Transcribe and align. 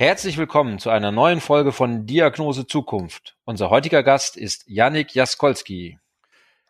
Herzlich 0.00 0.38
willkommen 0.38 0.78
zu 0.78 0.88
einer 0.88 1.12
neuen 1.12 1.42
Folge 1.42 1.72
von 1.72 2.06
Diagnose 2.06 2.66
Zukunft. 2.66 3.36
Unser 3.44 3.68
heutiger 3.68 4.02
Gast 4.02 4.34
ist 4.34 4.64
Yannick 4.66 5.14
Jaskolski. 5.14 5.98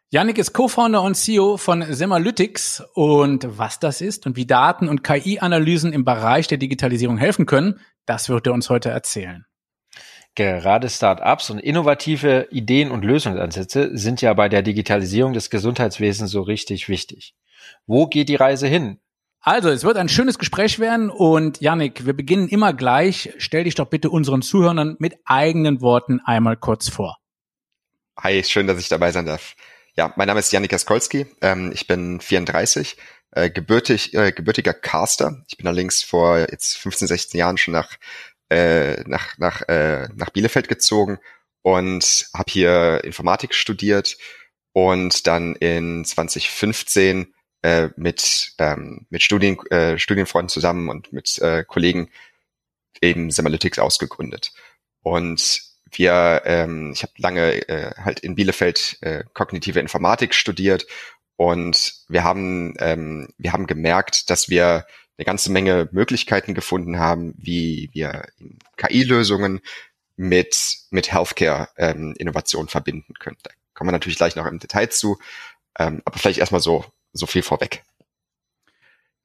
Yannick 0.09 0.37
ist 0.37 0.53
Co-Founder 0.53 1.01
und 1.01 1.15
CEO 1.15 1.57
von 1.57 1.81
Semalytics 1.81 2.83
und 2.93 3.47
was 3.57 3.79
das 3.79 4.01
ist 4.01 4.27
und 4.27 4.35
wie 4.35 4.47
Daten 4.47 4.89
und 4.89 5.05
KI-Analysen 5.05 5.93
im 5.93 6.05
Bereich 6.05 6.49
der 6.49 6.59
Digitalisierung 6.59 7.19
helfen 7.19 7.47
können, 7.47 7.79
das 8.05 8.29
wird 8.29 8.49
er 8.49 8.53
uns 8.53 8.69
heute 8.69 8.91
erzählen. 8.91 9.47
Gerade 10.35 10.89
Start-ups 10.89 11.51
und 11.51 11.61
innovative 11.61 12.49
Ideen 12.51 12.91
und 12.91 13.05
Lösungsansätze 13.05 13.97
sind 13.97 14.23
ja 14.23 14.35
bei 14.35 14.49
der 14.49 14.63
Digitalisierung 14.63 15.35
des 15.35 15.51
Gesundheitswesens 15.51 16.33
so 16.33 16.43
richtig 16.43 16.89
wichtig. 16.89 17.37
Wo 17.87 18.09
geht 18.09 18.29
die 18.29 18.35
Reise 18.35 18.67
hin? 18.67 18.99
Also, 19.43 19.71
es 19.71 19.85
wird 19.85 19.97
ein 19.97 20.11
schönes 20.11 20.39
Gespräch 20.39 20.79
werden 20.81 21.09
und 21.09 21.63
Yannick, 21.63 22.05
wir 22.05 22.13
beginnen 22.13 22.49
immer 22.49 22.75
gleich. 22.75 23.33
Stell 23.39 23.65
dich 23.65 23.75
doch 23.75 23.87
bitte 23.87 24.11
unseren 24.11 24.43
Zuhörern 24.43 24.97
mit 24.99 25.17
eigenen 25.25 25.81
Worten 25.81 26.21
einmal 26.27 26.59
kurz 26.59 26.91
vor. 26.91 27.17
Hi, 28.19 28.45
schön, 28.45 28.67
dass 28.67 28.79
ich 28.79 28.91
dabei 28.91 29.13
sein 29.13 29.25
darf. 29.25 29.57
Ja, 29.97 30.13
mein 30.17 30.29
Name 30.29 30.41
ist 30.41 30.53
Yannick 30.53 30.75
Askolski. 30.75 31.27
Ähm, 31.41 31.73
ich 31.73 31.87
bin 31.87 32.21
34, 32.21 32.99
äh, 33.31 33.49
gebürtig, 33.49 34.13
äh, 34.13 34.33
gebürtiger 34.33 34.75
Caster. 34.75 35.43
Ich 35.49 35.57
bin 35.57 35.67
allerdings 35.67 36.03
vor 36.03 36.39
jetzt 36.39 36.77
15, 36.77 37.09
16 37.09 37.39
Jahren 37.39 37.57
schon 37.57 37.73
nach, 37.73 37.97
äh, 38.51 39.01
nach, 39.09 39.39
nach, 39.39 39.63
äh, 39.69 40.09
nach 40.17 40.29
Bielefeld 40.29 40.69
gezogen 40.69 41.19
und 41.63 42.29
habe 42.35 42.53
hier 42.53 43.01
Informatik 43.05 43.55
studiert 43.55 44.19
und 44.73 45.27
dann 45.27 45.57
in 45.57 46.05
2015 46.05 47.33
äh, 47.63 47.89
mit, 47.97 48.53
ähm, 48.59 49.07
mit 49.11 49.23
Studien, 49.23 49.59
äh, 49.71 49.99
Studienfreunden 49.99 50.49
zusammen 50.49 50.89
und 50.89 51.13
mit 51.13 51.39
äh, 51.39 51.65
Kollegen 51.65 52.11
eben 53.01 53.31
Semalytics 53.31 53.79
ausgegründet. 53.79 54.53
Und 55.03 55.63
wir, 55.93 56.43
ähm, 56.45 56.93
ich 56.95 57.03
habe 57.03 57.13
lange 57.17 57.69
äh, 57.69 57.93
halt 57.97 58.21
in 58.21 58.35
Bielefeld 58.35 58.99
äh, 59.01 59.25
kognitive 59.35 59.81
Informatik 59.81 60.35
studiert 60.35 60.87
und 61.37 61.95
wir 62.09 62.23
haben, 62.23 62.75
ähm, 62.79 63.29
wir 63.39 63.53
haben 63.53 63.67
gemerkt, 63.67 64.31
dass 64.31 64.49
wir 64.49 64.87
eine 65.17 65.25
ganze 65.25 65.51
Menge 65.51 65.89
Möglichkeiten 65.93 66.55
gefunden 66.55 66.99
haben, 66.99 67.35
wie 67.37 67.91
wir 67.93 68.27
KI-Lösungen 68.77 69.61
mit, 70.17 70.77
mit 70.91 71.13
Healthcare-Innovation 71.13 72.63
ähm, 72.63 72.69
verbinden 72.69 73.15
können. 73.19 73.39
Da 73.43 73.51
kommen 73.75 73.89
wir 73.89 73.93
natürlich 73.93 74.19
gleich 74.19 74.37
noch 74.37 74.47
im 74.47 74.59
Detail 74.59 74.91
zu, 74.91 75.19
ähm, 75.79 76.03
aber 76.05 76.19
vielleicht 76.19 76.39
erstmal 76.39 76.61
so 76.61 76.85
so 77.13 77.27
viel 77.27 77.43
vorweg. 77.43 77.83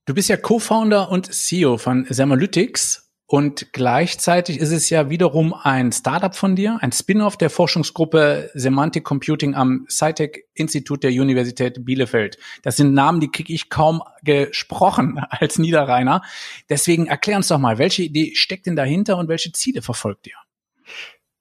Du 0.06 0.14
bist 0.14 0.30
ja 0.30 0.38
Co-Founder 0.38 1.10
und 1.10 1.34
CEO 1.34 1.78
von 1.78 2.06
Semalytics 2.10 3.06
und 3.28 3.74
gleichzeitig 3.74 4.60
ist 4.60 4.72
es 4.72 4.92
ja 4.92 5.10
wiederum 5.10 5.56
ein 5.56 5.92
Startup 5.92 6.36
von 6.36 6.56
dir, 6.56 6.78
ein 6.82 6.92
Spin-off 6.92 7.38
der 7.38 7.50
Forschungsgruppe 7.50 8.52
Semantic 8.54 9.04
Computing 9.04 9.56
am 9.56 9.88
SciTech 9.90 10.44
Institut 10.54 11.04
der 11.04 11.10
Universität 11.10 11.84
Bielefeld. 11.84 12.38
Das 12.62 12.78
sind 12.78 12.94
Namen, 12.94 13.20
die 13.20 13.32
kriege 13.32 13.52
ich 13.52 13.72
kaum 13.72 14.04
gesprochen 14.22 15.18
als 15.30 15.58
Niederrheiner. 15.58 16.22
Deswegen 16.70 17.08
erklär 17.08 17.38
uns 17.38 17.48
doch 17.48 17.58
mal, 17.58 17.80
welche 17.80 18.04
Idee 18.04 18.36
steckt 18.36 18.68
denn 18.68 18.76
dahinter 18.76 19.18
und 19.18 19.28
welche 19.28 19.52
Ziele 19.54 19.82
verfolgt 19.82 20.28
ihr? 20.28 20.38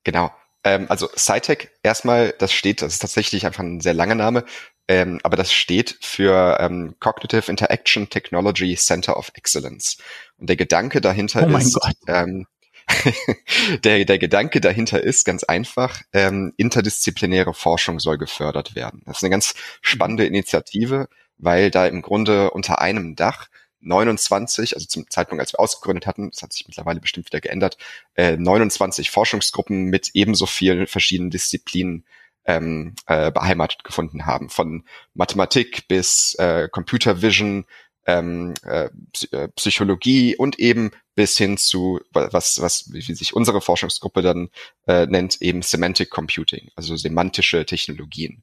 Genau. 0.05 0.32
Ähm, 0.65 0.87
also 0.88 1.09
SciTech 1.15 1.69
erstmal, 1.82 2.34
das 2.38 2.50
steht, 2.50 2.81
das 2.81 2.94
ist 2.94 3.00
tatsächlich 3.00 3.44
einfach 3.44 3.62
ein 3.62 3.81
sehr 3.81 3.93
langer 3.93 4.15
Name, 4.15 4.44
ähm, 4.89 5.21
aber 5.22 5.37
das 5.37 5.53
steht 5.53 5.97
für 6.00 6.59
ähm, 6.61 6.97
Cognitive 7.00 7.50
Interaction 7.50 8.11
Technology 8.11 8.77
Center 8.77 9.17
of 9.17 9.31
Excellence. 9.34 9.97
Und 10.37 10.49
der 10.49 10.56
Gedanke 10.56 11.00
dahinter 11.00 11.49
oh 11.50 11.56
ist, 11.56 11.78
ähm, 12.06 12.47
der, 13.84 14.05
der 14.05 14.19
Gedanke 14.19 14.61
dahinter 14.61 15.03
ist 15.03 15.25
ganz 15.25 15.44
einfach, 15.44 16.03
ähm, 16.12 16.53
interdisziplinäre 16.56 17.55
Forschung 17.55 17.99
soll 17.99 18.19
gefördert 18.19 18.75
werden. 18.75 19.03
Das 19.06 19.19
ist 19.19 19.23
eine 19.23 19.31
ganz 19.31 19.55
spannende 19.81 20.27
Initiative, 20.27 21.09
weil 21.39 21.71
da 21.71 21.87
im 21.87 22.03
Grunde 22.03 22.50
unter 22.50 22.81
einem 22.81 23.17
Dach 23.17 23.49
29, 23.81 24.75
also 24.75 24.87
zum 24.87 25.09
Zeitpunkt, 25.11 25.41
als 25.41 25.53
wir 25.53 25.61
ausgegründet 25.61 26.06
hatten, 26.06 26.31
das 26.31 26.43
hat 26.43 26.53
sich 26.53 26.67
mittlerweile 26.67 27.00
bestimmt 27.00 27.27
wieder 27.27 27.41
geändert, 27.41 27.77
äh, 28.15 28.37
29 28.37 29.11
Forschungsgruppen 29.11 29.84
mit 29.84 30.11
ebenso 30.15 30.47
vielen 30.47 30.87
verschiedenen 30.87 31.31
Disziplinen 31.31 32.05
ähm, 32.47 32.94
äh, 33.06 33.31
beheimatet 33.31 33.84
gefunden 33.84 34.27
haben. 34.27 34.49
Von 34.50 34.84
Mathematik 35.15 35.88
bis 35.88 36.34
äh, 36.34 36.69
Computer 36.71 37.22
Vision, 37.22 37.65
ähm, 38.06 38.55
äh, 38.65 38.91
äh, 39.31 39.49
Psychologie 39.56 40.37
und 40.37 40.59
eben 40.59 40.91
bis 41.15 41.38
hin 41.38 41.56
zu 41.56 42.00
was 42.12 42.60
was 42.60 42.93
wie 42.93 43.00
sich 43.00 43.34
unsere 43.34 43.60
Forschungsgruppe 43.60 44.22
dann 44.22 44.50
äh, 44.87 45.06
nennt 45.06 45.41
eben 45.41 45.62
Semantic 45.62 46.10
Computing, 46.10 46.71
also 46.77 46.97
semantische 46.97 47.65
Technologien. 47.65 48.43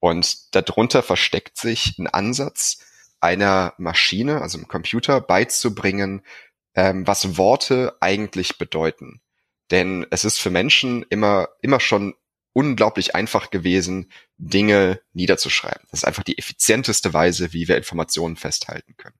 Und 0.00 0.54
darunter 0.54 1.02
versteckt 1.02 1.56
sich 1.56 1.98
ein 1.98 2.06
Ansatz 2.06 2.78
einer 3.20 3.74
Maschine, 3.78 4.42
also 4.42 4.58
einem 4.58 4.68
Computer 4.68 5.20
beizubringen, 5.20 6.22
ähm, 6.74 7.06
was 7.06 7.38
Worte 7.38 7.96
eigentlich 8.00 8.58
bedeuten. 8.58 9.20
Denn 9.70 10.06
es 10.10 10.24
ist 10.24 10.38
für 10.38 10.50
Menschen 10.50 11.04
immer 11.08 11.48
immer 11.62 11.80
schon 11.80 12.14
unglaublich 12.56 13.14
einfach 13.14 13.50
gewesen, 13.50 14.10
Dinge 14.38 14.98
niederzuschreiben. 15.12 15.86
Das 15.90 16.00
ist 16.00 16.04
einfach 16.06 16.22
die 16.22 16.38
effizienteste 16.38 17.12
Weise, 17.12 17.52
wie 17.52 17.68
wir 17.68 17.76
Informationen 17.76 18.36
festhalten 18.36 18.96
können. 18.96 19.18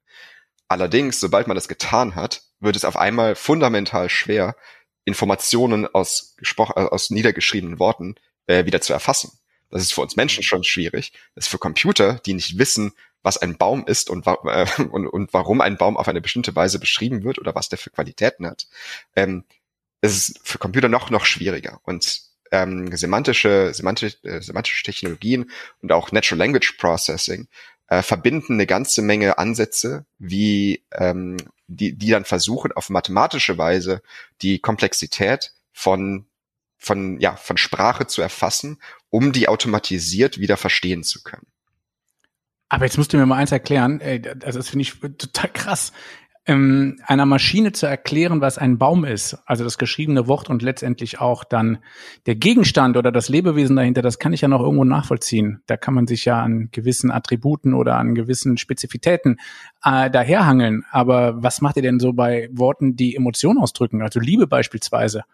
Allerdings, 0.69 1.21
sobald 1.21 1.47
man 1.47 1.55
das 1.55 1.69
getan 1.69 2.15
hat, 2.15 2.45
wird 2.61 2.77
es 2.77 2.87
auf 2.87 2.97
einmal 2.97 3.35
fundamental 3.35 4.09
schwer, 4.09 4.57
Informationen 5.05 5.87
aus, 5.87 6.35
äh, 6.41 6.63
aus 6.63 7.11
niedergeschriebenen 7.11 7.79
Worten 7.79 8.15
äh, 8.47 8.65
wieder 8.65 8.81
zu 8.81 8.95
erfassen. 8.95 9.39
Das 9.69 9.83
ist 9.83 9.93
für 9.93 10.01
uns 10.01 10.17
Menschen 10.17 10.43
schon 10.43 10.65
schwierig. 10.65 11.13
Das 11.35 11.45
ist 11.45 11.51
für 11.51 11.59
Computer, 11.59 12.15
die 12.25 12.33
nicht 12.33 12.57
wissen, 12.57 12.95
was 13.23 13.37
ein 13.37 13.59
Baum 13.59 13.85
ist 13.87 14.09
und, 14.09 14.27
äh, 14.27 14.67
und, 14.91 15.07
und 15.07 15.35
warum 15.35 15.61
ein 15.61 15.77
Baum 15.77 15.99
auf 15.99 16.09
eine 16.09 16.23
bestimmte 16.23 16.57
Weise 16.57 16.79
beschrieben 16.79 17.23
wird 17.23 17.39
oder 17.39 17.55
was 17.55 17.69
der 17.69 17.77
für 17.77 17.91
Qualitäten 17.91 18.47
hat. 18.47 18.67
Ähm, 19.15 19.45
es 20.01 20.17
ist 20.17 20.41
für 20.43 20.57
Computer 20.57 20.89
noch, 20.89 21.11
noch 21.11 21.27
schwieriger. 21.27 21.81
Und 21.83 22.25
ähm, 22.53 22.95
semantische, 22.97 23.73
semantische, 23.75 24.17
äh, 24.25 24.41
semantische 24.41 24.85
Technologien 24.85 25.51
und 25.83 25.93
auch 25.93 26.13
Natural 26.13 26.39
Language 26.39 26.77
Processing 26.79 27.49
äh, 27.89 28.03
verbinden 28.03 28.55
eine 28.55 28.67
ganze 28.67 29.03
Menge 29.03 29.39
Ansätze, 29.39 30.07
wie 30.19 30.85
ähm, 30.93 31.37
die, 31.69 31.93
die 31.93 32.11
dann 32.11 32.25
versuchen, 32.25 32.73
auf 32.73 32.91
mathematische 32.91 33.59
Weise 33.59 34.03
die 34.43 34.59
Komplexität 34.59 35.53
von 35.73 36.27
von 36.79 37.19
ja 37.21 37.37
von 37.37 37.57
Sprache 37.57 38.07
zu 38.07 38.23
erfassen, 38.23 38.79
um 39.11 39.33
die 39.33 39.49
automatisiert 39.49 40.39
wieder 40.39 40.57
verstehen 40.57 41.03
zu 41.03 41.23
können. 41.23 41.47
Aber 42.69 42.85
jetzt 42.85 42.99
musst 42.99 43.13
du 43.13 43.17
mir 43.17 43.27
mal 43.27 43.37
eins 43.37 43.53
erklären, 43.53 44.01
ey, 44.01 44.21
also 44.45 44.59
das 44.59 44.69
finde 44.69 44.83
ich 44.83 44.99
total 45.01 45.51
krass 45.53 45.93
ähm, 46.47 47.01
einer 47.05 47.27
Maschine 47.27 47.73
zu 47.73 47.87
erklären, 47.87 48.41
was 48.41 48.57
ein 48.57 48.79
Baum 48.79 49.05
ist, 49.05 49.39
also 49.47 49.65
das 49.65 49.79
geschriebene 49.79 50.29
Wort 50.29 50.49
und 50.49 50.63
letztendlich 50.63 51.21
auch 51.21 51.43
dann 51.43 51.79
der 52.27 52.37
Gegenstand 52.37 52.97
oder 52.97 53.11
das 53.11 53.29
Lebewesen 53.29 53.77
dahinter, 53.77 54.01
das 54.01 54.19
kann 54.19 54.33
ich 54.33 54.43
ja 54.43 54.49
noch 54.49 54.61
irgendwo 54.61 54.85
nachvollziehen. 54.85 55.63
Da 55.67 55.77
kann 55.77 55.95
man 55.95 56.07
sich 56.07 56.25
ja 56.25 56.41
an 56.41 56.69
gewissen 56.71 57.11
Attributen 57.11 57.75
oder 57.75 57.97
an 57.97 58.15
gewissen 58.15 58.59
Spezifitäten 58.59 59.39
äh, 59.85 60.09
daherhangeln. 60.09 60.85
Aber 60.93 61.43
was 61.43 61.61
macht 61.61 61.77
ihr 61.77 61.83
denn 61.83 61.99
so 61.99 62.13
bei 62.13 62.49
Worten, 62.53 62.95
die 62.95 63.17
Emotionen 63.17 63.59
ausdrücken, 63.59 64.03
also 64.03 64.21
Liebe 64.21 64.47
beispielsweise? 64.47 65.25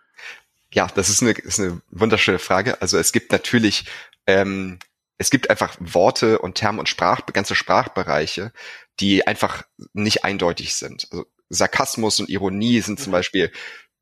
Ja, 0.73 0.87
das 0.94 1.11
ist 1.11 1.23
eine, 1.23 1.32
ist 1.32 1.61
eine 1.61 1.82
wunderschöne 1.91 2.38
Frage. 2.38 2.81
Also 2.81 2.97
es 2.97 3.12
gibt 3.12 3.32
natürlich 3.32 3.85
ähm, 4.26 4.79
es 5.19 5.31
gibt 5.31 5.50
einfach 5.50 5.76
Worte 5.81 6.38
und 6.38 6.56
Term 6.56 6.79
und 6.79 6.88
Sprach, 6.88 7.20
ganze 7.32 7.55
Sprachbereiche, 7.55 8.53
die 9.00 9.26
einfach 9.26 9.62
nicht 9.93 10.25
eindeutig 10.25 10.75
sind. 10.75 11.09
Also 11.11 11.26
Sarkasmus 11.49 12.20
und 12.20 12.29
Ironie 12.29 12.81
sind 12.81 12.99
zum 12.99 13.11
mhm. 13.11 13.17
Beispiel 13.17 13.53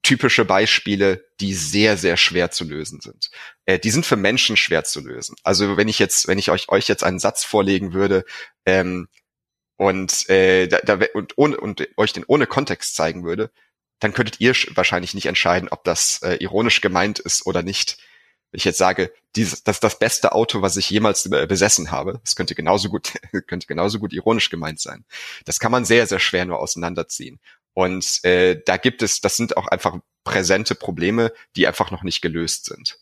typische 0.02 0.44
Beispiele, 0.44 1.26
die 1.40 1.52
sehr, 1.52 1.96
sehr 1.96 2.16
schwer 2.16 2.50
zu 2.50 2.64
lösen 2.64 3.00
sind. 3.00 3.30
Äh, 3.66 3.78
die 3.78 3.90
sind 3.90 4.06
für 4.06 4.16
Menschen 4.16 4.56
schwer 4.56 4.84
zu 4.84 5.00
lösen. 5.00 5.36
Also 5.42 5.76
wenn 5.76 5.88
ich 5.88 5.98
jetzt, 5.98 6.26
wenn 6.26 6.38
ich 6.38 6.50
euch, 6.50 6.68
euch 6.70 6.88
jetzt 6.88 7.04
einen 7.04 7.18
Satz 7.18 7.44
vorlegen 7.44 7.92
würde, 7.92 8.24
ähm, 8.64 9.08
und, 9.76 10.28
äh, 10.28 10.68
da, 10.68 10.78
da, 10.80 10.98
und, 11.14 11.38
ohne, 11.38 11.56
und 11.56 11.88
euch 11.96 12.12
den 12.12 12.24
ohne 12.26 12.46
Kontext 12.46 12.96
zeigen 12.96 13.24
würde, 13.24 13.50
dann 13.98 14.12
könntet 14.12 14.38
ihr 14.38 14.54
wahrscheinlich 14.74 15.14
nicht 15.14 15.24
entscheiden, 15.26 15.70
ob 15.70 15.84
das 15.84 16.20
äh, 16.22 16.34
ironisch 16.34 16.82
gemeint 16.82 17.18
ist 17.18 17.46
oder 17.46 17.62
nicht. 17.62 17.96
Ich 18.52 18.64
jetzt 18.64 18.78
sage, 18.78 19.12
dieses, 19.36 19.62
das 19.62 19.76
ist 19.76 19.84
das 19.84 19.98
beste 19.98 20.32
Auto, 20.32 20.62
was 20.62 20.76
ich 20.76 20.90
jemals 20.90 21.26
äh, 21.26 21.46
besessen 21.46 21.90
habe, 21.90 22.20
das 22.24 22.34
könnte 22.34 22.54
genauso 22.54 22.88
gut, 22.88 23.12
könnte 23.46 23.66
genauso 23.66 23.98
gut 23.98 24.12
ironisch 24.12 24.50
gemeint 24.50 24.80
sein. 24.80 25.04
Das 25.44 25.60
kann 25.60 25.72
man 25.72 25.84
sehr, 25.84 26.06
sehr 26.06 26.18
schwer 26.18 26.44
nur 26.44 26.58
auseinanderziehen. 26.58 27.38
Und 27.74 28.24
äh, 28.24 28.60
da 28.66 28.76
gibt 28.76 29.02
es, 29.02 29.20
das 29.20 29.36
sind 29.36 29.56
auch 29.56 29.68
einfach 29.68 29.98
präsente 30.24 30.74
Probleme, 30.74 31.32
die 31.56 31.66
einfach 31.66 31.90
noch 31.90 32.02
nicht 32.02 32.20
gelöst 32.20 32.66
sind. 32.66 32.98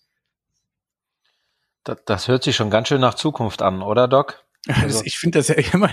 Das, 1.85 1.99
das 2.05 2.29
hört 2.29 2.45
sich 2.45 2.55
schon 2.55 2.71
ganz 2.71 2.89
schön 2.89 3.01
nach 3.01 3.15
Zukunft 3.15 3.63
an, 3.63 3.83
oder 3.83 4.09
Doc? 4.09 4.45
Also, 4.67 5.03
ich 5.05 5.17
finde 5.17 5.39
das 5.39 5.49
ja 5.49 5.55
immer, 5.73 5.91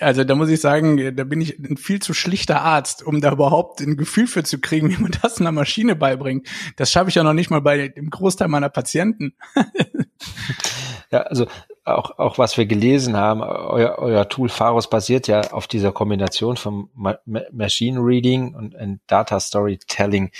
also 0.00 0.24
da 0.24 0.34
muss 0.34 0.48
ich 0.48 0.60
sagen, 0.60 1.16
da 1.16 1.24
bin 1.24 1.40
ich 1.40 1.58
ein 1.58 1.76
viel 1.76 2.00
zu 2.00 2.14
schlichter 2.14 2.62
Arzt, 2.62 3.02
um 3.02 3.20
da 3.20 3.32
überhaupt 3.32 3.80
ein 3.80 3.96
Gefühl 3.96 4.26
für 4.26 4.42
zu 4.42 4.60
kriegen, 4.60 4.90
wie 4.96 5.00
man 5.00 5.12
das 5.22 5.40
einer 5.40 5.52
Maschine 5.52 5.96
beibringt. 5.96 6.48
Das 6.76 6.90
schaffe 6.90 7.08
ich 7.08 7.14
ja 7.14 7.22
noch 7.22 7.32
nicht 7.32 7.50
mal 7.50 7.60
bei 7.60 7.88
dem 7.88 8.10
Großteil 8.10 8.48
meiner 8.48 8.68
Patienten. 8.68 9.34
Ja, 11.10 11.22
also 11.22 11.46
auch, 11.86 12.18
auch 12.18 12.36
was 12.36 12.56
wir 12.56 12.66
gelesen 12.66 13.16
haben, 13.16 13.42
euer, 13.42 13.98
euer 13.98 14.28
Tool 14.28 14.48
Pharos 14.48 14.90
basiert 14.90 15.28
ja 15.28 15.52
auf 15.52 15.68
dieser 15.68 15.92
Kombination 15.92 16.56
von 16.56 16.90
Ma 16.94 17.16
Machine 17.52 18.00
Reading 18.00 18.54
und, 18.54 18.74
und, 18.74 19.00
Data 19.06 19.38
Storytelling. 19.38 20.32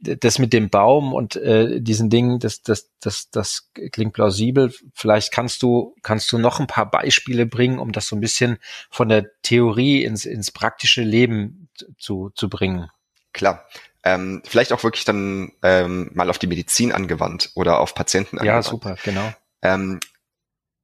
Das 0.00 0.38
mit 0.38 0.54
dem 0.54 0.70
Baum 0.70 1.12
und 1.12 1.36
äh, 1.36 1.80
diesen 1.82 2.08
Dingen, 2.08 2.38
das, 2.38 2.62
das, 2.62 2.90
das, 3.00 3.30
das 3.30 3.70
klingt 3.92 4.14
plausibel. 4.14 4.72
Vielleicht 4.94 5.32
kannst 5.32 5.62
du, 5.62 5.94
kannst 6.02 6.32
du 6.32 6.38
noch 6.38 6.60
ein 6.60 6.66
paar 6.66 6.90
Beispiele 6.90 7.44
bringen, 7.44 7.78
um 7.78 7.92
das 7.92 8.06
so 8.06 8.16
ein 8.16 8.20
bisschen 8.20 8.58
von 8.90 9.10
der 9.10 9.26
Theorie 9.42 10.02
ins, 10.02 10.24
ins 10.24 10.50
praktische 10.50 11.02
Leben 11.02 11.68
zu, 11.98 12.30
zu 12.34 12.48
bringen. 12.48 12.90
Klar. 13.34 13.66
Ähm, 14.02 14.40
vielleicht 14.46 14.72
auch 14.72 14.82
wirklich 14.82 15.04
dann 15.04 15.52
ähm, 15.62 16.10
mal 16.14 16.30
auf 16.30 16.38
die 16.38 16.46
Medizin 16.46 16.92
angewandt 16.92 17.50
oder 17.54 17.80
auf 17.80 17.94
Patienten 17.94 18.38
angewandt. 18.38 18.64
Ja, 18.64 18.70
super, 18.70 18.96
genau. 19.04 19.32
Ähm, 19.62 20.00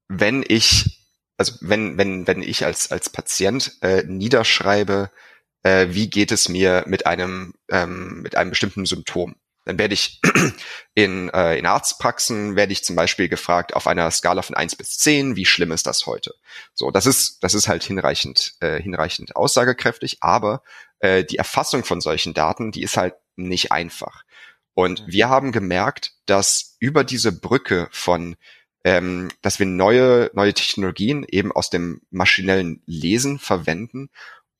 wenn 0.09 0.45
ich, 0.47 1.01
also 1.37 1.55
wenn, 1.61 1.99
wenn, 1.99 2.27
wenn 2.27 2.43
ich 2.43 2.65
als, 2.65 2.91
als 2.91 3.11
Patient 3.11 3.77
äh, 3.83 4.03
niederschreibe, 4.05 5.11
äh, 5.63 5.89
wie 5.91 6.11
geht 6.11 6.33
es 6.33 6.49
mir 6.49 6.85
mit 6.87 7.07
einem, 7.07 7.55
ähm, 7.71 8.23
mit 8.23 8.37
einem 8.37 8.51
bestimmten 8.51 8.87
Symptom, 8.87 9.37
dann 9.65 9.79
werde 9.79 9.95
ich 9.95 10.21
in, 10.95 11.29
äh, 11.31 11.57
in 11.57 11.67
Arztpraxen 11.67 12.57
werde 12.57 12.73
ich 12.73 12.85
zum 12.85 12.97
Beispiel 12.97 13.29
gefragt 13.29 13.75
auf 13.75 13.87
einer 13.87 14.11
Skala 14.11 14.43
von 14.43 14.57
eins 14.57 14.77
bis 14.77 14.99
zehn, 14.99 15.37
wie 15.37 15.47
schlimm 15.47 15.73
ist 15.73 15.87
das 15.87 16.07
heute? 16.07 16.35
So, 16.75 16.91
das 16.91 17.07
ist, 17.07 17.43
das 17.45 17.55
ist 17.55 17.69
halt 17.69 17.85
hinreichend, 17.85 18.55
äh, 18.61 18.81
hinreichend 18.81 19.37
aussagekräftig, 19.37 20.19
aber 20.21 20.63
äh, 20.99 21.25
die 21.25 21.37
Erfassung 21.37 21.85
von 21.85 22.01
solchen 22.01 22.35
Daten, 22.35 22.73
die 22.73 22.83
ist 22.83 22.97
halt 22.97 23.15
nicht 23.37 23.73
einfach. 23.73 24.25
Und 24.75 25.05
wir 25.07 25.29
haben 25.29 25.53
gemerkt, 25.53 26.13
dass 26.27 26.77
über 26.79 27.05
diese 27.05 27.31
Brücke 27.31 27.89
von 27.93 28.37
ähm, 28.85 29.31
dass 29.43 29.59
wir 29.59 29.67
neue, 29.67 30.31
neue 30.35 30.55
Technologien 30.55 31.25
eben 31.29 31.53
aus 31.53 31.71
dem 31.71 32.01
maschinellen 32.11 32.83
Lesen 32.87 33.39
verwenden, 33.39 34.11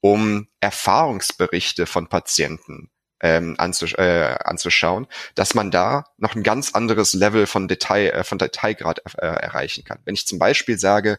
um 0.01 0.49
Erfahrungsberichte 0.61 1.87
von 1.87 2.09
Patienten 2.09 2.91
ähm, 3.21 3.55
anzusch 3.59 3.95
äh, 3.95 4.37
anzuschauen, 4.45 5.07
dass 5.35 5.55
man 5.55 5.71
da 5.71 6.05
noch 6.19 6.35
ein 6.35 6.43
ganz 6.43 6.75
anderes 6.75 7.13
Level 7.13 7.47
von 7.47 7.69
Detail, 7.69 8.11
äh, 8.11 8.25
von 8.25 8.39
Detailgrad 8.39 9.01
äh, 9.17 9.27
erreichen 9.27 9.85
kann. 9.85 10.01
Wenn 10.05 10.15
ich 10.15 10.27
zum 10.27 10.39
Beispiel 10.39 10.79
sage, 10.79 11.19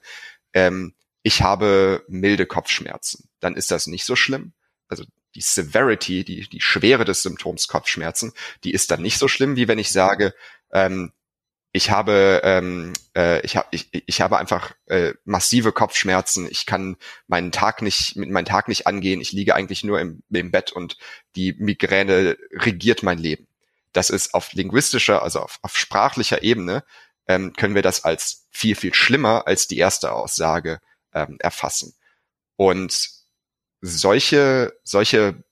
ähm, 0.53 0.93
ich 1.23 1.41
habe 1.41 2.03
milde 2.09 2.45
Kopfschmerzen, 2.45 3.29
dann 3.39 3.55
ist 3.55 3.71
das 3.71 3.87
nicht 3.87 4.05
so 4.05 4.17
schlimm. 4.17 4.53
Also 4.89 5.05
die 5.35 5.41
Severity, 5.41 6.25
die, 6.25 6.47
die 6.49 6.61
Schwere 6.61 7.05
des 7.05 7.23
Symptoms 7.23 7.69
Kopfschmerzen, 7.69 8.33
die 8.65 8.71
ist 8.71 8.91
dann 8.91 9.01
nicht 9.01 9.17
so 9.17 9.29
schlimm, 9.29 9.55
wie 9.55 9.69
wenn 9.69 9.79
ich 9.79 9.91
sage, 9.91 10.33
ähm, 10.71 11.13
ich 11.75 11.89
habe 11.89 12.41
ähm, 12.43 12.93
äh, 13.17 13.41
ich 13.41 13.57
habe 13.57 13.67
ich, 13.71 13.89
ich 13.91 14.21
habe 14.21 14.37
einfach 14.37 14.75
äh, 14.85 15.13
massive 15.25 15.71
Kopfschmerzen. 15.71 16.47
Ich 16.49 16.67
kann 16.67 16.97
meinen 17.25 17.51
Tag 17.51 17.81
nicht 17.81 18.15
mit 18.15 18.29
meinen 18.29 18.45
Tag 18.45 18.67
nicht 18.67 18.85
angehen. 18.85 19.19
Ich 19.21 19.31
liege 19.31 19.55
eigentlich 19.55 19.83
nur 19.83 19.99
im, 19.99 20.21
im 20.29 20.51
Bett 20.51 20.71
und 20.71 20.97
die 21.35 21.53
Migräne 21.53 22.37
regiert 22.51 23.01
mein 23.01 23.17
Leben. 23.17 23.47
Das 23.91 24.11
ist 24.11 24.35
auf 24.35 24.53
linguistischer, 24.53 25.23
also 25.23 25.39
auf, 25.39 25.57
auf 25.63 25.75
sprachlicher 25.75 26.43
Ebene 26.43 26.83
ähm, 27.27 27.53
können 27.53 27.73
wir 27.73 27.81
das 27.81 28.03
als 28.03 28.45
viel 28.51 28.75
viel 28.75 28.93
schlimmer 28.93 29.47
als 29.47 29.67
die 29.67 29.79
erste 29.79 30.11
Aussage 30.11 30.79
ähm, 31.11 31.37
erfassen. 31.39 31.95
Und 32.55 33.09
solche 33.81 34.73
solche 34.83 35.43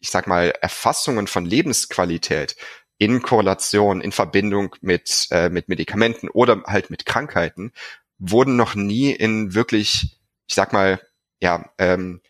ich 0.00 0.10
sag 0.10 0.26
mal 0.26 0.52
Erfassungen 0.60 1.28
von 1.28 1.46
Lebensqualität 1.46 2.56
in 2.98 3.22
Korrelation, 3.22 4.00
in 4.00 4.12
Verbindung 4.12 4.74
mit, 4.80 5.28
äh, 5.30 5.50
mit 5.50 5.68
Medikamenten 5.68 6.28
oder 6.28 6.62
halt 6.66 6.90
mit 6.90 7.06
Krankheiten, 7.06 7.72
wurden 8.18 8.56
noch 8.56 8.74
nie 8.74 9.12
in 9.12 9.54
wirklich, 9.54 10.18
ich 10.46 10.54
sag 10.54 10.72
mal, 10.72 11.00
ja, 11.40 11.70
ähm, 11.78 12.20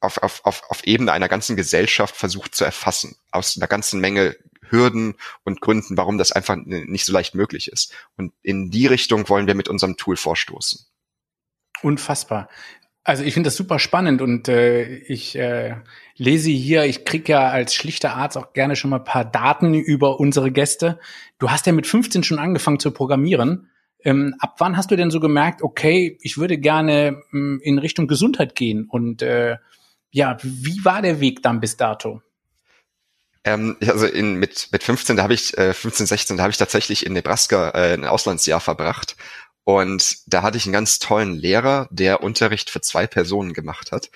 auf, 0.00 0.18
auf, 0.22 0.44
auf, 0.44 0.62
auf 0.68 0.84
Ebene 0.84 1.12
einer 1.12 1.28
ganzen 1.28 1.56
Gesellschaft 1.56 2.16
versucht 2.16 2.54
zu 2.54 2.64
erfassen, 2.64 3.16
aus 3.30 3.56
einer 3.56 3.66
ganzen 3.66 4.00
Menge 4.00 4.36
Hürden 4.68 5.14
und 5.44 5.60
Gründen, 5.60 5.96
warum 5.96 6.18
das 6.18 6.32
einfach 6.32 6.56
nicht 6.56 7.04
so 7.04 7.12
leicht 7.12 7.34
möglich 7.34 7.68
ist. 7.70 7.94
Und 8.16 8.32
in 8.42 8.70
die 8.70 8.86
Richtung 8.86 9.28
wollen 9.28 9.46
wir 9.46 9.54
mit 9.54 9.68
unserem 9.68 9.96
Tool 9.96 10.16
vorstoßen. 10.16 10.86
Unfassbar. 11.82 12.48
Also 13.06 13.22
ich 13.22 13.34
finde 13.34 13.46
das 13.46 13.56
super 13.56 13.78
spannend 13.78 14.20
und 14.20 14.48
äh, 14.48 14.96
ich 14.96 15.38
äh, 15.38 15.76
lese 16.16 16.50
hier, 16.50 16.86
ich 16.86 17.04
krieg 17.04 17.28
ja 17.28 17.50
als 17.50 17.72
schlichter 17.72 18.16
Arzt 18.16 18.36
auch 18.36 18.52
gerne 18.52 18.74
schon 18.74 18.90
mal 18.90 18.98
paar 18.98 19.24
Daten 19.24 19.74
über 19.74 20.18
unsere 20.18 20.50
Gäste. 20.50 20.98
Du 21.38 21.48
hast 21.48 21.66
ja 21.66 21.72
mit 21.72 21.86
15 21.86 22.24
schon 22.24 22.40
angefangen 22.40 22.80
zu 22.80 22.90
programmieren. 22.90 23.70
Ähm, 24.02 24.34
ab 24.40 24.56
wann 24.58 24.76
hast 24.76 24.90
du 24.90 24.96
denn 24.96 25.12
so 25.12 25.20
gemerkt, 25.20 25.62
okay, 25.62 26.18
ich 26.20 26.36
würde 26.36 26.58
gerne 26.58 27.22
ähm, 27.32 27.60
in 27.62 27.78
Richtung 27.78 28.08
Gesundheit 28.08 28.56
gehen? 28.56 28.88
Und 28.90 29.22
äh, 29.22 29.58
ja, 30.10 30.36
wie 30.42 30.84
war 30.84 31.00
der 31.00 31.20
Weg 31.20 31.44
dann 31.44 31.60
bis 31.60 31.76
dato? 31.76 32.22
Ähm, 33.44 33.76
also 33.86 34.06
in, 34.06 34.34
mit, 34.34 34.70
mit 34.72 34.82
15, 34.82 35.16
da 35.16 35.22
habe 35.22 35.34
ich, 35.34 35.56
äh, 35.56 35.72
15, 35.74 36.06
16, 36.06 36.36
da 36.38 36.42
habe 36.42 36.50
ich 36.50 36.56
tatsächlich 36.56 37.06
in 37.06 37.12
Nebraska 37.12 37.70
äh, 37.70 37.94
ein 37.94 38.04
Auslandsjahr 38.04 38.58
verbracht 38.58 39.14
und 39.66 40.18
da 40.32 40.42
hatte 40.42 40.58
ich 40.58 40.66
einen 40.66 40.72
ganz 40.72 41.00
tollen 41.00 41.34
Lehrer, 41.34 41.88
der 41.90 42.22
Unterricht 42.22 42.70
für 42.70 42.80
zwei 42.80 43.08
Personen 43.08 43.52
gemacht 43.52 43.90
hat. 43.90 44.12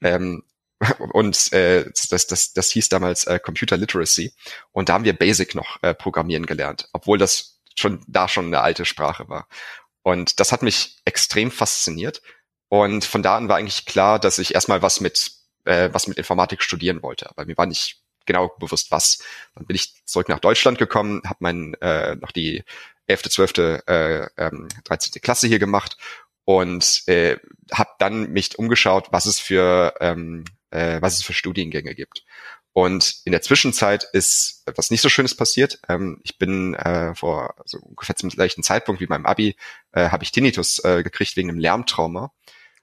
Ähm, 0.00 0.44
und 1.12 1.52
äh, 1.52 1.84
das, 2.08 2.26
das, 2.26 2.54
das 2.54 2.70
hieß 2.70 2.88
damals 2.88 3.24
äh, 3.24 3.38
Computer 3.38 3.76
Literacy. 3.76 4.32
Und 4.72 4.88
da 4.88 4.94
haben 4.94 5.04
wir 5.04 5.12
Basic 5.12 5.54
noch 5.54 5.82
äh, 5.82 5.92
programmieren 5.92 6.46
gelernt, 6.46 6.88
obwohl 6.94 7.18
das 7.18 7.60
schon 7.74 8.02
da 8.08 8.28
schon 8.28 8.46
eine 8.46 8.62
alte 8.62 8.86
Sprache 8.86 9.28
war. 9.28 9.46
Und 10.02 10.40
das 10.40 10.52
hat 10.52 10.62
mich 10.62 10.96
extrem 11.04 11.50
fasziniert. 11.50 12.22
Und 12.68 13.04
von 13.04 13.22
da 13.22 13.36
an 13.36 13.50
war 13.50 13.58
eigentlich 13.58 13.84
klar, 13.84 14.18
dass 14.18 14.38
ich 14.38 14.54
erstmal 14.54 14.80
was 14.80 15.00
mit 15.00 15.32
äh, 15.64 15.90
was 15.92 16.06
mit 16.06 16.16
Informatik 16.16 16.62
studieren 16.62 17.02
wollte. 17.02 17.28
Aber 17.28 17.44
mir 17.44 17.58
war 17.58 17.66
nicht 17.66 18.00
genau 18.24 18.48
bewusst 18.58 18.90
was. 18.90 19.18
Dann 19.54 19.66
bin 19.66 19.76
ich 19.76 20.02
zurück 20.06 20.30
nach 20.30 20.40
Deutschland 20.40 20.78
gekommen, 20.78 21.20
habe 21.26 21.38
mein 21.40 21.74
äh, 21.82 22.14
noch 22.16 22.32
die 22.32 22.64
11., 23.06 23.22
12., 23.30 23.58
äh, 23.86 24.26
ähm, 24.36 24.68
13. 24.84 25.20
Klasse 25.22 25.46
hier 25.46 25.58
gemacht 25.58 25.96
und 26.44 27.02
äh, 27.06 27.38
habe 27.72 27.90
dann 27.98 28.30
mich 28.30 28.58
umgeschaut, 28.58 29.08
was 29.10 29.26
es 29.26 29.40
für 29.40 29.94
ähm, 30.00 30.44
äh, 30.70 31.00
was 31.00 31.14
es 31.14 31.24
für 31.24 31.32
Studiengänge 31.32 31.94
gibt. 31.94 32.24
Und 32.72 33.20
in 33.24 33.30
der 33.30 33.40
Zwischenzeit 33.40 34.04
ist 34.12 34.64
etwas 34.66 34.90
nicht 34.90 35.00
so 35.00 35.08
Schönes 35.08 35.36
passiert. 35.36 35.78
Ähm, 35.88 36.20
ich 36.24 36.38
bin 36.38 36.74
äh, 36.74 37.14
vor 37.14 37.54
so 37.64 37.78
ungefähr 37.78 38.16
zum 38.16 38.30
gleichen 38.30 38.64
Zeitpunkt 38.64 39.00
wie 39.00 39.06
meinem 39.06 39.26
Abi 39.26 39.56
äh, 39.92 40.10
habe 40.10 40.24
ich 40.24 40.32
Tinnitus 40.32 40.80
äh, 40.84 41.04
gekriegt 41.04 41.36
wegen 41.36 41.50
einem 41.50 41.60
Lärmtrauma 41.60 42.32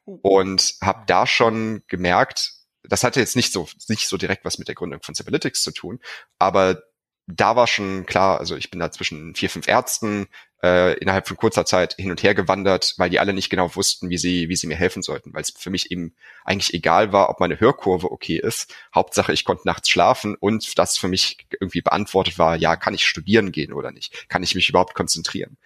oh. 0.06 0.18
und 0.22 0.76
habe 0.82 1.04
da 1.08 1.28
schon 1.28 1.84
gemerkt, 1.88 2.54
das 2.84 3.04
hatte 3.04 3.20
jetzt 3.20 3.36
nicht 3.36 3.52
so 3.52 3.68
nicht 3.90 4.08
so 4.08 4.16
direkt 4.16 4.46
was 4.46 4.58
mit 4.58 4.70
der 4.70 4.76
Gründung 4.76 5.04
von 5.04 5.14
Cyberlytics 5.14 5.62
zu 5.62 5.72
tun, 5.72 6.00
aber 6.40 6.82
da 7.28 7.56
war 7.56 7.68
schon 7.68 8.06
klar, 8.06 8.40
also 8.40 8.56
ich 8.56 8.72
bin 8.72 8.80
da 8.80 8.92
zwischen 8.92 9.36
vier, 9.36 9.50
fünf 9.50 9.68
Ärzten 9.68 10.28
äh, 10.64 10.98
innerhalb 11.00 11.28
von 11.28 11.38
kurzer 11.38 11.66
Zeit 11.66 11.96
hin 11.98 12.12
und 12.12 12.22
her 12.24 12.36
gewandert, 12.36 12.94
weil 12.98 13.10
die 13.10 13.20
alle 13.20 13.34
nicht 13.34 13.50
genau 13.50 13.76
wussten, 13.76 14.10
wie 14.10 14.18
sie, 14.18 14.50
wie 14.50 14.56
sie 14.56 14.68
mir 14.68 14.76
helfen 14.76 15.02
sollten, 15.02 15.34
weil 15.34 15.42
es 15.42 15.52
für 15.52 15.70
mich 15.70 15.92
eben 15.92 16.16
eigentlich 16.44 16.74
egal 16.74 17.12
war, 17.14 17.30
ob 17.30 17.40
meine 17.40 17.60
Hörkurve 17.60 18.12
okay 18.12 18.38
ist. 18.38 18.74
Hauptsache, 18.94 19.34
ich 19.34 19.46
konnte 19.46 19.68
nachts 19.68 19.90
schlafen 19.90 20.36
und 20.36 20.78
das 20.78 20.98
für 20.98 21.08
mich 21.08 21.48
irgendwie 21.60 21.82
beantwortet 21.82 22.38
war, 22.38 22.56
ja, 22.56 22.76
kann 22.76 22.94
ich 22.94 23.06
studieren 23.06 23.52
gehen 23.52 23.74
oder 23.74 23.92
nicht? 23.92 24.30
Kann 24.30 24.44
ich 24.44 24.56
mich 24.56 24.70
überhaupt 24.70 24.94
konzentrieren? 24.94 25.58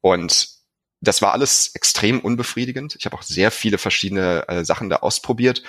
Und 0.00 0.48
das 1.00 1.22
war 1.22 1.32
alles 1.32 1.74
extrem 1.74 2.20
unbefriedigend. 2.20 2.96
Ich 2.98 3.06
habe 3.06 3.16
auch 3.16 3.22
sehr 3.22 3.50
viele 3.50 3.78
verschiedene 3.78 4.48
äh, 4.48 4.64
Sachen 4.64 4.88
da 4.88 4.96
ausprobiert. 4.96 5.62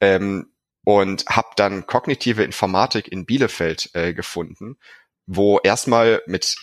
Ähm, 0.00 0.53
und 0.84 1.24
habe 1.26 1.48
dann 1.56 1.86
kognitive 1.86 2.44
Informatik 2.44 3.08
in 3.08 3.26
Bielefeld 3.26 3.90
äh, 3.94 4.12
gefunden, 4.12 4.76
wo 5.26 5.58
erstmal 5.58 6.22
mit 6.26 6.56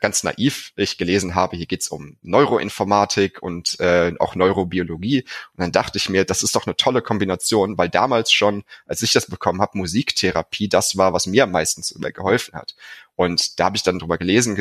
ganz 0.00 0.24
naiv 0.24 0.72
ich 0.74 0.98
gelesen 0.98 1.36
habe, 1.36 1.56
hier 1.56 1.66
geht's 1.66 1.88
um 1.88 2.16
Neuroinformatik 2.22 3.40
und 3.40 3.78
äh, 3.78 4.12
auch 4.18 4.34
Neurobiologie. 4.34 5.22
Und 5.22 5.60
dann 5.60 5.70
dachte 5.70 5.98
ich 5.98 6.08
mir, 6.08 6.24
das 6.24 6.42
ist 6.42 6.56
doch 6.56 6.66
eine 6.66 6.74
tolle 6.74 7.02
Kombination, 7.02 7.78
weil 7.78 7.88
damals 7.88 8.32
schon, 8.32 8.64
als 8.86 9.02
ich 9.02 9.12
das 9.12 9.26
bekommen 9.26 9.60
habe, 9.60 9.78
Musiktherapie 9.78 10.68
das 10.68 10.96
war, 10.96 11.12
was 11.12 11.26
mir 11.26 11.46
meistens 11.46 11.94
geholfen 12.12 12.54
hat. 12.54 12.74
Und 13.14 13.60
da 13.60 13.66
habe 13.66 13.76
ich 13.76 13.82
dann 13.82 13.98
drüber 13.98 14.18
gelesen, 14.18 14.56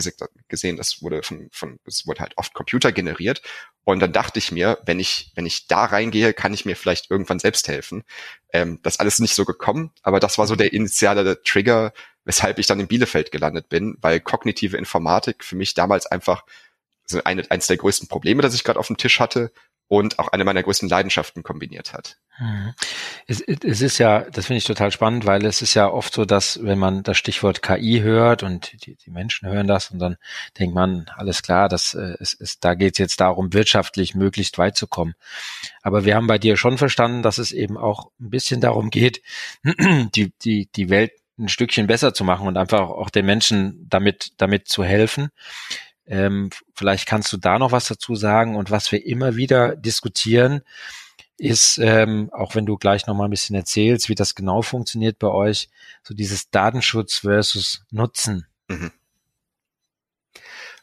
gesehen, 0.48 0.78
das 0.78 1.02
wurde 1.02 1.24
von, 1.24 1.48
von, 1.52 1.80
es 1.86 2.06
wurde 2.06 2.20
halt 2.20 2.38
oft 2.38 2.54
Computer 2.54 2.92
generiert. 2.92 3.42
Und 3.92 4.00
dann 4.00 4.14
dachte 4.14 4.38
ich 4.38 4.52
mir, 4.52 4.78
wenn 4.86 5.00
ich, 5.00 5.32
wenn 5.36 5.48
ich 5.48 5.68
da 5.68 5.86
reingehe, 5.86 6.34
kann 6.34 6.54
ich 6.54 6.64
mir 6.64 6.76
vielleicht 6.76 7.10
irgendwann 7.10 7.40
selbst 7.40 7.68
helfen. 7.68 8.04
Ähm, 8.54 8.80
das 8.84 9.00
alles 9.00 9.20
nicht 9.20 9.34
so 9.34 9.46
gekommen, 9.46 9.92
aber 10.04 10.20
das 10.20 10.38
war 10.38 10.46
so 10.46 10.56
der 10.56 10.74
initiale 10.74 11.42
Trigger, 11.44 11.94
weshalb 12.24 12.60
ich 12.60 12.68
dann 12.68 12.80
in 12.80 12.88
Bielefeld 12.88 13.32
gelandet 13.32 13.68
bin, 13.70 13.98
weil 14.02 14.20
kognitive 14.20 14.78
Informatik 14.78 15.44
für 15.44 15.56
mich 15.56 15.74
damals 15.74 16.06
einfach 16.06 16.44
so 17.06 17.24
eine, 17.24 17.50
eines 17.50 17.66
der 17.66 17.78
größten 17.78 18.08
Probleme, 18.08 18.44
das 18.44 18.54
ich 18.54 18.64
gerade 18.64 18.80
auf 18.80 18.88
dem 18.88 18.98
Tisch 18.98 19.20
hatte 19.20 19.52
und 19.90 20.20
auch 20.20 20.28
eine 20.30 20.46
meiner 20.46 20.62
größten 20.62 20.88
Leidenschaften 20.88 21.42
kombiniert 21.42 21.94
hat. 21.94 22.18
Es, 23.26 23.42
es 23.42 23.82
ist 23.82 23.98
ja, 23.98 24.22
das 24.30 24.46
finde 24.46 24.60
ich 24.60 24.64
total 24.64 24.92
spannend, 24.92 25.26
weil 25.26 25.44
es 25.46 25.64
ist 25.64 25.74
ja 25.74 25.90
oft 25.90 26.14
so, 26.14 26.26
dass 26.26 26.64
wenn 26.64 26.78
man 26.78 27.02
das 27.02 27.18
Stichwort 27.18 27.64
KI 27.64 28.02
hört 28.02 28.44
und 28.44 28.86
die, 28.86 28.96
die 28.96 29.10
Menschen 29.10 29.50
hören 29.50 29.66
das 29.66 29.90
und 29.90 29.98
dann 29.98 30.18
denkt 30.60 30.76
man, 30.76 31.08
alles 31.18 31.42
klar, 31.42 31.70
das 31.70 31.96
äh, 31.96 32.16
ist, 32.20 32.34
ist, 32.36 32.64
da 32.64 32.76
geht 32.76 32.94
es 32.94 32.98
jetzt 33.00 33.20
darum, 33.20 33.52
wirtschaftlich 33.52 34.14
möglichst 34.14 34.60
weit 34.60 34.78
zu 34.78 34.86
kommen. 34.86 35.16
Aber 35.82 36.06
wir 36.06 36.16
haben 36.16 36.28
bei 36.28 36.38
dir 36.38 36.56
schon 36.56 36.78
verstanden, 36.78 37.24
dass 37.24 37.40
es 37.40 37.52
eben 37.52 37.76
auch 37.76 38.12
ein 38.20 38.30
bisschen 38.30 38.62
darum 38.62 38.92
geht, 38.92 39.24
die, 39.64 40.32
die, 40.44 40.70
die 40.72 40.90
Welt 40.90 41.14
ein 41.40 41.50
Stückchen 41.50 41.88
besser 41.88 42.14
zu 42.14 42.24
machen 42.24 42.48
und 42.48 42.58
einfach 42.58 42.90
auch 42.90 43.10
den 43.10 43.26
Menschen 43.26 43.88
damit, 43.90 44.34
damit 44.38 44.68
zu 44.68 44.84
helfen. 44.84 45.30
Ähm, 46.10 46.50
vielleicht 46.74 47.08
kannst 47.08 47.32
du 47.32 47.38
da 47.38 47.60
noch 47.60 47.72
was 47.72 47.88
dazu 47.88 48.16
sagen 48.16 48.56
und 48.56 48.72
was 48.72 48.92
wir 48.92 49.06
immer 49.06 49.36
wieder 49.36 49.76
diskutieren, 49.76 50.62
ist, 51.38 51.78
ähm, 51.78 52.30
auch 52.34 52.56
wenn 52.56 52.66
du 52.66 52.78
gleich 52.78 53.08
noch 53.08 53.16
mal 53.16 53.26
ein 53.26 53.32
bisschen 53.32 53.56
erzählst, 53.56 54.10
wie 54.10 54.16
das 54.16 54.36
genau 54.36 54.62
funktioniert 54.62 55.20
bei 55.20 55.28
euch, 55.28 55.70
so 56.04 56.14
dieses 56.14 56.50
Datenschutz 56.50 57.20
versus 57.20 57.86
Nutzen. 57.92 58.48
Mhm. 58.68 58.92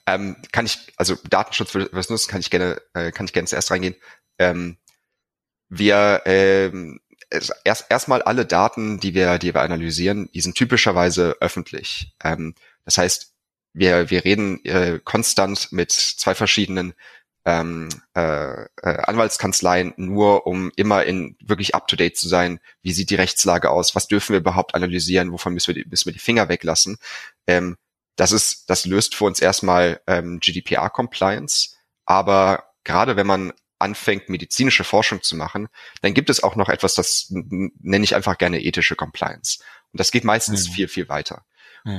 Ähm, 0.07 0.37
kann 0.53 0.65
ich, 0.65 0.93
also 0.97 1.17
Datenschutz 1.29 1.73
versus 1.73 2.09
Nutzen 2.09 2.31
kann 2.31 2.41
ich 2.41 2.51
gerne, 2.51 2.81
äh, 2.95 3.11
kann 3.11 3.27
ich 3.27 3.33
gerne 3.33 3.49
zuerst 3.49 3.71
reingehen. 3.71 3.97
Ähm, 4.39 4.79
wir 5.69 6.23
ähm, 6.25 7.01
erst 7.65 7.87
erstmal 7.89 8.23
alle 8.23 8.47
Daten, 8.47 9.01
die 9.01 9.15
wir, 9.15 9.39
die 9.39 9.53
wir 9.53 9.63
analysieren, 9.63 10.31
die 10.33 10.41
sind 10.41 10.57
typischerweise 10.57 11.37
öffentlich. 11.41 12.15
Ähm, 12.23 12.55
das 12.85 12.99
heißt, 12.99 13.36
wir, 13.77 14.11
wir 14.11 14.25
reden 14.25 14.65
äh, 14.65 15.01
konstant 15.05 15.71
mit 15.71 15.93
zwei 15.93 16.35
verschiedenen 16.35 16.95
ähm, 17.45 17.89
äh, 18.15 18.63
äh, 18.63 18.67
Anwaltskanzleien 18.83 19.93
nur, 19.97 20.47
um 20.47 20.73
immer 20.77 21.05
in 21.05 21.37
wirklich 21.41 21.75
up 21.75 21.87
to 21.87 21.95
date 21.95 22.17
zu 22.17 22.27
sein. 22.29 22.59
Wie 22.83 22.93
sieht 22.93 23.11
die 23.11 23.15
Rechtslage 23.15 23.71
aus? 23.71 23.95
Was 23.95 24.09
dürfen 24.09 24.33
wir 24.33 24.41
überhaupt 24.41 24.75
analysieren? 24.75 25.31
Wovon 25.31 25.55
müssen 25.55 25.75
wir 25.75 25.85
die, 25.85 25.89
müssen 25.89 26.07
wir 26.07 26.13
die 26.13 26.19
Finger 26.19 26.49
weglassen? 26.49 26.97
Ähm, 27.47 27.77
das 28.17 28.33
ist, 28.33 28.69
das 28.71 28.87
löst 28.87 29.15
für 29.15 29.27
uns 29.27 29.41
erstmal 29.41 30.01
ähm, 30.07 30.41
GDPR-Compliance. 30.41 31.77
Aber 32.07 32.65
gerade 32.83 33.17
wenn 33.17 33.27
man 33.27 33.53
anfängt, 33.79 34.31
medizinische 34.31 34.85
Forschung 34.85 35.23
zu 35.23 35.37
machen, 35.37 35.69
dann 36.01 36.15
gibt 36.15 36.31
es 36.31 36.43
auch 36.43 36.57
noch 36.57 36.71
etwas, 36.71 36.95
das 36.95 37.27
nenne 37.29 38.05
ich 38.05 38.17
einfach 38.17 38.39
gerne 38.39 38.63
ethische 38.63 38.97
Compliance. 38.97 39.59
Und 39.93 40.01
das 40.01 40.11
geht 40.11 40.25
meistens 40.25 40.69
mhm. 40.69 40.73
viel, 40.73 40.89
viel 40.89 41.09
weiter. 41.11 41.45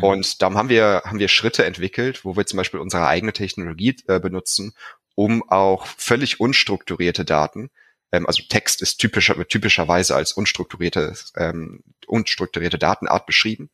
Und 0.01 0.41
darum 0.41 0.57
haben 0.57 0.69
wir, 0.69 1.03
haben 1.05 1.19
wir 1.19 1.27
Schritte 1.27 1.65
entwickelt, 1.65 2.25
wo 2.25 2.35
wir 2.35 2.45
zum 2.45 2.57
Beispiel 2.57 2.79
unsere 2.79 3.07
eigene 3.07 3.33
Technologie 3.33 3.95
äh, 4.07 4.19
benutzen, 4.19 4.73
um 5.15 5.49
auch 5.49 5.85
völlig 5.87 6.39
unstrukturierte 6.39 7.25
Daten, 7.25 7.69
ähm, 8.11 8.25
also 8.25 8.43
Text 8.47 8.81
ist 8.81 8.97
typischer, 8.97 9.47
typischerweise 9.47 10.15
als 10.15 10.31
unstrukturierte, 10.31 11.13
ähm, 11.35 11.83
unstrukturierte 12.07 12.77
Datenart 12.77 13.25
beschrieben, 13.25 13.69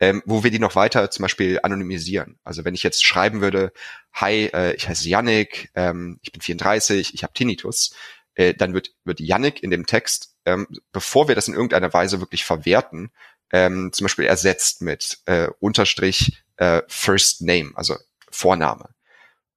ähm, 0.00 0.22
wo 0.26 0.42
wir 0.42 0.50
die 0.50 0.58
noch 0.58 0.74
weiter 0.74 1.10
zum 1.10 1.22
Beispiel 1.22 1.60
anonymisieren. 1.62 2.38
Also 2.44 2.64
wenn 2.64 2.74
ich 2.74 2.82
jetzt 2.82 3.04
schreiben 3.04 3.40
würde, 3.40 3.72
hi, 4.12 4.46
äh, 4.52 4.74
ich 4.74 4.88
heiße 4.88 5.08
Yannick, 5.08 5.70
ähm, 5.74 6.18
ich 6.22 6.32
bin 6.32 6.40
34, 6.40 7.14
ich 7.14 7.22
habe 7.22 7.32
Tinnitus, 7.32 7.94
äh, 8.34 8.54
dann 8.54 8.74
wird, 8.74 8.90
wird 9.04 9.20
Yannick 9.20 9.62
in 9.62 9.70
dem 9.70 9.86
Text, 9.86 10.34
ähm, 10.44 10.66
bevor 10.92 11.28
wir 11.28 11.34
das 11.34 11.48
in 11.48 11.54
irgendeiner 11.54 11.92
Weise 11.92 12.20
wirklich 12.20 12.44
verwerten, 12.44 13.10
ähm, 13.52 13.92
zum 13.92 14.04
Beispiel 14.04 14.26
ersetzt 14.26 14.82
mit 14.82 15.18
äh, 15.26 15.48
Unterstrich 15.60 16.42
äh, 16.56 16.82
First 16.88 17.42
Name, 17.42 17.72
also 17.74 17.96
Vorname. 18.30 18.90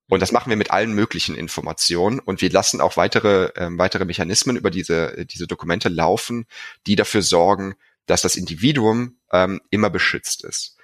Und 0.10 0.22
das 0.22 0.32
machen 0.32 0.50
wir 0.50 0.58
mit 0.58 0.72
allen 0.72 0.94
möglichen 0.94 1.36
Informationen 1.36 2.20
und 2.20 2.42
wir 2.42 2.50
lassen 2.50 2.82
auch 2.82 2.98
weitere, 2.98 3.52
ähm, 3.56 3.78
weitere 3.78 4.06
Mechanismen 4.06 4.58
über 4.58 4.72
diese, 4.72 5.26
diese 5.26 5.46
Dokumente 5.46 5.88
laufen, 5.88 6.48
die 6.88 6.96
dafür 6.96 7.22
sorgen, 7.22 7.76
dass 8.08 8.24
das 8.24 8.36
Individuum 8.36 9.20
ähm, 9.32 9.62
immer 9.70 9.92
beschützt 9.92 10.44
ist. 10.44 10.78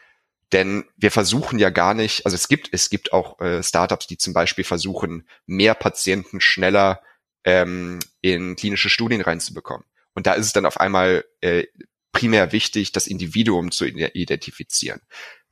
Denn 0.52 0.86
wir 0.96 1.10
versuchen 1.10 1.58
ja 1.58 1.72
gar 1.72 1.96
nicht, 1.96 2.26
also 2.26 2.36
es 2.36 2.48
gibt, 2.48 2.70
es 2.72 2.92
gibt 2.92 3.14
auch 3.14 3.40
äh, 3.42 3.64
Startups, 3.64 4.06
die 4.06 4.18
zum 4.18 4.34
Beispiel 4.34 4.64
versuchen, 4.64 5.28
mehr 5.48 5.74
Patienten 5.74 6.40
schneller 6.40 7.02
ähm, 7.44 8.00
in 8.22 8.56
klinische 8.56 8.90
Studien 8.90 9.22
reinzubekommen. 9.22 9.86
Und 10.14 10.28
da 10.28 10.34
ist 10.34 10.46
es 10.46 10.54
dann 10.54 10.68
auf 10.68 10.80
einmal 10.80 11.26
äh, 11.42 11.66
primär 12.16 12.54
wichtig, 12.54 12.94
das 12.94 13.08
Individuum 13.08 13.72
zu 13.72 13.86
identifizieren. 13.86 15.02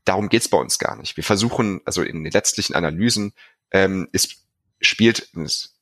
Darum 0.06 0.30
geht's 0.30 0.48
bei 0.48 0.58
uns 0.58 0.80
gar 0.80 0.96
nicht. 0.96 1.18
Wir 1.18 1.24
versuchen, 1.24 1.82
also 1.86 2.02
in 2.02 2.24
den 2.24 2.32
letztlichen 2.32 2.74
Analysen, 2.74 3.34
ähm, 3.72 4.08
ist, 4.14 4.46
spielt, 4.80 5.30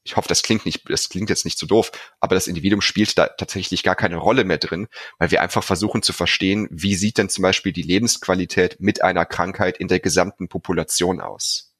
ich 0.03 0.15
hoffe, 0.15 0.27
das 0.27 0.41
klingt 0.41 0.65
nicht, 0.65 0.89
das 0.89 1.09
klingt 1.09 1.29
jetzt 1.29 1.45
nicht 1.45 1.59
so 1.59 1.67
doof, 1.67 1.91
aber 2.19 2.33
das 2.33 2.47
Individuum 2.47 2.81
spielt 2.81 3.15
da 3.19 3.27
tatsächlich 3.27 3.83
gar 3.83 3.95
keine 3.95 4.17
Rolle 4.17 4.43
mehr 4.43 4.57
drin, 4.57 4.87
weil 5.19 5.29
wir 5.29 5.43
einfach 5.43 5.63
versuchen 5.63 6.01
zu 6.01 6.13
verstehen, 6.13 6.67
wie 6.71 6.95
sieht 6.95 7.19
denn 7.19 7.29
zum 7.29 7.43
Beispiel 7.43 7.73
die 7.73 7.83
Lebensqualität 7.83 8.77
mit 8.79 9.03
einer 9.03 9.25
Krankheit 9.25 9.77
in 9.77 9.87
der 9.87 9.99
gesamten 9.99 10.49
Population 10.49 11.21
aus. 11.21 11.75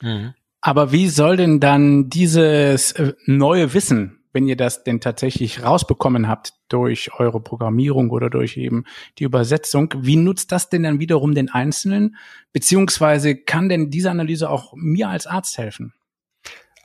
Mhm. 0.00 0.34
Aber 0.62 0.90
wie 0.90 1.10
soll 1.10 1.36
denn 1.36 1.60
dann 1.60 2.08
dieses 2.08 2.92
äh, 2.92 3.12
neue 3.26 3.74
Wissen, 3.74 4.17
wenn 4.38 4.46
ihr 4.46 4.56
das 4.56 4.84
denn 4.84 5.00
tatsächlich 5.00 5.64
rausbekommen 5.64 6.28
habt 6.28 6.52
durch 6.68 7.12
eure 7.18 7.40
Programmierung 7.40 8.10
oder 8.10 8.30
durch 8.30 8.56
eben 8.56 8.84
die 9.18 9.24
Übersetzung, 9.24 9.92
wie 9.96 10.14
nutzt 10.14 10.52
das 10.52 10.68
denn 10.68 10.84
dann 10.84 11.00
wiederum 11.00 11.34
den 11.34 11.50
Einzelnen? 11.50 12.14
Beziehungsweise 12.52 13.34
kann 13.34 13.68
denn 13.68 13.90
diese 13.90 14.12
Analyse 14.12 14.48
auch 14.48 14.74
mir 14.76 15.08
als 15.08 15.26
Arzt 15.26 15.58
helfen? 15.58 15.92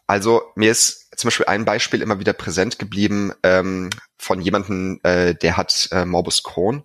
Also 0.07 0.41
mir 0.55 0.71
ist 0.71 1.15
zum 1.15 1.27
Beispiel 1.27 1.45
ein 1.45 1.63
Beispiel 1.63 2.01
immer 2.01 2.19
wieder 2.19 2.33
präsent 2.33 2.79
geblieben 2.79 3.33
ähm, 3.43 3.91
von 4.17 4.41
jemandem, 4.41 4.99
äh, 5.03 5.35
der 5.35 5.55
hat 5.55 5.89
äh, 5.91 6.05
Morbus 6.05 6.41
Crohn 6.41 6.81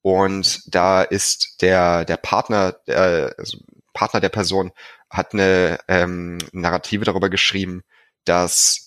und 0.00 0.62
da 0.72 1.02
ist 1.02 1.60
der 1.60 2.04
der 2.04 2.18
Partner 2.18 2.76
der 2.86 3.34
also 3.36 3.58
Partner 3.94 4.20
der 4.20 4.28
Person 4.28 4.70
hat 5.10 5.34
eine 5.34 5.80
ähm, 5.88 6.38
Narrative 6.52 7.04
darüber 7.04 7.30
geschrieben, 7.30 7.82
dass 8.24 8.83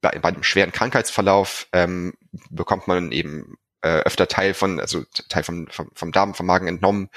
bei, 0.00 0.18
bei 0.18 0.28
einem 0.28 0.42
schweren 0.42 0.72
Krankheitsverlauf 0.72 1.68
ähm, 1.72 2.14
bekommt 2.50 2.88
man 2.88 3.12
eben 3.12 3.56
äh, 3.82 4.00
öfter 4.00 4.28
Teil 4.28 4.54
von, 4.54 4.80
also 4.80 5.04
Teil 5.28 5.44
vom, 5.44 5.66
vom, 5.68 5.90
vom 5.94 6.12
Darm, 6.12 6.34
vom 6.34 6.46
Magen 6.46 6.68
entnommen 6.68 7.10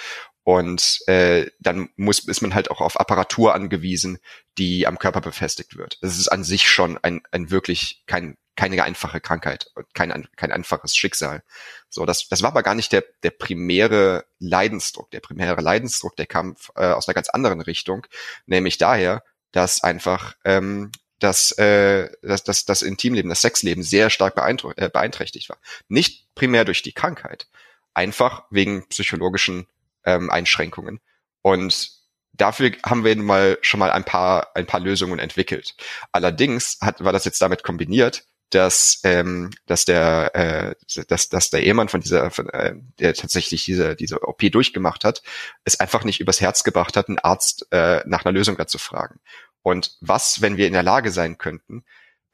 und 0.49 1.01
äh, 1.07 1.51
dann 1.59 1.89
muss, 1.95 2.27
ist 2.27 2.41
man 2.41 2.55
halt 2.55 2.71
auch 2.71 2.81
auf 2.81 2.99
Apparatur 2.99 3.53
angewiesen, 3.53 4.17
die 4.57 4.87
am 4.87 4.97
Körper 4.97 5.21
befestigt 5.21 5.77
wird. 5.77 5.99
Das 6.01 6.17
ist 6.17 6.27
an 6.27 6.43
sich 6.43 6.67
schon 6.67 6.97
ein, 7.03 7.21
ein 7.31 7.51
wirklich 7.51 8.03
kein, 8.07 8.35
keine 8.55 8.81
einfache 8.83 9.21
Krankheit, 9.21 9.71
kein, 9.93 10.27
kein 10.37 10.51
einfaches 10.51 10.95
Schicksal. 10.95 11.43
So, 11.87 12.05
das, 12.07 12.27
das 12.29 12.41
war 12.41 12.49
aber 12.49 12.63
gar 12.63 12.73
nicht 12.73 12.91
der, 12.91 13.03
der 13.21 13.29
primäre 13.29 14.25
Leidensdruck. 14.39 15.11
Der 15.11 15.19
primäre 15.19 15.61
Leidensdruck, 15.61 16.15
der 16.15 16.25
kam 16.25 16.55
äh, 16.75 16.87
aus 16.87 17.07
einer 17.07 17.13
ganz 17.13 17.29
anderen 17.29 17.61
Richtung, 17.61 18.07
nämlich 18.47 18.79
daher, 18.79 19.23
dass 19.51 19.83
einfach 19.83 20.33
ähm, 20.45 20.91
dass, 21.19 21.51
äh, 21.57 22.09
dass, 22.21 22.43
dass 22.43 22.65
das 22.65 22.81
Intimleben, 22.81 23.29
das 23.29 23.41
Sexleben 23.41 23.83
sehr 23.83 24.09
stark 24.09 24.35
äh, 24.37 24.89
beeinträchtigt 24.89 25.49
war. 25.49 25.57
Nicht 25.87 26.33
primär 26.35 26.65
durch 26.65 26.81
die 26.81 26.93
Krankheit, 26.93 27.47
einfach 27.93 28.43
wegen 28.49 28.87
psychologischen 28.87 29.67
ähm, 30.05 30.29
Einschränkungen. 30.29 30.99
Und 31.41 31.91
dafür 32.33 32.71
haben 32.83 33.03
wir 33.03 33.15
nun 33.15 33.25
mal 33.25 33.57
schon 33.61 33.79
mal 33.79 33.91
ein 33.91 34.05
paar 34.05 34.55
ein 34.55 34.65
paar 34.65 34.79
Lösungen 34.79 35.19
entwickelt. 35.19 35.75
Allerdings 36.11 36.77
hat 36.81 37.03
war 37.03 37.13
das 37.13 37.25
jetzt 37.25 37.41
damit 37.41 37.63
kombiniert, 37.63 38.25
dass 38.49 39.01
ähm, 39.03 39.51
dass 39.65 39.85
der 39.85 40.35
äh, 40.35 41.03
dass, 41.07 41.29
dass 41.29 41.49
der 41.49 41.63
Ehemann 41.63 41.89
von 41.89 42.01
dieser 42.01 42.31
von, 42.31 42.49
äh, 42.49 42.75
der 42.99 43.13
tatsächlich 43.13 43.65
diese 43.65 43.95
diese 43.95 44.21
OP 44.23 44.39
durchgemacht 44.51 45.03
hat, 45.03 45.21
es 45.65 45.79
einfach 45.79 46.03
nicht 46.03 46.19
übers 46.19 46.41
Herz 46.41 46.63
gebracht 46.63 46.97
hat, 46.97 47.09
einen 47.09 47.19
Arzt 47.19 47.67
äh, 47.71 48.01
nach 48.05 48.25
einer 48.25 48.33
Lösung 48.33 48.57
dazu 48.57 48.77
fragen. 48.77 49.19
Und 49.61 49.97
was, 50.01 50.41
wenn 50.41 50.57
wir 50.57 50.67
in 50.67 50.73
der 50.73 50.83
Lage 50.83 51.11
sein 51.11 51.37
könnten, 51.37 51.83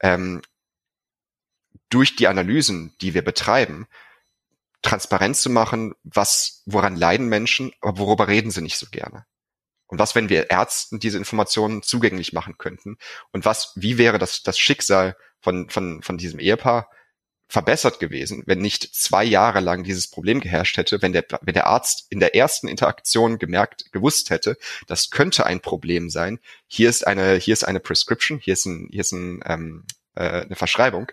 ähm, 0.00 0.42
durch 1.88 2.16
die 2.16 2.28
Analysen, 2.28 2.94
die 3.00 3.14
wir 3.14 3.22
betreiben, 3.22 3.86
transparent 4.82 5.36
zu 5.36 5.50
machen, 5.50 5.94
was, 6.04 6.62
woran 6.66 6.96
leiden 6.96 7.28
Menschen, 7.28 7.72
aber 7.80 7.98
worüber 7.98 8.28
reden 8.28 8.50
sie 8.50 8.62
nicht 8.62 8.78
so 8.78 8.86
gerne. 8.90 9.26
Und 9.86 9.98
was, 9.98 10.14
wenn 10.14 10.28
wir 10.28 10.50
Ärzten 10.50 10.98
diese 10.98 11.18
Informationen 11.18 11.82
zugänglich 11.82 12.32
machen 12.32 12.58
könnten? 12.58 12.98
Und 13.30 13.44
was, 13.44 13.72
wie 13.76 13.98
wäre 13.98 14.18
das, 14.18 14.42
das 14.42 14.58
Schicksal 14.58 15.16
von, 15.40 15.70
von, 15.70 16.02
von 16.02 16.18
diesem 16.18 16.40
Ehepaar 16.40 16.90
verbessert 17.48 18.00
gewesen, 18.00 18.42
wenn 18.46 18.58
nicht 18.58 18.94
zwei 18.94 19.24
Jahre 19.24 19.60
lang 19.60 19.84
dieses 19.84 20.08
Problem 20.08 20.40
geherrscht 20.40 20.76
hätte, 20.76 21.00
wenn 21.00 21.12
der, 21.12 21.24
wenn 21.42 21.54
der 21.54 21.66
Arzt 21.66 22.06
in 22.10 22.18
der 22.18 22.34
ersten 22.34 22.66
Interaktion 22.66 23.38
gemerkt, 23.38 23.92
gewusst 23.92 24.30
hätte, 24.30 24.56
das 24.86 25.10
könnte 25.10 25.46
ein 25.46 25.60
Problem 25.60 26.10
sein. 26.10 26.40
Hier 26.66 26.90
ist 26.90 27.06
eine, 27.06 27.36
hier 27.36 27.52
ist 27.52 27.64
eine 27.64 27.80
Prescription, 27.80 28.38
hier 28.38 28.54
ist 28.54 28.66
ein, 28.66 28.88
hier 28.90 29.00
ist 29.00 29.12
ein, 29.12 29.40
ähm, 29.46 29.84
äh, 30.16 30.42
eine 30.42 30.56
Verschreibung. 30.56 31.12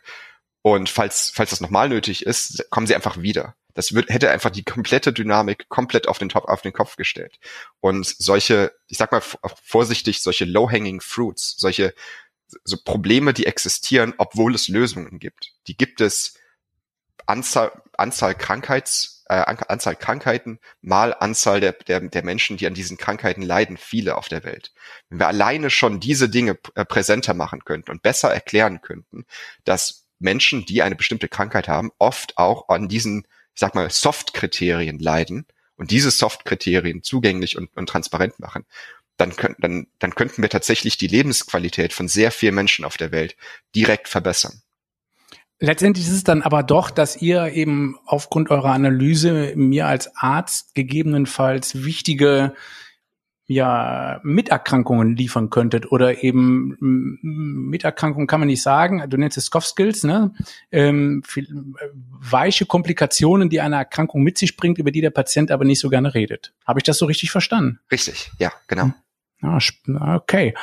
Und 0.64 0.90
falls, 0.90 1.32
falls 1.34 1.52
das 1.52 1.62
nochmal 1.62 1.90
nötig 1.90 2.26
ist, 2.26 2.70
kommen 2.70 2.88
sie 2.88 2.96
einfach 2.96 3.22
wieder. 3.22 3.56
Das 3.76 3.94
wird, 3.94 4.10
hätte 4.10 4.30
einfach 4.30 4.52
die 4.52 4.64
komplette 4.64 5.12
Dynamik 5.14 5.68
komplett 5.68 6.08
auf 6.08 6.20
den 6.20 6.30
Top, 6.30 6.46
auf 6.46 6.62
den 6.62 6.74
Kopf 6.74 6.96
gestellt. 6.96 7.40
Und 7.80 8.06
solche, 8.06 8.72
ich 8.88 8.98
sag 8.98 9.12
mal 9.12 9.22
vorsichtig, 9.64 10.22
solche 10.22 10.46
low-hanging 10.46 11.02
fruits, 11.02 11.56
solche 11.58 11.94
so 12.64 12.78
Probleme, 12.84 13.34
die 13.34 13.46
existieren, 13.46 14.14
obwohl 14.18 14.56
es 14.56 14.68
Lösungen 14.68 15.20
gibt. 15.20 15.54
Die 15.68 15.78
gibt 15.78 16.02
es 16.02 16.36
Anzahl, 17.26 17.72
Anzahl 17.98 18.36
Krankheits, 18.36 19.24
äh, 19.28 19.36
Anzahl 19.36 19.96
Krankheiten 19.96 20.60
mal 20.82 21.14
Anzahl 21.14 21.60
der, 21.60 21.74
der, 21.74 22.02
der 22.02 22.24
Menschen, 22.24 22.58
die 22.58 22.68
an 22.68 22.74
diesen 22.74 22.98
Krankheiten 22.98 23.42
leiden, 23.42 23.78
viele 23.78 24.18
auf 24.18 24.28
der 24.28 24.44
Welt. 24.44 24.74
Wenn 25.10 25.20
wir 25.20 25.28
alleine 25.28 25.70
schon 25.70 26.00
diese 26.00 26.30
Dinge 26.30 26.58
äh, 26.76 26.86
präsenter 26.86 27.34
machen 27.34 27.64
könnten 27.64 27.92
und 27.92 28.02
besser 28.02 28.34
erklären 28.34 28.82
könnten, 28.82 29.26
dass 29.64 30.08
Menschen, 30.20 30.66
die 30.66 30.82
eine 30.82 30.96
bestimmte 30.96 31.28
Krankheit 31.28 31.68
haben, 31.68 31.92
oft 31.98 32.38
auch 32.38 32.70
an 32.70 32.88
diesen 32.88 33.26
ich 33.54 33.60
sag 33.60 33.76
mal, 33.76 33.90
Soft-Kriterien 33.90 35.00
leiden 35.00 35.46
und 35.76 35.92
diese 35.92 36.12
Soft-Kriterien 36.12 37.04
zugänglich 37.04 37.58
und, 37.58 37.76
und 37.76 37.88
transparent 37.88 38.40
machen, 38.40 38.66
dann, 39.18 39.36
können, 39.36 39.56
dann, 39.60 39.88
dann 40.00 40.16
könnten 40.16 40.42
wir 40.42 40.50
tatsächlich 40.50 40.98
die 40.98 41.08
Lebensqualität 41.08 41.94
von 41.94 42.08
sehr 42.08 42.32
vielen 42.32 42.56
Menschen 42.56 42.86
auf 42.86 42.98
der 42.98 43.12
Welt 43.12 43.36
direkt 43.76 44.08
verbessern. 44.08 44.62
Letztendlich 45.60 46.08
ist 46.08 46.14
es 46.14 46.24
dann 46.24 46.42
aber 46.42 46.64
doch, 46.64 46.90
dass 46.90 47.22
ihr 47.22 47.54
eben 47.54 47.98
aufgrund 48.06 48.50
eurer 48.50 48.74
Analyse 48.74 49.54
mir 49.56 49.88
als 49.88 50.16
Arzt 50.18 50.76
gegebenenfalls 50.76 51.86
wichtige 51.86 52.54
ja 53.46 54.22
Miterkrankungen 54.24 55.16
liefern 55.16 55.50
könntet 55.50 55.92
oder 55.92 56.24
eben 56.24 56.78
Miterkrankungen 57.22 58.28
kann 58.28 58.40
man 58.40 58.48
nicht 58.48 58.64
sagen, 58.64 59.04
du 59.10 59.18
nennst 59.18 59.38
es 59.38 59.48
Soft 59.48 59.68
Skills, 59.68 60.04
ne? 60.04 60.34
Ähm, 60.72 61.24
viel, 61.26 61.46
äh, 61.46 61.88
weiche 61.94 62.66
Komplikationen, 62.66 63.50
die 63.50 63.60
eine 63.60 63.76
Erkrankung 63.76 64.24
mit 64.24 64.38
sich 64.38 64.56
bringt, 64.56 64.78
über 64.78 64.92
die 64.92 65.02
der 65.02 65.10
Patient 65.10 65.52
aber 65.52 65.66
nicht 65.66 65.80
so 65.80 65.90
gerne 65.90 66.14
redet. 66.14 66.54
Habe 66.66 66.80
ich 66.80 66.84
das 66.84 66.98
so 66.98 67.06
richtig 67.06 67.32
verstanden? 67.32 67.80
Richtig, 67.92 68.32
ja, 68.40 68.52
genau. 68.68 68.94
Ah, 69.42 70.16
okay. 70.16 70.54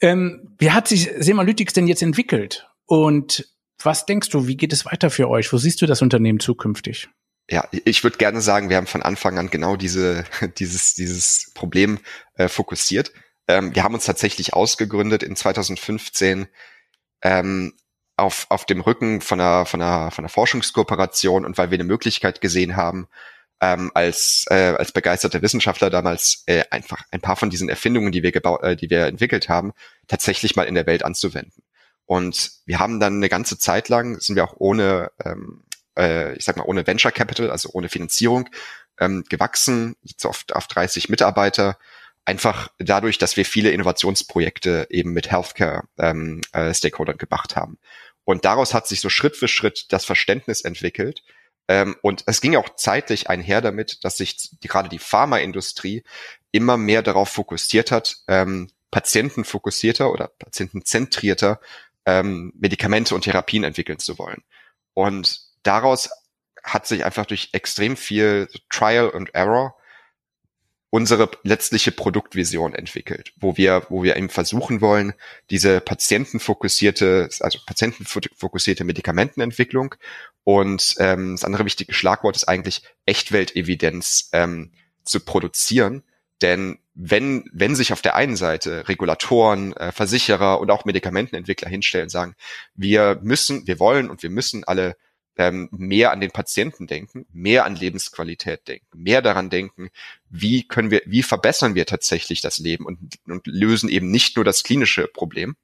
Ähm, 0.00 0.54
wie 0.58 0.70
hat 0.70 0.86
sich 0.86 1.10
Semalytics 1.18 1.72
denn 1.72 1.88
jetzt 1.88 2.02
entwickelt? 2.02 2.68
Und 2.86 3.48
was 3.82 4.06
denkst 4.06 4.28
du, 4.30 4.46
wie 4.46 4.56
geht 4.56 4.72
es 4.72 4.86
weiter 4.86 5.10
für 5.10 5.28
euch? 5.28 5.52
Wo 5.52 5.58
siehst 5.58 5.82
du 5.82 5.86
das 5.86 6.02
Unternehmen 6.02 6.38
zukünftig? 6.38 7.08
Ja, 7.52 7.68
ich 7.70 8.02
würde 8.02 8.16
gerne 8.16 8.40
sagen, 8.40 8.70
wir 8.70 8.78
haben 8.78 8.86
von 8.86 9.02
Anfang 9.02 9.38
an 9.38 9.50
genau 9.50 9.76
diese, 9.76 10.24
dieses, 10.58 10.94
dieses 10.94 11.52
Problem 11.54 11.98
äh, 12.36 12.48
fokussiert. 12.48 13.12
Ähm, 13.46 13.74
wir 13.74 13.84
haben 13.84 13.94
uns 13.94 14.06
tatsächlich 14.06 14.54
ausgegründet 14.54 15.22
in 15.22 15.36
2015 15.36 16.48
ähm, 17.20 17.74
auf, 18.16 18.46
auf 18.48 18.64
dem 18.64 18.80
Rücken 18.80 19.20
von 19.20 19.38
einer, 19.38 19.66
von, 19.66 19.82
einer, 19.82 20.10
von 20.10 20.24
einer 20.24 20.30
Forschungskooperation 20.30 21.44
und 21.44 21.58
weil 21.58 21.70
wir 21.70 21.76
eine 21.76 21.84
Möglichkeit 21.84 22.40
gesehen 22.40 22.74
haben, 22.74 23.06
ähm, 23.60 23.90
als, 23.92 24.46
äh, 24.48 24.74
als 24.78 24.92
begeisterter 24.92 25.42
Wissenschaftler 25.42 25.90
damals 25.90 26.44
äh, 26.46 26.64
einfach 26.70 27.02
ein 27.10 27.20
paar 27.20 27.36
von 27.36 27.50
diesen 27.50 27.68
Erfindungen, 27.68 28.12
die 28.12 28.22
wir, 28.22 28.32
gebaut, 28.32 28.62
äh, 28.62 28.76
die 28.76 28.88
wir 28.88 29.04
entwickelt 29.04 29.50
haben, 29.50 29.74
tatsächlich 30.08 30.56
mal 30.56 30.64
in 30.64 30.74
der 30.74 30.86
Welt 30.86 31.04
anzuwenden. 31.04 31.62
Und 32.06 32.52
wir 32.64 32.78
haben 32.78 32.98
dann 32.98 33.16
eine 33.16 33.28
ganze 33.28 33.58
Zeit 33.58 33.90
lang, 33.90 34.18
sind 34.20 34.36
wir 34.36 34.44
auch 34.44 34.54
ohne 34.56 35.12
ähm, 35.22 35.64
äh, 35.98 36.34
ich 36.34 36.44
sag 36.44 36.56
mal, 36.56 36.64
ohne 36.64 36.86
Venture 36.86 37.12
Capital, 37.12 37.50
also 37.50 37.70
ohne 37.72 37.88
Finanzierung, 37.88 38.48
ähm, 39.00 39.24
gewachsen, 39.28 39.96
jetzt 40.02 40.26
auf, 40.26 40.44
auf 40.52 40.66
30 40.66 41.08
Mitarbeiter, 41.08 41.78
einfach 42.24 42.68
dadurch, 42.78 43.18
dass 43.18 43.36
wir 43.36 43.44
viele 43.44 43.70
Innovationsprojekte 43.70 44.86
eben 44.90 45.12
mit 45.12 45.30
Healthcare 45.30 45.84
ähm, 45.98 46.40
äh, 46.52 46.72
gemacht 46.72 47.56
haben. 47.56 47.78
Und 48.24 48.44
daraus 48.44 48.74
hat 48.74 48.86
sich 48.86 49.00
so 49.00 49.08
Schritt 49.08 49.36
für 49.36 49.48
Schritt 49.48 49.86
das 49.90 50.04
Verständnis 50.04 50.60
entwickelt. 50.60 51.22
Ähm, 51.68 51.96
und 52.02 52.24
es 52.26 52.40
ging 52.40 52.56
auch 52.56 52.76
zeitlich 52.76 53.28
einher 53.28 53.60
damit, 53.60 54.04
dass 54.04 54.16
sich 54.16 54.50
die, 54.60 54.68
gerade 54.68 54.88
die 54.88 54.98
Pharmaindustrie 54.98 56.04
immer 56.52 56.76
mehr 56.76 57.02
darauf 57.02 57.30
fokussiert 57.30 57.90
hat, 57.90 58.18
ähm, 58.28 58.70
patientenfokussierter 58.90 60.12
oder 60.12 60.28
patientenzentrierter 60.28 61.60
ähm, 62.04 62.52
Medikamente 62.58 63.14
und 63.14 63.22
Therapien 63.22 63.64
entwickeln 63.64 63.98
zu 63.98 64.18
wollen. 64.18 64.42
Und 64.94 65.40
daraus 65.62 66.10
hat 66.62 66.86
sich 66.86 67.04
einfach 67.04 67.26
durch 67.26 67.50
extrem 67.52 67.96
viel 67.96 68.48
Trial 68.70 69.12
and 69.14 69.34
Error 69.34 69.74
unsere 70.94 71.30
letztliche 71.42 71.90
Produktvision 71.90 72.74
entwickelt, 72.74 73.32
wo 73.36 73.56
wir, 73.56 73.86
wo 73.88 74.02
wir 74.02 74.14
eben 74.14 74.28
versuchen 74.28 74.82
wollen, 74.82 75.14
diese 75.48 75.80
patientenfokussierte, 75.80 77.30
also 77.40 77.58
patientenfokussierte 77.64 78.84
Medikamentenentwicklung 78.84 79.94
und 80.44 80.96
ähm, 80.98 81.32
das 81.32 81.44
andere 81.44 81.64
wichtige 81.64 81.94
Schlagwort 81.94 82.36
ist 82.36 82.46
eigentlich 82.46 82.82
Echtweltevidenz 83.06 84.28
ähm, 84.32 84.72
zu 85.02 85.20
produzieren. 85.20 86.02
Denn 86.42 86.78
wenn, 86.94 87.48
wenn 87.54 87.74
sich 87.74 87.94
auf 87.94 88.02
der 88.02 88.14
einen 88.14 88.36
Seite 88.36 88.86
Regulatoren, 88.86 89.74
äh, 89.76 89.92
Versicherer 89.92 90.60
und 90.60 90.70
auch 90.70 90.84
Medikamentenentwickler 90.84 91.70
hinstellen 91.70 92.06
und 92.06 92.10
sagen, 92.10 92.34
wir 92.74 93.18
müssen, 93.22 93.66
wir 93.66 93.78
wollen 93.78 94.10
und 94.10 94.22
wir 94.22 94.30
müssen 94.30 94.64
alle 94.64 94.96
ähm, 95.36 95.68
mehr 95.72 96.12
an 96.12 96.20
den 96.20 96.30
Patienten 96.30 96.86
denken, 96.86 97.26
mehr 97.32 97.64
an 97.64 97.76
Lebensqualität 97.76 98.68
denken, 98.68 99.02
mehr 99.02 99.22
daran 99.22 99.50
denken, 99.50 99.90
wie 100.28 100.66
können 100.66 100.90
wir, 100.90 101.02
wie 101.06 101.22
verbessern 101.22 101.74
wir 101.74 101.86
tatsächlich 101.86 102.40
das 102.40 102.58
Leben 102.58 102.84
und, 102.84 103.18
und 103.26 103.46
lösen 103.46 103.88
eben 103.88 104.10
nicht 104.10 104.36
nur 104.36 104.44
das 104.44 104.62
klinische 104.62 105.08
Problem, 105.08 105.56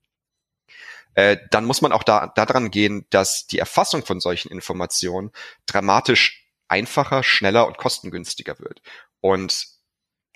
äh, 1.15 1.37
dann 1.51 1.65
muss 1.65 1.83
man 1.83 1.93
auch 1.93 2.03
da 2.03 2.29
daran 2.29 2.71
gehen, 2.71 3.07
dass 3.11 3.47
die 3.47 3.59
Erfassung 3.59 4.05
von 4.05 4.21
solchen 4.21 4.51
Informationen 4.51 5.33
dramatisch 5.67 6.47
einfacher, 6.69 7.23
schneller 7.23 7.67
und 7.67 7.79
kostengünstiger 7.79 8.59
wird. 8.59 8.83
Und 9.21 9.67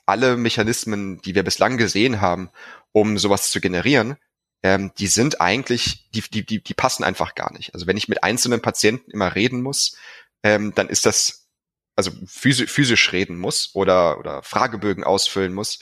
alle 0.06 0.36
Mechanismen, 0.36 1.20
die 1.22 1.34
wir 1.34 1.44
bislang 1.44 1.76
gesehen 1.76 2.20
haben, 2.20 2.50
um 2.90 3.16
sowas 3.18 3.50
zu 3.50 3.60
generieren, 3.60 4.16
ähm, 4.62 4.92
die 4.98 5.06
sind 5.06 5.40
eigentlich, 5.40 6.08
die, 6.14 6.22
die, 6.22 6.46
die, 6.46 6.62
die 6.62 6.74
passen 6.74 7.04
einfach 7.04 7.34
gar 7.34 7.52
nicht. 7.52 7.74
Also 7.74 7.86
wenn 7.86 7.96
ich 7.96 8.08
mit 8.08 8.22
einzelnen 8.22 8.62
Patienten 8.62 9.10
immer 9.10 9.34
reden 9.34 9.62
muss, 9.62 9.96
ähm, 10.42 10.72
dann 10.74 10.88
ist 10.88 11.06
das, 11.06 11.48
also 11.96 12.10
physisch, 12.26 12.70
physisch 12.70 13.12
reden 13.12 13.38
muss 13.38 13.70
oder, 13.74 14.18
oder 14.18 14.42
Fragebögen 14.42 15.04
ausfüllen 15.04 15.52
muss, 15.52 15.80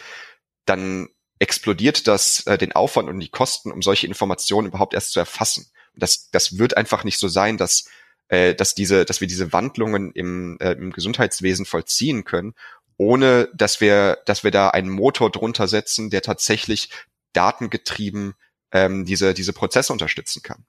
dann 0.64 1.09
explodiert 1.38 2.07
das 2.07 2.47
äh, 2.47 2.59
den 2.59 2.73
Aufwand 2.73 3.09
und 3.09 3.21
die 3.21 3.31
Kosten, 3.31 3.73
um 3.73 3.83
solche 3.83 4.07
Informationen 4.07 4.69
überhaupt 4.69 4.95
erst 4.95 5.12
zu 5.12 5.21
erfassen. 5.21 5.71
Und 5.95 6.03
das, 6.03 6.31
das 6.31 6.59
wird 6.59 6.77
einfach 6.77 7.05
nicht 7.05 7.19
so 7.19 7.29
sein, 7.29 7.57
dass, 7.57 7.88
äh, 8.29 8.55
dass, 8.55 8.75
diese, 8.75 9.05
dass 9.05 9.21
wir 9.21 9.29
diese 9.29 9.53
Wandlungen 9.53 10.12
im, 10.12 10.59
äh, 10.61 10.73
im 10.73 10.93
Gesundheitswesen 10.93 11.66
vollziehen 11.66 12.25
können, 12.25 12.55
ohne 12.97 13.49
dass 13.55 13.81
wir, 13.81 14.19
dass 14.27 14.45
wir 14.45 14.51
da 14.51 14.69
einen 14.69 14.90
Motor 14.90 15.31
drunter 15.31 15.69
setzen, 15.69 16.11
der 16.11 16.23
tatsächlich 16.23 16.90
datengetrieben 17.33 18.35
ähm, 18.73 19.05
diese, 19.05 19.35
diese 19.35 19.53
Prozesse 19.53 19.93
unterstützen 19.93 20.43
kann. 20.43 20.65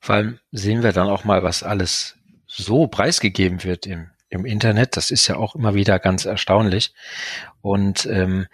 Vor 0.00 0.14
allem 0.14 0.38
sehen 0.52 0.82
wir 0.82 0.92
dann 0.92 1.08
auch 1.08 1.24
mal, 1.24 1.42
was 1.42 1.62
alles 1.62 2.16
so 2.46 2.86
preisgegeben 2.86 3.64
wird 3.64 3.86
im, 3.86 4.10
im 4.28 4.44
Internet. 4.44 4.96
Das 4.96 5.10
ist 5.10 5.26
ja 5.26 5.36
auch 5.36 5.54
immer 5.54 5.74
wieder 5.74 5.98
ganz 5.98 6.24
erstaunlich. 6.24 6.94
Und 7.60 8.06
ähm, 8.06 8.46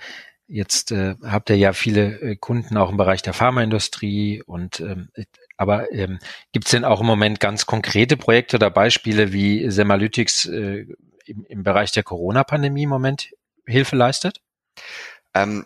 jetzt 0.46 0.92
äh, 0.92 1.16
habt 1.22 1.50
ihr 1.50 1.56
ja 1.56 1.72
viele 1.72 2.20
äh, 2.20 2.36
Kunden 2.36 2.76
auch 2.76 2.90
im 2.90 2.96
Bereich 2.96 3.22
der 3.22 3.32
Pharmaindustrie 3.32 4.42
und 4.42 4.80
ähm, 4.80 5.08
aber 5.56 5.92
ähm, 5.92 6.18
gibt 6.52 6.66
es 6.66 6.72
denn 6.72 6.84
auch 6.84 7.00
im 7.00 7.06
Moment 7.06 7.38
ganz 7.38 7.66
konkrete 7.66 8.16
Projekte 8.16 8.56
oder 8.56 8.70
Beispiele, 8.70 9.32
wie 9.32 9.70
Semalytics 9.70 10.46
äh, 10.46 10.86
im, 11.24 11.44
im 11.48 11.62
Bereich 11.62 11.92
der 11.92 12.02
Corona-Pandemie 12.02 12.82
im 12.82 12.88
Moment 12.88 13.30
Hilfe 13.66 13.96
leistet? 13.96 14.40
Ähm, 15.34 15.64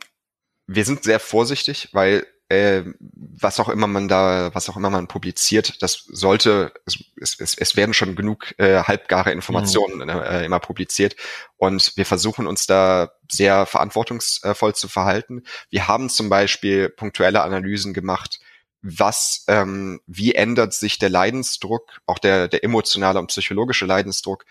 wir 0.66 0.85
sind 0.85 1.03
sehr 1.03 1.18
vorsichtig, 1.20 1.88
weil 1.92 2.27
äh, 2.48 2.85
was 2.98 3.59
auch 3.59 3.68
immer 3.68 3.87
man 3.87 4.09
da, 4.09 4.50
was 4.54 4.68
auch 4.68 4.76
immer 4.76 4.90
man 4.90 5.09
publiziert, 5.09 5.82
das 5.82 6.04
sollte, 6.09 6.72
es, 6.85 7.38
es, 7.40 7.54
es 7.54 7.76
werden 7.76 7.94
schon 7.94 8.14
genug 8.14 8.54
äh, 8.59 8.82
halbgare 8.82 9.32
Informationen 9.32 9.96
mhm. 9.96 10.09
äh, 10.09 10.44
immer 10.44 10.61
publiziert 10.61 11.16
und 11.56 11.96
wir 11.96 12.06
versuchen 12.06 12.46
uns 12.46 12.66
da 12.66 13.12
sehr 13.30 13.66
verantwortungsvoll 13.66 14.74
zu 14.74 14.88
verhalten. 14.88 15.42
Wir 15.70 15.88
haben 15.88 16.09
zum 16.09 16.28
Beispiel 16.28 16.88
punktuelle 16.88 17.42
Analysen 17.42 17.92
gemacht, 17.92 18.38
was, 18.82 19.44
ähm, 19.48 20.00
wie 20.06 20.35
ändert 20.35 20.72
sich 20.72 20.98
der 20.98 21.11
Leidensdruck, 21.11 22.00
auch 22.06 22.18
der, 22.18 22.46
der 22.46 22.62
emotionale 22.62 23.18
und 23.18 23.26
psychologische 23.28 23.87
Leidensdruck 23.87 24.44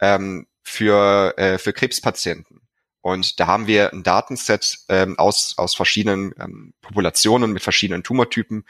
ähm, 0.00 0.46
für, 0.62 1.34
äh, 1.36 1.58
für 1.58 1.72
Krebspatienten. 1.72 2.60
Und 3.02 3.40
da 3.40 3.46
haben 3.46 3.66
wir 3.66 3.92
ein 3.92 4.02
Datenset 4.02 4.80
ähm, 4.88 5.18
aus, 5.18 5.54
aus 5.56 5.74
verschiedenen 5.74 6.34
ähm, 6.38 6.74
Populationen 6.82 7.52
mit 7.52 7.62
verschiedenen 7.62 8.02
Tumortypen 8.02 8.64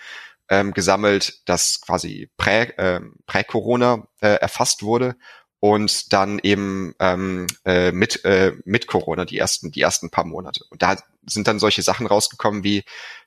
ähm, 0.48 0.72
gesammelt, 0.72 1.40
das 1.46 1.80
quasi 1.80 2.30
prä, 2.36 2.62
äh, 2.76 3.00
prä-Corona 3.26 4.06
äh, 4.20 4.28
erfasst 4.28 4.82
wurde 4.82 5.16
und 5.60 6.12
dann 6.12 6.40
eben 6.42 6.94
ähm, 6.98 7.46
äh, 7.64 7.92
mit, 7.92 8.24
äh, 8.24 8.54
mit 8.64 8.86
Corona 8.86 9.24
die 9.24 9.38
ersten, 9.38 9.70
die 9.70 9.82
ersten 9.82 10.10
paar 10.10 10.24
Monate. 10.24 10.64
Und 10.70 10.82
da 10.82 10.96
sind 11.26 11.46
dann 11.46 11.58
solche 11.58 11.82
Sachen 11.82 12.06
rausgekommen 12.06 12.64
wie, 12.64 12.84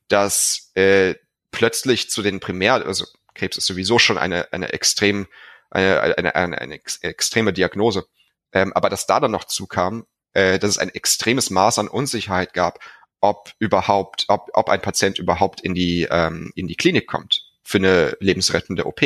dass 0.07 0.71
äh, 0.75 1.15
plötzlich 1.51 2.09
zu 2.09 2.21
den 2.21 2.39
Primär, 2.39 2.85
also 2.85 3.05
Krebs 3.35 3.57
ist 3.57 3.67
sowieso 3.67 3.99
schon 3.99 4.17
eine, 4.17 4.51
eine 4.51 4.73
extrem, 4.73 5.27
eine, 5.69 6.01
eine, 6.01 6.35
eine, 6.35 6.57
eine 6.59 6.79
extreme 7.01 7.53
Diagnose, 7.53 8.05
ähm, 8.51 8.73
aber 8.73 8.89
dass 8.89 9.05
da 9.05 9.19
dann 9.19 9.31
noch 9.31 9.45
zukam, 9.45 10.05
äh, 10.33 10.59
dass 10.59 10.71
es 10.71 10.77
ein 10.77 10.89
extremes 10.89 11.49
Maß 11.49 11.79
an 11.79 11.87
Unsicherheit 11.87 12.53
gab, 12.53 12.79
ob 13.19 13.53
überhaupt, 13.59 14.25
ob, 14.27 14.49
ob 14.53 14.69
ein 14.69 14.81
Patient 14.81 15.17
überhaupt 15.17 15.61
in 15.61 15.73
die, 15.73 16.07
ähm, 16.09 16.51
in 16.55 16.67
die 16.67 16.75
Klinik 16.75 17.07
kommt 17.07 17.41
für 17.63 17.77
eine 17.77 18.17
lebensrettende 18.19 18.85
OP, 18.85 19.01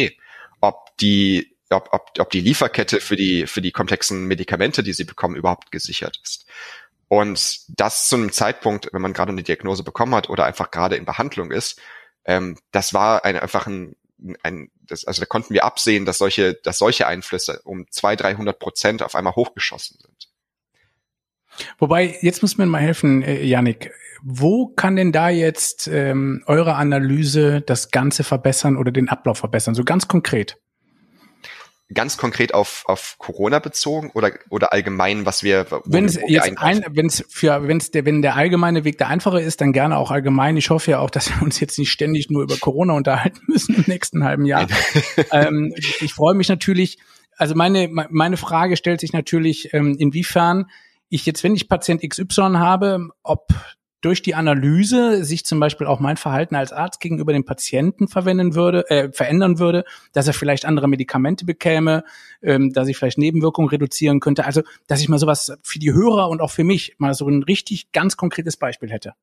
ob 0.59 0.97
die 0.97 1.55
ob, 1.69 1.89
ob, 1.91 2.11
ob 2.17 2.29
die 2.29 2.39
Lieferkette 2.39 3.01
für 3.01 3.15
die, 3.15 3.45
für 3.45 3.61
die 3.61 3.71
komplexen 3.71 4.25
Medikamente, 4.25 4.83
die 4.83 4.93
sie 4.93 5.03
bekommen, 5.03 5.35
überhaupt 5.35 5.71
gesichert 5.71 6.17
ist. 6.23 6.45
Und 7.09 7.79
das 7.79 8.07
zu 8.09 8.15
einem 8.15 8.31
Zeitpunkt, 8.31 8.89
wenn 8.91 9.01
man 9.01 9.13
gerade 9.13 9.31
eine 9.31 9.43
Diagnose 9.43 9.83
bekommen 9.83 10.15
hat 10.15 10.29
oder 10.29 10.45
einfach 10.45 10.71
gerade 10.71 10.95
in 10.95 11.05
Behandlung 11.05 11.51
ist, 11.51 11.79
ähm, 12.25 12.57
das 12.71 12.93
war 12.93 13.23
ein, 13.23 13.37
einfach 13.37 13.67
ein, 13.67 13.95
ein 14.43 14.71
das, 14.81 15.05
also 15.05 15.21
da 15.21 15.25
konnten 15.25 15.53
wir 15.53 15.63
absehen, 15.63 16.05
dass 16.05 16.17
solche, 16.17 16.55
dass 16.55 16.77
solche 16.77 17.07
Einflüsse 17.07 17.61
um 17.63 17.89
zwei, 17.91 18.15
dreihundert 18.15 18.59
Prozent 18.59 19.01
auf 19.01 19.15
einmal 19.15 19.35
hochgeschossen 19.35 19.97
sind. 20.01 20.26
Wobei, 21.79 22.17
jetzt 22.21 22.41
muss 22.41 22.57
mir 22.57 22.65
mal 22.65 22.81
helfen, 22.81 23.21
äh, 23.23 23.43
Yannick. 23.43 23.91
Wo 24.23 24.67
kann 24.67 24.95
denn 24.95 25.11
da 25.11 25.29
jetzt 25.29 25.87
ähm, 25.87 26.43
eure 26.47 26.75
Analyse 26.75 27.61
das 27.61 27.91
Ganze 27.91 28.23
verbessern 28.23 28.75
oder 28.75 28.91
den 28.91 29.09
Ablauf 29.09 29.37
verbessern? 29.37 29.75
So 29.75 29.83
ganz 29.83 30.07
konkret 30.07 30.57
ganz 31.93 32.17
konkret 32.17 32.53
auf, 32.53 32.83
auf 32.87 33.15
Corona 33.17 33.59
bezogen 33.59 34.11
oder, 34.13 34.31
oder 34.49 34.73
allgemein, 34.73 35.25
was 35.25 35.43
wir, 35.43 35.65
wenn 35.85 36.05
es 36.05 36.19
jetzt 36.27 36.57
ein, 36.57 36.85
wenn 36.89 37.05
es 37.05 37.23
für, 37.29 37.67
wenn 37.67 37.77
es 37.77 37.91
der, 37.91 38.05
wenn 38.05 38.21
der 38.21 38.35
allgemeine 38.35 38.83
Weg 38.83 38.97
der 38.97 39.07
einfache 39.07 39.39
ist, 39.39 39.61
dann 39.61 39.71
gerne 39.71 39.97
auch 39.97 40.11
allgemein. 40.11 40.57
Ich 40.57 40.69
hoffe 40.69 40.91
ja 40.91 40.99
auch, 40.99 41.09
dass 41.09 41.29
wir 41.29 41.41
uns 41.41 41.59
jetzt 41.59 41.79
nicht 41.79 41.91
ständig 41.91 42.29
nur 42.29 42.43
über 42.43 42.57
Corona 42.57 42.93
unterhalten 42.93 43.39
müssen 43.47 43.75
im 43.75 43.85
nächsten 43.87 44.23
halben 44.23 44.45
Jahr. 44.45 44.67
ähm, 45.31 45.73
ich 45.77 46.13
freue 46.13 46.35
mich 46.35 46.49
natürlich. 46.49 46.97
Also 47.37 47.55
meine, 47.55 47.87
meine 48.09 48.35
Frage 48.35 48.75
stellt 48.77 48.99
sich 48.99 49.13
natürlich, 49.13 49.73
ähm, 49.73 49.95
inwiefern 49.97 50.65
ich 51.09 51.25
jetzt, 51.25 51.43
wenn 51.43 51.55
ich 51.55 51.69
Patient 51.69 52.01
XY 52.01 52.53
habe, 52.55 53.09
ob 53.23 53.47
durch 54.01 54.21
die 54.21 54.35
Analyse 54.35 55.23
sich 55.23 55.43
zum 55.45 55.59
Beispiel 55.59 55.87
auch 55.87 55.99
mein 55.99 56.17
Verhalten 56.17 56.55
als 56.55 56.71
Arzt 56.71 56.99
gegenüber 56.99 57.33
dem 57.33 57.45
Patienten 57.45 58.07
verwenden 58.07 58.53
würde, 58.53 58.89
äh, 58.89 59.11
verändern 59.11 59.57
würde, 59.57 59.85
dass 60.13 60.27
er 60.27 60.33
vielleicht 60.33 60.65
andere 60.65 60.87
Medikamente 60.87 61.45
bekäme, 61.45 62.03
ähm, 62.41 62.71
dass 62.71 62.87
ich 62.87 62.97
vielleicht 62.97 63.17
Nebenwirkungen 63.17 63.69
reduzieren 63.69 64.19
könnte. 64.19 64.45
Also, 64.45 64.61
dass 64.87 65.01
ich 65.01 65.09
mal 65.09 65.17
sowas 65.17 65.57
für 65.63 65.79
die 65.79 65.93
Hörer 65.93 66.29
und 66.29 66.41
auch 66.41 66.51
für 66.51 66.63
mich 66.63 66.95
mal 66.99 67.13
so 67.15 67.27
ein 67.27 67.43
richtig 67.43 67.91
ganz 67.91 68.17
konkretes 68.17 68.57
Beispiel 68.57 68.91
hätte. 68.91 69.13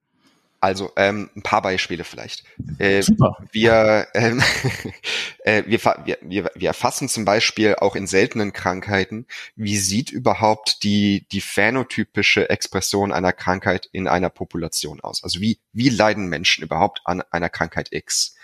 Also 0.64 0.92
ähm, 0.96 1.28
ein 1.36 1.42
paar 1.42 1.60
Beispiele 1.60 2.04
vielleicht. 2.04 2.42
Äh, 2.78 3.02
Super. 3.02 3.36
Wir, 3.52 4.08
ähm, 4.14 4.42
äh, 5.40 5.62
wir, 5.66 5.78
wir, 6.22 6.50
wir 6.54 6.68
erfassen 6.68 7.10
zum 7.10 7.26
Beispiel 7.26 7.74
auch 7.74 7.94
in 7.94 8.06
seltenen 8.06 8.54
Krankheiten, 8.54 9.26
wie 9.56 9.76
sieht 9.76 10.10
überhaupt 10.10 10.82
die, 10.82 11.26
die 11.32 11.42
phänotypische 11.42 12.48
Expression 12.48 13.12
einer 13.12 13.34
Krankheit 13.34 13.90
in 13.92 14.08
einer 14.08 14.30
Population 14.30 15.02
aus? 15.02 15.22
Also 15.22 15.42
wie, 15.42 15.60
wie 15.74 15.90
leiden 15.90 16.30
Menschen 16.30 16.64
überhaupt 16.64 17.02
an 17.04 17.22
einer 17.30 17.50
Krankheit 17.50 17.92
X? 17.92 18.34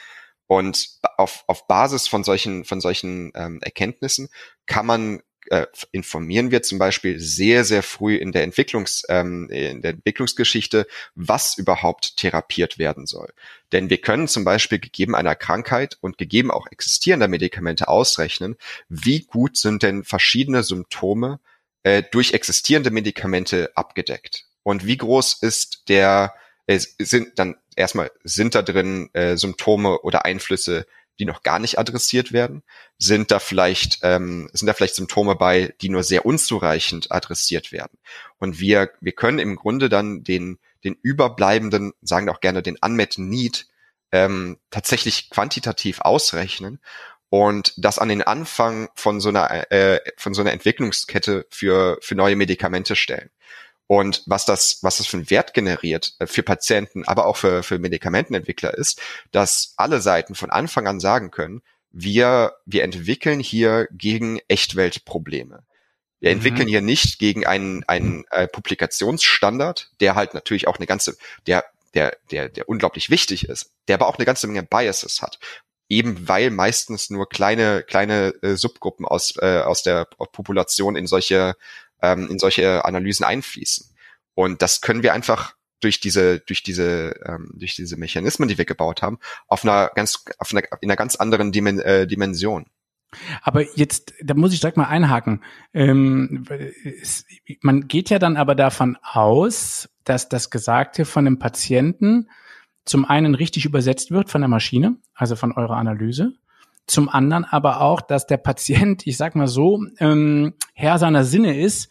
Und 0.47 0.99
auf, 1.17 1.45
auf 1.47 1.67
Basis 1.69 2.07
von 2.07 2.23
solchen, 2.23 2.67
von 2.67 2.83
solchen 2.83 3.33
ähm, 3.35 3.61
Erkenntnissen 3.63 4.29
kann 4.67 4.85
man 4.85 5.23
äh, 5.47 5.67
informieren 5.93 6.51
wir 6.51 6.63
zum 6.63 6.79
Beispiel 6.79 7.19
sehr, 7.19 7.65
sehr 7.65 7.83
früh 7.83 8.17
in 8.17 8.33
der 8.33 8.43
Entwicklungs, 8.43 9.05
ähm, 9.09 9.49
in 9.51 9.83
der 9.83 9.93
Entwicklungsgeschichte, 9.93 10.87
was 11.15 11.57
überhaupt 11.57 12.17
therapiert 12.17 12.79
werden 12.79 13.07
soll. 13.07 13.33
Denn 13.73 13.91
wir 13.91 13.99
können 13.99 14.29
zum 14.29 14.45
Beispiel 14.45 14.79
gegeben 14.79 15.15
einer 15.15 15.35
Krankheit 15.35 15.99
und 16.01 16.19
gegeben 16.19 16.51
auch 16.51 16.67
existierender 16.71 17.29
Medikamente 17.29 17.89
ausrechnen, 17.89 18.57
wie 18.89 19.21
gut 19.21 19.57
sind 19.57 19.83
denn 19.83 20.05
verschiedene 20.05 20.63
Symptome 20.63 21.41
äh, 21.83 22.03
durch 22.11 22.33
existierende 22.33 22.91
Medikamente 22.91 23.71
abgedeckt. 23.75 24.45
Und 24.63 24.87
wie 24.87 24.97
groß 24.97 25.43
ist 25.43 25.89
der, 25.89 26.35
äh, 26.67 26.79
sind 26.79 27.39
dann 27.39 27.57
erstmal, 27.77 28.11
sind 28.25 28.55
da 28.55 28.63
drin 28.63 29.11
äh, 29.15 29.37
Symptome 29.37 30.01
oder 30.01 30.25
Einflüsse, 30.25 30.87
die 31.19 31.25
noch 31.25 31.43
gar 31.43 31.59
nicht 31.59 31.79
adressiert 31.79 32.33
werden? 32.33 32.63
Sind 33.03 33.31
da 33.31 33.39
vielleicht, 33.39 34.01
ähm, 34.03 34.51
sind 34.53 34.67
da 34.67 34.75
vielleicht 34.75 34.95
Symptome 34.95 35.35
bei, 35.35 35.75
die 35.81 35.89
nur 35.89 36.03
sehr 36.03 36.27
unzureichend 36.27 37.11
adressiert 37.11 37.73
werden? 37.73 37.99
Und 38.39 38.61
wir, 38.61 38.91
wir 39.01 39.13
können 39.13 39.39
im 39.39 39.57
Grunde 39.57 39.89
dann 39.89 40.23
den, 40.23 40.59
den 40.85 40.97
überbleibenden, 41.03 41.93
sagen 42.03 42.27
wir 42.27 42.35
auch 42.35 42.41
gerne 42.41 42.63
den 42.63 42.77
unmet 42.81 43.17
need, 43.17 43.67
ähm, 44.13 44.59
tatsächlich 44.71 45.31
quantitativ 45.31 46.01
ausrechnen 46.01 46.81
und 47.31 47.73
das 47.77 47.99
an 47.99 48.09
den 48.09 48.23
Anfang 48.23 48.91
von 48.95 49.21
so 49.21 49.31
einer, 49.31 49.73
äh, 49.73 50.01
von 50.17 50.35
so 50.35 50.43
einer 50.43 50.53
Entwicklungskette 50.53 51.47
für, 51.49 51.97
für 52.03 52.15
neue 52.15 52.37
Medikamente 52.37 52.97
stellen. 52.97 53.31
Und 53.87 54.23
was 54.27 54.45
das, 54.45 54.79
was 54.83 54.99
das 54.99 55.07
für 55.09 55.17
einen 55.17 55.31
Wert 55.31 55.55
generiert 55.55 56.15
äh, 56.19 56.27
für 56.27 56.43
Patienten, 56.43 57.05
aber 57.07 57.27
auch 57.27 57.37
für, 57.37 57.63
für 57.63 57.79
Medikamentenentwickler 57.79 58.75
ist, 58.75 59.01
dass 59.31 59.75
alle 59.77 60.01
Seiten 60.01 60.35
von 60.35 60.51
Anfang 60.51 60.87
an 60.87 61.01
sagen 61.01 61.31
können, 61.31 61.63
wir, 61.91 62.55
wir 62.67 62.85
entwickeln 62.85 63.41
hier 63.41 63.89
gegen 63.93 64.41
Echtweltprobleme. 64.49 65.65
Wir 66.21 66.31
mhm. 66.31 66.37
entwickeln 66.37 66.69
hier 66.69 66.81
nicht 66.81 67.19
gegen 67.19 67.47
einen, 67.47 67.85
einen 67.85 68.25
äh, 68.31 68.47
Publikationsstandard, 68.47 69.91
der 70.01 70.15
halt 70.15 70.35
natürlich 70.35 70.69
auch 70.69 70.77
eine 70.77 70.87
ganze, 70.87 71.17
der, 71.47 71.65
der, 71.95 72.17
der, 72.31 72.49
der 72.49 72.69
unglaublich 72.69 73.11
wichtig 73.11 73.49
ist, 73.49 73.73
der 73.89 73.97
aber 73.97 74.07
auch 74.07 74.17
eine 74.17 74.27
ganze 74.27 74.47
Menge 74.47 74.63
Biases 74.63 75.23
hat. 75.23 75.39
Eben 75.89 76.29
weil 76.29 76.51
meistens 76.51 77.11
nur 77.11 77.29
kleine, 77.29 77.83
kleine 77.83 78.33
äh, 78.43 78.55
Subgruppen 78.55 79.07
aus, 79.07 79.35
äh, 79.41 79.61
aus 79.61 79.83
der 79.83 80.05
Population 80.05 80.95
in 80.95 81.09
solche 81.09 81.57
ähm, 82.03 82.29
in 82.31 82.39
solche 82.39 82.85
Analysen 82.85 83.25
einfließen. 83.25 83.91
Und 84.35 84.63
das 84.63 84.81
können 84.81 85.03
wir 85.03 85.13
einfach 85.13 85.55
durch 85.81 86.01
diese, 86.01 86.41
durch 86.41 86.63
diese, 86.63 87.15
ähm, 87.25 87.51
durch 87.55 87.75
diese 87.75 87.97
Mechanismen, 87.97 88.49
die 88.49 88.59
wir 88.59 88.65
gebaut 88.65 89.03
haben, 89.03 89.19
auf 89.49 89.65
einer 89.65 89.91
ganz, 89.95 90.25
auf 90.39 90.53
einer, 90.53 90.63
in 90.81 90.91
einer 90.91 90.97
ganz 90.97 91.17
anderen 91.17 91.53
Dimen 91.53 91.81
äh, 91.81 92.07
Dimension. 92.07 92.67
Aber 93.43 93.65
jetzt, 93.77 94.15
da 94.23 94.35
muss 94.35 94.53
ich 94.53 94.61
direkt 94.61 94.77
mal 94.77 94.85
einhaken. 94.85 95.43
Ähm, 95.75 96.45
man 97.61 97.89
geht 97.89 98.11
ja 98.11 98.19
dann 98.19 98.37
aber 98.37 98.55
davon 98.55 98.97
aus, 99.03 99.89
dass 100.05 100.29
das 100.29 100.51
Gesagte 100.51 101.05
von 101.05 101.25
dem 101.25 101.39
Patienten 101.39 102.29
zum 102.85 103.05
einen 103.05 103.35
richtig 103.35 103.65
übersetzt 103.65 104.11
wird 104.11 104.31
von 104.31 104.41
der 104.41 104.49
Maschine, 104.49 104.97
also 105.15 105.37
von 105.37 105.53
eurer 105.53 105.77
Analyse, 105.77 106.35
zum 106.87 107.09
anderen 107.09 107.45
aber 107.45 107.81
auch, 107.81 108.01
dass 108.01 108.27
der 108.27 108.39
Patient, 108.39 109.07
ich 109.07 109.17
sag 109.17 109.37
mal 109.37 109.49
so, 109.49 109.85
ähm, 109.99 110.55
Herr 110.75 110.99
seiner 110.99 111.25
Sinne 111.25 111.61
ist, 111.61 111.89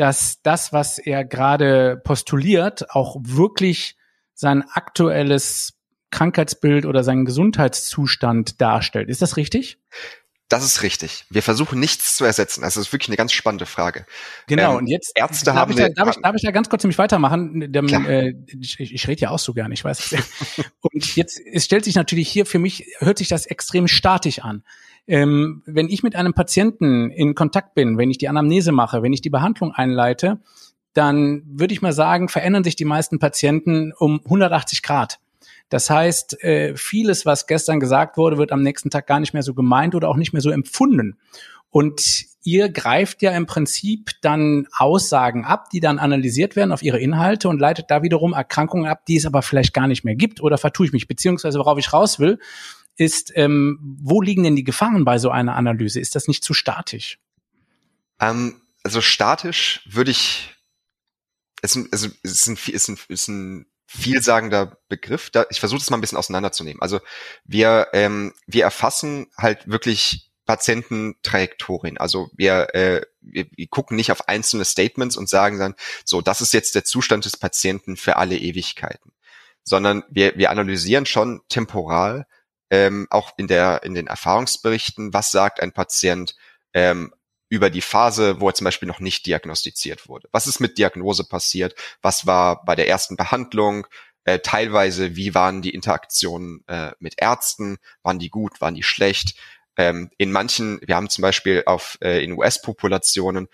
dass 0.00 0.40
das, 0.40 0.72
was 0.72 0.96
er 0.96 1.26
gerade 1.26 2.00
postuliert, 2.02 2.90
auch 2.90 3.18
wirklich 3.20 3.98
sein 4.32 4.64
aktuelles 4.72 5.74
Krankheitsbild 6.10 6.86
oder 6.86 7.04
seinen 7.04 7.26
Gesundheitszustand 7.26 8.62
darstellt. 8.62 9.10
Ist 9.10 9.20
das 9.20 9.36
richtig? 9.36 9.78
Das 10.48 10.64
ist 10.64 10.82
richtig. 10.82 11.26
Wir 11.28 11.42
versuchen 11.42 11.78
nichts 11.78 12.16
zu 12.16 12.24
ersetzen. 12.24 12.64
Also 12.64 12.80
das 12.80 12.88
ist 12.88 12.92
wirklich 12.94 13.10
eine 13.10 13.18
ganz 13.18 13.34
spannende 13.34 13.66
Frage. 13.66 14.06
Genau, 14.46 14.72
ähm, 14.72 14.78
und 14.78 14.86
jetzt 14.86 15.12
Ärzte 15.16 15.44
darf 15.44 15.54
haben. 15.56 15.72
Ich 15.72 15.76
da, 15.76 15.90
darf, 15.90 16.16
ich, 16.16 16.22
darf 16.22 16.34
ich 16.34 16.42
da 16.42 16.50
ganz 16.50 16.70
kurz 16.70 16.82
nämlich 16.82 16.98
weitermachen? 16.98 17.70
Dem, 17.70 17.86
äh, 18.06 18.32
ich, 18.58 18.80
ich 18.80 19.06
rede 19.06 19.20
ja 19.20 19.30
auch 19.30 19.38
so 19.38 19.52
gern, 19.52 19.70
ich 19.70 19.84
weiß. 19.84 20.16
und 20.80 21.14
jetzt 21.14 21.38
es 21.52 21.66
stellt 21.66 21.84
sich 21.84 21.94
natürlich 21.94 22.30
hier 22.30 22.46
für 22.46 22.58
mich, 22.58 22.86
hört 23.00 23.18
sich 23.18 23.28
das 23.28 23.44
extrem 23.44 23.86
statisch 23.86 24.38
an. 24.38 24.64
Ähm, 25.06 25.62
wenn 25.66 25.88
ich 25.88 26.02
mit 26.02 26.16
einem 26.16 26.34
Patienten 26.34 27.10
in 27.10 27.34
Kontakt 27.34 27.74
bin, 27.74 27.98
wenn 27.98 28.10
ich 28.10 28.18
die 28.18 28.28
Anamnese 28.28 28.72
mache, 28.72 29.02
wenn 29.02 29.12
ich 29.12 29.22
die 29.22 29.30
Behandlung 29.30 29.72
einleite, 29.72 30.40
dann 30.92 31.42
würde 31.46 31.72
ich 31.72 31.82
mal 31.82 31.92
sagen, 31.92 32.28
verändern 32.28 32.64
sich 32.64 32.76
die 32.76 32.84
meisten 32.84 33.18
Patienten 33.18 33.92
um 33.96 34.20
180 34.24 34.82
Grad. 34.82 35.18
Das 35.68 35.88
heißt, 35.88 36.42
äh, 36.42 36.76
vieles, 36.76 37.26
was 37.26 37.46
gestern 37.46 37.78
gesagt 37.78 38.16
wurde, 38.16 38.38
wird 38.38 38.50
am 38.50 38.62
nächsten 38.62 38.90
Tag 38.90 39.06
gar 39.06 39.20
nicht 39.20 39.32
mehr 39.32 39.44
so 39.44 39.54
gemeint 39.54 39.94
oder 39.94 40.08
auch 40.08 40.16
nicht 40.16 40.32
mehr 40.32 40.42
so 40.42 40.50
empfunden. 40.50 41.16
Und 41.70 42.26
ihr 42.42 42.68
greift 42.68 43.22
ja 43.22 43.30
im 43.30 43.46
Prinzip 43.46 44.10
dann 44.22 44.66
Aussagen 44.76 45.44
ab, 45.44 45.70
die 45.70 45.78
dann 45.78 46.00
analysiert 46.00 46.56
werden 46.56 46.72
auf 46.72 46.82
ihre 46.82 46.98
Inhalte 46.98 47.48
und 47.48 47.60
leitet 47.60 47.90
da 47.90 48.02
wiederum 48.02 48.32
Erkrankungen 48.32 48.86
ab, 48.86 49.06
die 49.06 49.16
es 49.16 49.26
aber 49.26 49.42
vielleicht 49.42 49.72
gar 49.72 49.86
nicht 49.86 50.04
mehr 50.04 50.16
gibt 50.16 50.40
oder 50.40 50.58
vertue 50.58 50.86
ich 50.86 50.92
mich, 50.92 51.06
beziehungsweise 51.06 51.60
worauf 51.60 51.78
ich 51.78 51.92
raus 51.92 52.18
will, 52.18 52.40
ist, 52.96 53.32
ähm, 53.34 53.78
wo 54.02 54.20
liegen 54.20 54.42
denn 54.42 54.56
die 54.56 54.64
Gefahren 54.64 55.04
bei 55.04 55.18
so 55.18 55.30
einer 55.30 55.56
Analyse? 55.56 56.00
Ist 56.00 56.14
das 56.14 56.28
nicht 56.28 56.44
zu 56.44 56.54
statisch? 56.54 57.18
Ähm, 58.20 58.60
also 58.82 59.00
statisch 59.00 59.82
würde 59.88 60.10
ich, 60.10 60.54
es, 61.62 61.76
also, 61.90 62.08
es, 62.22 62.32
ist 62.32 62.46
ein, 62.46 62.54
es 62.54 62.68
ist 62.68 62.88
ein, 62.88 62.98
ist 63.08 63.28
ein 63.28 63.66
vielsagender 63.86 64.78
Begriff. 64.88 65.30
Da, 65.30 65.46
ich 65.50 65.60
versuche 65.60 65.80
das 65.80 65.90
mal 65.90 65.96
ein 65.96 66.00
bisschen 66.00 66.18
auseinanderzunehmen. 66.18 66.80
Also 66.80 67.00
wir, 67.44 67.88
ähm, 67.92 68.32
wir 68.46 68.64
erfassen 68.64 69.26
halt 69.36 69.68
wirklich 69.68 70.30
Patiententrajektorien. 70.46 71.98
Also 71.98 72.30
wir, 72.36 72.74
äh, 72.74 73.02
wir, 73.20 73.46
wir 73.54 73.66
gucken 73.68 73.96
nicht 73.96 74.12
auf 74.12 74.28
einzelne 74.28 74.64
Statements 74.64 75.16
und 75.16 75.28
sagen 75.28 75.58
dann, 75.58 75.74
so, 76.04 76.20
das 76.20 76.40
ist 76.40 76.52
jetzt 76.52 76.74
der 76.74 76.84
Zustand 76.84 77.24
des 77.24 77.36
Patienten 77.36 77.96
für 77.96 78.16
alle 78.16 78.36
Ewigkeiten, 78.36 79.12
sondern 79.62 80.02
wir, 80.10 80.36
wir 80.36 80.50
analysieren 80.50 81.06
schon 81.06 81.40
temporal, 81.48 82.26
ähm, 82.70 83.06
auch 83.10 83.32
in 83.36 83.48
der 83.48 83.82
in 83.82 83.94
den 83.94 84.06
Erfahrungsberichten, 84.06 85.12
was 85.12 85.30
sagt 85.30 85.60
ein 85.60 85.72
Patient 85.72 86.36
ähm, 86.72 87.12
über 87.48 87.68
die 87.68 87.80
Phase, 87.80 88.40
wo 88.40 88.48
er 88.48 88.54
zum 88.54 88.64
Beispiel 88.64 88.88
noch 88.88 89.00
nicht 89.00 89.26
diagnostiziert 89.26 90.08
wurde. 90.08 90.28
Was 90.32 90.46
ist 90.46 90.60
mit 90.60 90.78
Diagnose 90.78 91.24
passiert? 91.24 91.74
Was 92.00 92.26
war 92.26 92.64
bei 92.64 92.76
der 92.76 92.88
ersten 92.88 93.16
Behandlung? 93.16 93.86
Äh, 94.24 94.38
teilweise, 94.38 95.16
wie 95.16 95.34
waren 95.34 95.60
die 95.60 95.70
Interaktionen 95.70 96.62
äh, 96.68 96.92
mit 97.00 97.14
Ärzten? 97.20 97.78
Waren 98.02 98.20
die 98.20 98.30
gut? 98.30 98.60
Waren 98.60 98.76
die 98.76 98.84
schlecht? 98.84 99.36
Ähm, 99.76 100.10
in 100.16 100.30
manchen, 100.30 100.80
wir 100.86 100.94
haben 100.94 101.10
zum 101.10 101.22
Beispiel 101.22 101.64
auf 101.66 101.98
äh, 102.02 102.22
in 102.22 102.32
US-Populationen 102.32 103.48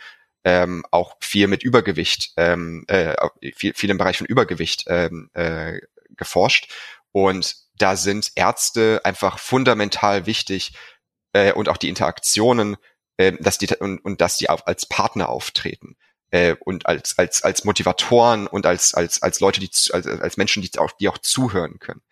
ähm, 0.44 0.84
auch 0.90 1.16
viel 1.20 1.46
mit 1.48 1.62
Übergewicht, 1.62 2.32
ähm, 2.36 2.84
äh, 2.88 3.14
viel, 3.54 3.74
viel 3.74 3.90
im 3.90 3.98
Bereich 3.98 4.18
von 4.18 4.26
Übergewicht 4.26 4.84
ähm, 4.88 5.30
äh, 5.32 5.80
geforscht. 6.10 6.72
Und 7.12 7.65
da 7.78 7.96
sind 7.96 8.32
Ärzte 8.34 9.00
einfach 9.04 9.38
fundamental 9.38 10.26
wichtig 10.26 10.74
äh, 11.32 11.52
und 11.52 11.68
auch 11.68 11.76
die 11.76 11.88
Interaktionen 11.88 12.76
äh, 13.16 13.32
dass 13.40 13.58
die 13.58 13.68
und, 13.76 13.98
und 14.04 14.20
dass 14.20 14.36
die 14.36 14.50
auch 14.50 14.66
als 14.66 14.86
Partner 14.86 15.28
auftreten 15.28 15.96
äh, 16.30 16.54
und 16.60 16.86
als 16.86 17.18
als 17.18 17.42
als 17.42 17.64
Motivatoren 17.64 18.46
und 18.46 18.66
als 18.66 18.94
als 18.94 19.22
als 19.22 19.40
Leute, 19.40 19.60
die 19.60 19.70
als, 19.92 20.06
als 20.06 20.36
Menschen, 20.36 20.62
die 20.62 20.78
auch 20.78 20.92
die 20.92 21.08
auch 21.08 21.18
zuhören 21.18 21.78
können, 21.78 22.02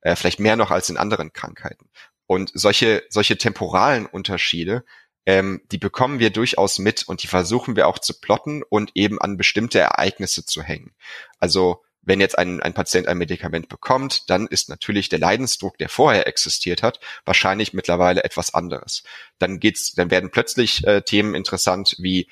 äh, 0.00 0.16
vielleicht 0.16 0.40
mehr 0.40 0.56
noch 0.56 0.70
als 0.70 0.90
in 0.90 0.96
anderen 0.96 1.32
Krankheiten. 1.32 1.90
Und 2.26 2.50
solche 2.54 3.04
solche 3.10 3.36
temporalen 3.36 4.06
Unterschiede, 4.06 4.84
ähm, 5.26 5.62
die 5.70 5.78
bekommen 5.78 6.18
wir 6.18 6.30
durchaus 6.30 6.78
mit 6.78 7.06
und 7.06 7.22
die 7.22 7.28
versuchen 7.28 7.76
wir 7.76 7.86
auch 7.88 7.98
zu 7.98 8.18
plotten 8.20 8.62
und 8.62 8.92
eben 8.94 9.20
an 9.20 9.36
bestimmte 9.36 9.80
Ereignisse 9.80 10.46
zu 10.46 10.62
hängen. 10.62 10.94
Also 11.38 11.83
wenn 12.04 12.20
jetzt 12.20 12.38
ein, 12.38 12.62
ein 12.62 12.74
Patient 12.74 13.08
ein 13.08 13.18
Medikament 13.18 13.68
bekommt, 13.68 14.28
dann 14.30 14.46
ist 14.46 14.68
natürlich 14.68 15.08
der 15.08 15.18
Leidensdruck, 15.18 15.78
der 15.78 15.88
vorher 15.88 16.26
existiert 16.26 16.82
hat, 16.82 17.00
wahrscheinlich 17.24 17.72
mittlerweile 17.72 18.24
etwas 18.24 18.54
anderes. 18.54 19.02
Dann 19.38 19.60
geht's, 19.60 19.92
dann 19.94 20.10
werden 20.10 20.30
plötzlich 20.30 20.86
äh, 20.86 21.02
Themen 21.02 21.34
interessant 21.34 21.96
wie 21.98 22.28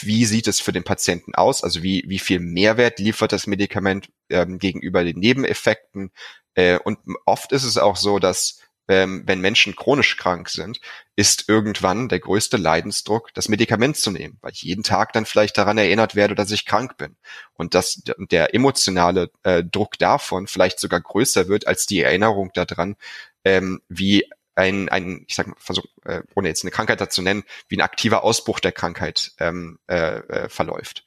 wie 0.00 0.24
sieht 0.24 0.48
es 0.48 0.60
für 0.60 0.72
den 0.72 0.84
Patienten 0.84 1.34
aus? 1.34 1.62
Also 1.62 1.82
wie, 1.82 2.04
wie 2.08 2.18
viel 2.18 2.40
Mehrwert 2.40 2.98
liefert 2.98 3.32
das 3.32 3.46
Medikament 3.46 4.10
ähm, 4.28 4.58
gegenüber 4.58 5.04
den 5.04 5.18
Nebeneffekten? 5.18 6.10
Äh, 6.54 6.78
und 6.78 6.98
oft 7.24 7.52
ist 7.52 7.64
es 7.64 7.78
auch 7.78 7.96
so, 7.96 8.18
dass 8.18 8.60
ähm, 8.88 9.22
wenn 9.26 9.40
Menschen 9.40 9.74
chronisch 9.74 10.16
krank 10.16 10.48
sind, 10.48 10.80
ist 11.16 11.48
irgendwann 11.48 12.08
der 12.08 12.20
größte 12.20 12.56
Leidensdruck, 12.56 13.32
das 13.34 13.48
Medikament 13.48 13.96
zu 13.96 14.10
nehmen, 14.10 14.38
weil 14.42 14.52
ich 14.52 14.62
jeden 14.62 14.82
Tag 14.82 15.12
dann 15.12 15.26
vielleicht 15.26 15.58
daran 15.58 15.78
erinnert 15.78 16.14
werde, 16.14 16.34
dass 16.34 16.50
ich 16.50 16.66
krank 16.66 16.96
bin. 16.96 17.16
Und 17.54 17.74
dass 17.74 18.02
der 18.18 18.54
emotionale 18.54 19.30
äh, 19.42 19.64
Druck 19.64 19.98
davon 19.98 20.46
vielleicht 20.46 20.78
sogar 20.78 21.00
größer 21.00 21.48
wird 21.48 21.66
als 21.66 21.86
die 21.86 22.00
Erinnerung 22.00 22.50
daran, 22.54 22.96
ähm, 23.44 23.80
wie 23.88 24.28
ein, 24.54 24.88
ein, 24.88 25.24
ich 25.28 25.34
sag 25.34 25.48
mal, 25.48 25.56
versuch, 25.58 25.84
äh, 26.04 26.22
ohne 26.34 26.48
jetzt 26.48 26.64
eine 26.64 26.70
Krankheit 26.70 27.00
dazu 27.00 27.22
nennen, 27.22 27.44
wie 27.68 27.76
ein 27.76 27.82
aktiver 27.82 28.24
Ausbruch 28.24 28.60
der 28.60 28.72
Krankheit 28.72 29.32
ähm, 29.38 29.78
äh, 29.86 30.18
äh, 30.18 30.48
verläuft. 30.48 31.04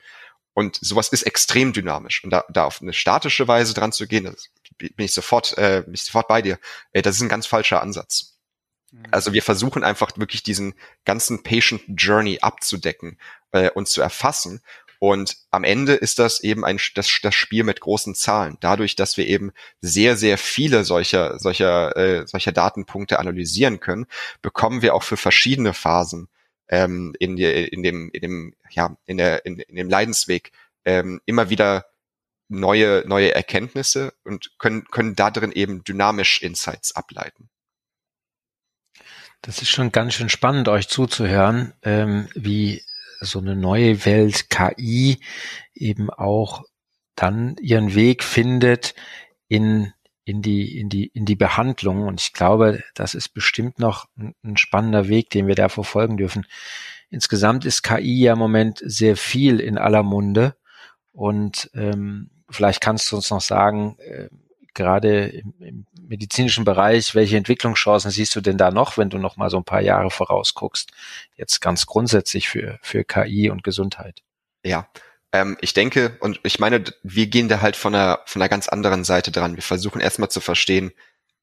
Und 0.54 0.78
sowas 0.82 1.10
ist 1.10 1.24
extrem 1.24 1.74
dynamisch. 1.74 2.24
Und 2.24 2.32
da, 2.32 2.44
da 2.50 2.66
auf 2.66 2.82
eine 2.82 2.94
statische 2.94 3.48
Weise 3.48 3.74
dran 3.74 3.92
zu 3.92 4.08
gehen, 4.08 4.26
das 4.26 4.50
bin 4.80 5.06
ich 5.06 5.14
sofort, 5.14 5.58
äh, 5.58 5.84
bin 5.86 5.94
ich 5.94 6.04
sofort 6.04 6.28
bei 6.28 6.42
dir. 6.42 6.60
Äh, 6.92 7.02
das 7.02 7.16
ist 7.16 7.22
ein 7.22 7.30
ganz 7.30 7.46
falscher 7.46 7.82
Ansatz. 7.82 8.38
Mhm. 8.92 9.04
Also 9.12 9.34
wir 9.34 9.44
versuchen 9.44 9.84
einfach 9.84 10.12
wirklich 10.18 10.44
diesen 10.44 10.74
ganzen 11.06 11.44
Patient 11.44 11.82
Journey 11.88 12.40
abzudecken 12.42 13.20
äh, 13.52 13.70
und 13.70 13.88
zu 13.88 14.02
erfassen. 14.02 14.62
Und 15.00 15.38
am 15.50 15.64
Ende 15.64 15.94
ist 15.94 16.20
das 16.20 16.42
eben 16.42 16.66
ein, 16.66 16.78
das, 16.96 17.20
das 17.24 17.34
Spiel 17.34 17.64
mit 17.64 17.80
großen 17.80 18.16
Zahlen. 18.16 18.58
Dadurch, 18.60 18.98
dass 18.98 19.16
wir 19.16 19.28
eben 19.28 19.54
sehr, 19.80 20.18
sehr 20.18 20.38
viele 20.38 20.84
solcher, 20.84 21.40
solcher, 21.40 21.96
äh, 21.96 22.28
solcher 22.28 22.52
Datenpunkte 22.52 23.18
analysieren 23.18 23.80
können, 23.80 24.08
bekommen 24.42 24.82
wir 24.82 24.94
auch 24.94 25.04
für 25.04 25.16
verschiedene 25.16 25.74
Phasen 25.74 26.28
ähm, 26.68 27.16
in, 27.18 27.38
die, 27.38 27.46
in 27.46 27.82
dem, 27.82 28.10
in 28.12 28.22
dem, 28.22 28.56
ja, 28.72 28.98
in 29.06 29.18
der, 29.18 29.46
in, 29.46 29.60
in 29.60 29.78
dem 29.78 29.90
Leidensweg 29.90 30.52
ähm, 30.84 31.22
immer 31.26 31.50
wieder 31.50 31.86
neue, 32.50 33.04
neue 33.08 33.34
Erkenntnisse 33.34 34.14
und 34.24 34.52
können, 34.58 34.86
können 34.86 35.16
da 35.16 35.32
drin 35.32 35.52
eben 35.52 35.84
dynamisch 35.84 36.42
Insights 36.42 36.96
ableiten. 36.96 37.50
Das 39.42 39.62
ist 39.62 39.70
schon 39.70 39.92
ganz 39.92 40.16
schön 40.16 40.30
spannend, 40.30 40.68
euch 40.68 40.90
zuzuhören, 40.90 41.74
ähm, 41.84 42.28
wie 42.36 42.84
so 43.22 43.40
eine 43.40 43.56
neue 43.56 44.06
Welt 44.06 44.50
KI 44.50 45.20
eben 45.74 46.10
auch 46.10 46.64
dann 47.16 47.56
ihren 47.58 47.96
Weg 47.96 48.24
findet 48.24 48.96
in 49.48 49.94
in 50.26 50.42
die 50.42 50.78
in 50.78 50.90
die 50.90 51.08
in 51.08 51.26
die 51.26 51.36
Behandlung 51.36 52.04
und 52.04 52.22
ich 52.22 52.34
glaube, 52.34 52.84
das 52.94 53.16
ist 53.16 53.30
bestimmt 53.30 53.80
noch 53.80 54.06
ein, 54.18 54.36
ein 54.44 54.58
spannender 54.58 55.08
Weg, 55.08 55.30
den 55.30 55.48
wir 55.48 55.56
da 55.56 55.70
verfolgen 55.70 56.18
dürfen. 56.18 56.46
Insgesamt 57.10 57.66
ist 57.66 57.82
KI 57.82 58.22
ja 58.22 58.34
im 58.34 58.40
Moment 58.40 58.82
sehr 58.86 59.18
viel 59.18 59.60
in 59.60 59.78
aller 59.78 60.04
Munde 60.04 60.56
und 61.12 61.70
ähm, 61.74 62.30
Vielleicht 62.50 62.82
kannst 62.82 63.12
du 63.12 63.16
uns 63.16 63.30
noch 63.30 63.42
sagen, 63.42 63.98
äh, 64.00 64.30
gerade 64.74 65.28
im, 65.28 65.54
im, 65.60 65.86
medizinischen 66.08 66.66
Bereich, 66.66 67.14
welche 67.14 67.38
Entwicklungschancen 67.38 68.10
siehst 68.10 68.36
du 68.36 68.42
denn 68.42 68.58
da 68.58 68.72
noch, 68.72 68.98
wenn 68.98 69.12
du 69.12 69.20
noch 69.20 69.38
mal 69.38 69.52
so 69.52 69.58
ein 69.58 69.64
paar 69.64 69.82
Jahre 69.82 70.10
vorausguckst? 70.10 70.90
Jetzt 71.36 71.62
ganz 71.62 71.86
grundsätzlich 71.86 72.50
für, 72.50 72.80
für 72.82 73.04
KI 73.04 73.52
und 73.52 73.64
Gesundheit. 73.64 74.24
Ja, 74.64 74.88
ähm, 75.32 75.58
ich 75.62 75.74
denke, 75.74 76.18
und 76.22 76.40
ich 76.44 76.60
meine, 76.60 76.84
wir 77.04 77.28
gehen 77.28 77.48
da 77.48 77.62
halt 77.62 77.76
von 77.76 77.94
einer, 77.94 78.22
von 78.26 78.42
einer 78.42 78.50
ganz 78.50 78.68
anderen 78.68 79.04
Seite 79.04 79.32
dran. 79.32 79.56
Wir 79.56 79.64
versuchen 79.64 80.02
erstmal 80.02 80.30
zu 80.30 80.40
verstehen, 80.40 80.92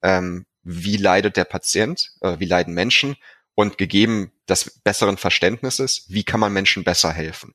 ähm, 0.03 0.47
wie 0.63 0.97
leidet 0.97 1.37
der 1.37 1.45
Patient, 1.45 2.11
äh, 2.21 2.39
wie 2.39 2.47
leiden 2.47 2.75
Menschen 2.75 3.17
und 3.55 3.79
gegeben 3.79 4.33
des 4.49 4.81
besseren 4.83 5.17
Verständnisses, 5.17 6.07
wie 6.09 6.25
kann 6.25 6.41
man 6.41 6.53
Menschen 6.53 6.85
besser 6.85 7.13
helfen. 7.13 7.55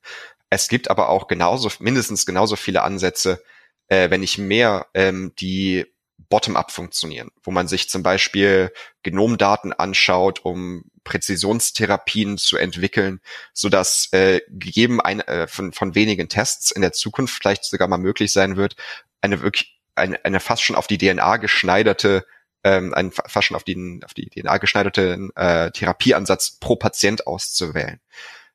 Es 0.51 0.67
gibt 0.67 0.91
aber 0.91 1.09
auch 1.09 1.27
genauso, 1.27 1.71
mindestens 1.79 2.27
genauso 2.27 2.55
viele 2.55 2.83
Ansätze, 2.83 3.41
äh, 3.87 4.11
wenn 4.11 4.19
nicht 4.19 4.37
mehr, 4.37 4.87
ähm, 4.93 5.33
die 5.39 5.85
bottom-up 6.29 6.71
funktionieren, 6.71 7.31
wo 7.41 7.51
man 7.51 7.67
sich 7.67 7.89
zum 7.89 8.03
Beispiel 8.03 8.71
Genomdaten 9.01 9.73
anschaut, 9.73 10.45
um 10.45 10.83
Präzisionstherapien 11.03 12.37
zu 12.37 12.57
entwickeln, 12.57 13.21
so 13.53 13.69
dass 13.69 14.11
äh, 14.13 14.41
gegeben 14.49 15.01
ein, 15.01 15.21
äh, 15.21 15.47
von, 15.47 15.73
von 15.73 15.95
wenigen 15.95 16.29
Tests 16.29 16.69
in 16.69 16.83
der 16.83 16.91
Zukunft 16.91 17.33
vielleicht 17.33 17.65
sogar 17.65 17.87
mal 17.87 17.97
möglich 17.97 18.31
sein 18.31 18.55
wird, 18.55 18.75
eine 19.21 19.41
wirklich 19.41 19.79
eine, 19.95 20.23
eine 20.23 20.39
fast 20.39 20.63
schon 20.63 20.75
auf 20.75 20.87
die 20.87 20.97
DNA 20.97 21.37
geschneiderte 21.37 22.25
ähm, 22.63 22.93
einen 22.93 23.11
fast 23.11 23.47
schon 23.47 23.55
auf 23.57 23.63
die, 23.63 24.01
auf 24.05 24.13
die 24.13 24.29
DNA 24.29 24.57
geschneiderten 24.57 25.31
äh, 25.35 25.71
Therapieansatz 25.71 26.59
pro 26.59 26.75
Patient 26.75 27.25
auszuwählen. 27.25 27.99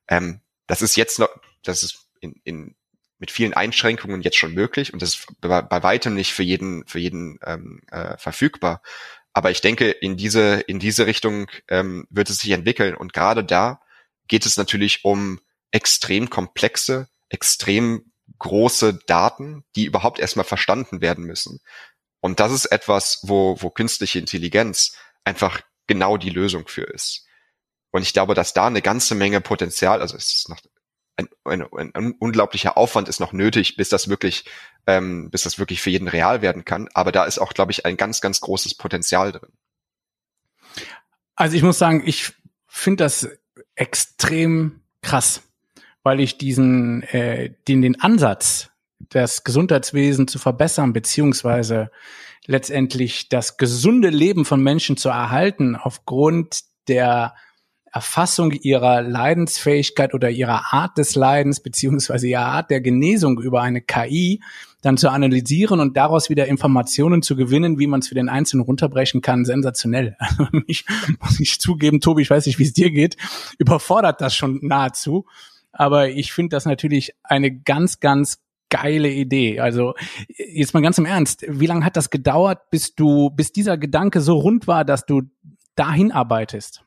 Ähm, 0.08 0.40
das 0.66 0.82
ist 0.82 0.96
jetzt 0.96 1.18
noch, 1.18 1.28
das 1.62 1.82
ist 1.82 2.06
in, 2.20 2.40
in 2.44 2.76
mit 3.18 3.30
vielen 3.30 3.54
Einschränkungen 3.54 4.20
jetzt 4.20 4.36
schon 4.36 4.52
möglich 4.52 4.92
und 4.92 5.00
das 5.00 5.10
ist 5.14 5.26
bei, 5.40 5.62
bei 5.62 5.82
weitem 5.82 6.14
nicht 6.14 6.32
für 6.32 6.42
jeden 6.42 6.86
für 6.86 6.98
jeden 6.98 7.38
ähm, 7.44 7.80
äh, 7.90 8.16
verfügbar. 8.18 8.82
Aber 9.32 9.50
ich 9.50 9.60
denke, 9.60 9.90
in 9.90 10.16
diese 10.16 10.60
in 10.60 10.78
diese 10.78 11.06
Richtung 11.06 11.50
ähm, 11.68 12.06
wird 12.10 12.30
es 12.30 12.38
sich 12.38 12.50
entwickeln 12.50 12.94
und 12.94 13.12
gerade 13.12 13.44
da 13.44 13.80
geht 14.28 14.44
es 14.44 14.56
natürlich 14.56 15.04
um 15.04 15.40
extrem 15.70 16.30
komplexe, 16.30 17.08
extrem 17.28 18.12
große 18.38 18.98
Daten, 19.06 19.64
die 19.76 19.84
überhaupt 19.86 20.18
erstmal 20.18 20.44
verstanden 20.44 21.00
werden 21.00 21.24
müssen. 21.24 21.60
Und 22.20 22.40
das 22.40 22.52
ist 22.52 22.66
etwas, 22.66 23.20
wo, 23.22 23.56
wo 23.60 23.70
künstliche 23.70 24.18
Intelligenz 24.18 24.96
einfach 25.24 25.60
genau 25.86 26.16
die 26.16 26.30
Lösung 26.30 26.66
für 26.66 26.82
ist. 26.82 27.25
Und 27.96 28.02
ich 28.02 28.12
glaube, 28.12 28.34
dass 28.34 28.52
da 28.52 28.66
eine 28.66 28.82
ganze 28.82 29.14
Menge 29.14 29.40
Potenzial, 29.40 30.02
also 30.02 30.18
es 30.18 30.34
ist 30.34 30.48
noch 30.50 30.60
ein, 31.16 31.28
ein, 31.44 31.94
ein 31.94 32.12
unglaublicher 32.12 32.76
Aufwand 32.76 33.08
ist 33.08 33.20
noch 33.20 33.32
nötig, 33.32 33.78
bis 33.78 33.88
das 33.88 34.08
wirklich, 34.10 34.44
ähm, 34.86 35.30
bis 35.30 35.44
das 35.44 35.58
wirklich 35.58 35.80
für 35.80 35.88
jeden 35.88 36.06
real 36.06 36.42
werden 36.42 36.66
kann. 36.66 36.90
Aber 36.92 37.10
da 37.10 37.24
ist 37.24 37.38
auch, 37.38 37.54
glaube 37.54 37.72
ich, 37.72 37.86
ein 37.86 37.96
ganz, 37.96 38.20
ganz 38.20 38.42
großes 38.42 38.74
Potenzial 38.74 39.32
drin. 39.32 39.48
Also 41.36 41.56
ich 41.56 41.62
muss 41.62 41.78
sagen, 41.78 42.02
ich 42.04 42.34
finde 42.66 43.04
das 43.04 43.30
extrem 43.76 44.82
krass, 45.00 45.40
weil 46.02 46.20
ich 46.20 46.36
diesen, 46.36 47.02
äh, 47.04 47.54
den, 47.66 47.80
den 47.80 47.98
Ansatz, 47.98 48.68
das 48.98 49.42
Gesundheitswesen 49.42 50.28
zu 50.28 50.38
verbessern, 50.38 50.92
beziehungsweise 50.92 51.90
letztendlich 52.44 53.30
das 53.30 53.56
gesunde 53.56 54.10
Leben 54.10 54.44
von 54.44 54.62
Menschen 54.62 54.98
zu 54.98 55.08
erhalten, 55.08 55.76
aufgrund 55.76 56.60
der 56.88 57.34
Erfassung 57.96 58.52
ihrer 58.52 59.00
Leidensfähigkeit 59.00 60.12
oder 60.12 60.28
ihrer 60.28 60.74
Art 60.74 60.98
des 60.98 61.14
Leidens 61.14 61.60
beziehungsweise 61.60 62.28
ihrer 62.28 62.44
Art 62.44 62.70
der 62.70 62.82
Genesung 62.82 63.40
über 63.40 63.62
eine 63.62 63.80
KI 63.80 64.42
dann 64.82 64.98
zu 64.98 65.08
analysieren 65.08 65.80
und 65.80 65.96
daraus 65.96 66.28
wieder 66.28 66.46
Informationen 66.46 67.22
zu 67.22 67.36
gewinnen, 67.36 67.78
wie 67.78 67.86
man 67.86 68.00
es 68.00 68.08
für 68.08 68.14
den 68.14 68.28
Einzelnen 68.28 68.66
runterbrechen 68.66 69.22
kann, 69.22 69.46
sensationell. 69.46 70.14
Also 70.28 70.46
mich, 70.52 70.84
muss 71.22 71.40
ich 71.40 71.58
zugeben, 71.58 72.02
Tobi, 72.02 72.20
ich 72.20 72.28
weiß 72.28 72.44
nicht, 72.44 72.58
wie 72.58 72.64
es 72.64 72.74
dir 72.74 72.90
geht, 72.90 73.16
überfordert 73.58 74.20
das 74.20 74.36
schon 74.36 74.60
nahezu. 74.60 75.24
Aber 75.72 76.10
ich 76.10 76.34
finde 76.34 76.54
das 76.54 76.66
natürlich 76.66 77.14
eine 77.22 77.50
ganz, 77.50 78.00
ganz 78.00 78.42
geile 78.68 79.08
Idee. 79.08 79.60
Also 79.60 79.94
jetzt 80.36 80.74
mal 80.74 80.82
ganz 80.82 80.98
im 80.98 81.06
Ernst, 81.06 81.46
wie 81.48 81.66
lange 81.66 81.86
hat 81.86 81.96
das 81.96 82.10
gedauert, 82.10 82.68
bis 82.70 82.94
du, 82.94 83.30
bis 83.30 83.52
dieser 83.52 83.78
Gedanke 83.78 84.20
so 84.20 84.36
rund 84.36 84.66
war, 84.66 84.84
dass 84.84 85.06
du 85.06 85.22
dahin 85.76 86.12
arbeitest? 86.12 86.85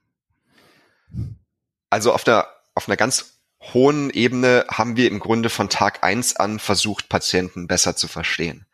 Also 1.90 2.14
auf 2.14 2.24
der, 2.24 2.48
auf 2.76 2.88
einer 2.88 2.98
ganz 2.98 3.40
hohen 3.62 4.10
Ebene 4.10 4.66
haben 4.70 4.96
wir 4.96 5.10
im 5.10 5.20
Grunde 5.20 5.50
von 5.50 5.70
Tag 5.70 6.04
eins 6.04 6.36
an 6.36 6.60
versucht, 6.60 7.10
Patienten 7.10 7.68
besser 7.68 7.96
zu 7.96 8.08
verstehen. 8.08 8.66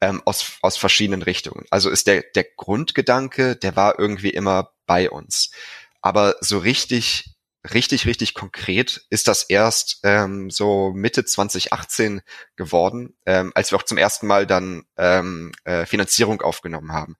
Ähm, 0.00 0.22
aus, 0.24 0.58
aus 0.60 0.76
verschiedenen 0.76 1.22
Richtungen. 1.22 1.64
Also 1.70 1.88
ist 1.88 2.06
der, 2.06 2.24
der 2.34 2.44
Grundgedanke, 2.44 3.56
der 3.56 3.76
war 3.76 3.98
irgendwie 3.98 4.30
immer 4.30 4.72
bei 4.86 5.08
uns. 5.08 5.50
Aber 6.02 6.36
so 6.40 6.58
richtig, 6.58 7.34
richtig, 7.72 8.04
richtig 8.06 8.34
konkret 8.34 9.06
ist 9.08 9.28
das 9.28 9.44
erst 9.44 10.00
ähm, 10.02 10.50
so 10.50 10.92
Mitte 10.94 11.24
2018 11.24 12.20
geworden, 12.56 13.16
ähm, 13.24 13.52
als 13.54 13.70
wir 13.70 13.78
auch 13.78 13.84
zum 13.84 13.96
ersten 13.96 14.26
Mal 14.26 14.46
dann 14.46 14.84
ähm, 14.98 15.52
äh, 15.64 15.86
Finanzierung 15.86 16.42
aufgenommen 16.42 16.92
haben. 16.92 17.16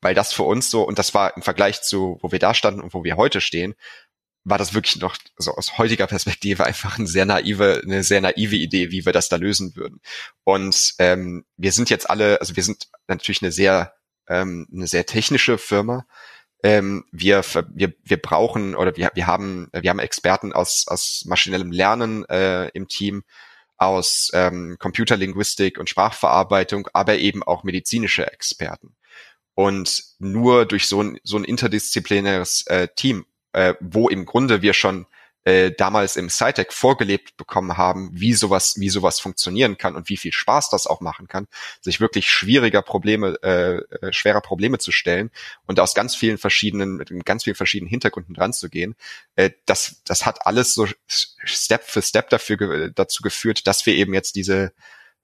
Weil 0.00 0.14
das 0.14 0.32
für 0.32 0.42
uns 0.42 0.70
so, 0.70 0.82
und 0.82 0.98
das 0.98 1.14
war 1.14 1.36
im 1.36 1.42
Vergleich 1.42 1.82
zu, 1.82 2.18
wo 2.20 2.32
wir 2.32 2.38
da 2.40 2.54
standen 2.54 2.80
und 2.80 2.94
wo 2.94 3.04
wir 3.04 3.16
heute 3.16 3.40
stehen, 3.40 3.74
war 4.44 4.58
das 4.58 4.74
wirklich 4.74 4.96
noch 4.96 5.16
so 5.38 5.52
aus 5.52 5.78
heutiger 5.78 6.06
Perspektive 6.06 6.64
einfach 6.64 6.98
eine 6.98 7.08
sehr 7.08 7.24
naive, 7.24 7.80
eine 7.82 8.02
sehr 8.02 8.20
naive 8.20 8.56
Idee, 8.56 8.90
wie 8.90 9.06
wir 9.06 9.12
das 9.12 9.28
da 9.28 9.36
lösen 9.36 9.74
würden. 9.74 10.00
Und 10.44 10.94
ähm, 10.98 11.44
wir 11.56 11.72
sind 11.72 11.90
jetzt 11.90 12.08
alle, 12.08 12.40
also 12.40 12.54
wir 12.54 12.62
sind 12.62 12.88
natürlich 13.08 13.42
eine 13.42 13.52
sehr, 13.52 13.94
ähm, 14.28 14.68
eine 14.72 14.86
sehr 14.86 15.06
technische 15.06 15.56
Firma. 15.56 16.06
Ähm, 16.62 17.04
wir, 17.10 17.42
wir, 17.72 17.94
wir 18.02 18.16
brauchen 18.20 18.74
oder 18.74 18.96
wir, 18.96 19.10
wir 19.14 19.26
haben, 19.26 19.68
wir 19.72 19.90
haben 19.90 19.98
Experten 19.98 20.52
aus, 20.52 20.84
aus 20.88 21.24
maschinellem 21.26 21.72
Lernen 21.72 22.24
äh, 22.26 22.68
im 22.68 22.86
Team, 22.86 23.24
aus 23.76 24.30
ähm, 24.34 24.76
Computerlinguistik 24.78 25.78
und 25.78 25.88
Sprachverarbeitung, 25.88 26.88
aber 26.92 27.18
eben 27.18 27.42
auch 27.42 27.64
medizinische 27.64 28.30
Experten. 28.30 28.94
Und 29.54 30.04
nur 30.18 30.66
durch 30.66 30.86
so 30.86 31.02
ein, 31.02 31.18
so 31.22 31.36
ein 31.36 31.44
interdisziplinäres 31.44 32.66
äh, 32.66 32.88
Team 32.94 33.26
äh, 33.54 33.74
wo 33.80 34.08
im 34.08 34.26
Grunde 34.26 34.62
wir 34.62 34.74
schon 34.74 35.06
äh, 35.44 35.72
damals 35.72 36.16
im 36.16 36.30
SciTech 36.30 36.68
vorgelebt 36.70 37.36
bekommen 37.36 37.76
haben, 37.76 38.10
wie 38.12 38.32
sowas, 38.32 38.76
wie 38.78 38.88
sowas 38.88 39.20
funktionieren 39.20 39.76
kann 39.76 39.94
und 39.94 40.08
wie 40.08 40.16
viel 40.16 40.32
Spaß 40.32 40.70
das 40.70 40.86
auch 40.86 41.00
machen 41.00 41.28
kann, 41.28 41.46
sich 41.82 42.00
wirklich 42.00 42.30
schwieriger 42.30 42.82
Probleme, 42.82 43.36
äh, 43.42 43.76
äh, 43.76 44.12
schwerer 44.12 44.40
Probleme 44.40 44.78
zu 44.78 44.90
stellen 44.90 45.30
und 45.66 45.78
aus 45.80 45.94
ganz 45.94 46.16
vielen 46.16 46.38
verschiedenen, 46.38 46.96
mit 46.96 47.12
ganz 47.26 47.44
vielen 47.44 47.56
verschiedenen 47.56 47.90
Hintergründen 47.90 48.34
dran 48.34 48.54
zu 48.54 48.70
gehen. 48.70 48.96
Äh, 49.36 49.50
das, 49.66 50.00
das 50.04 50.24
hat 50.24 50.46
alles 50.46 50.74
so 50.74 50.88
Step 51.06 51.84
für 51.84 52.02
Step 52.02 52.30
dafür 52.30 52.90
dazu 52.90 53.22
geführt, 53.22 53.66
dass 53.66 53.84
wir 53.84 53.94
eben 53.94 54.14
jetzt 54.14 54.36
diese, 54.36 54.72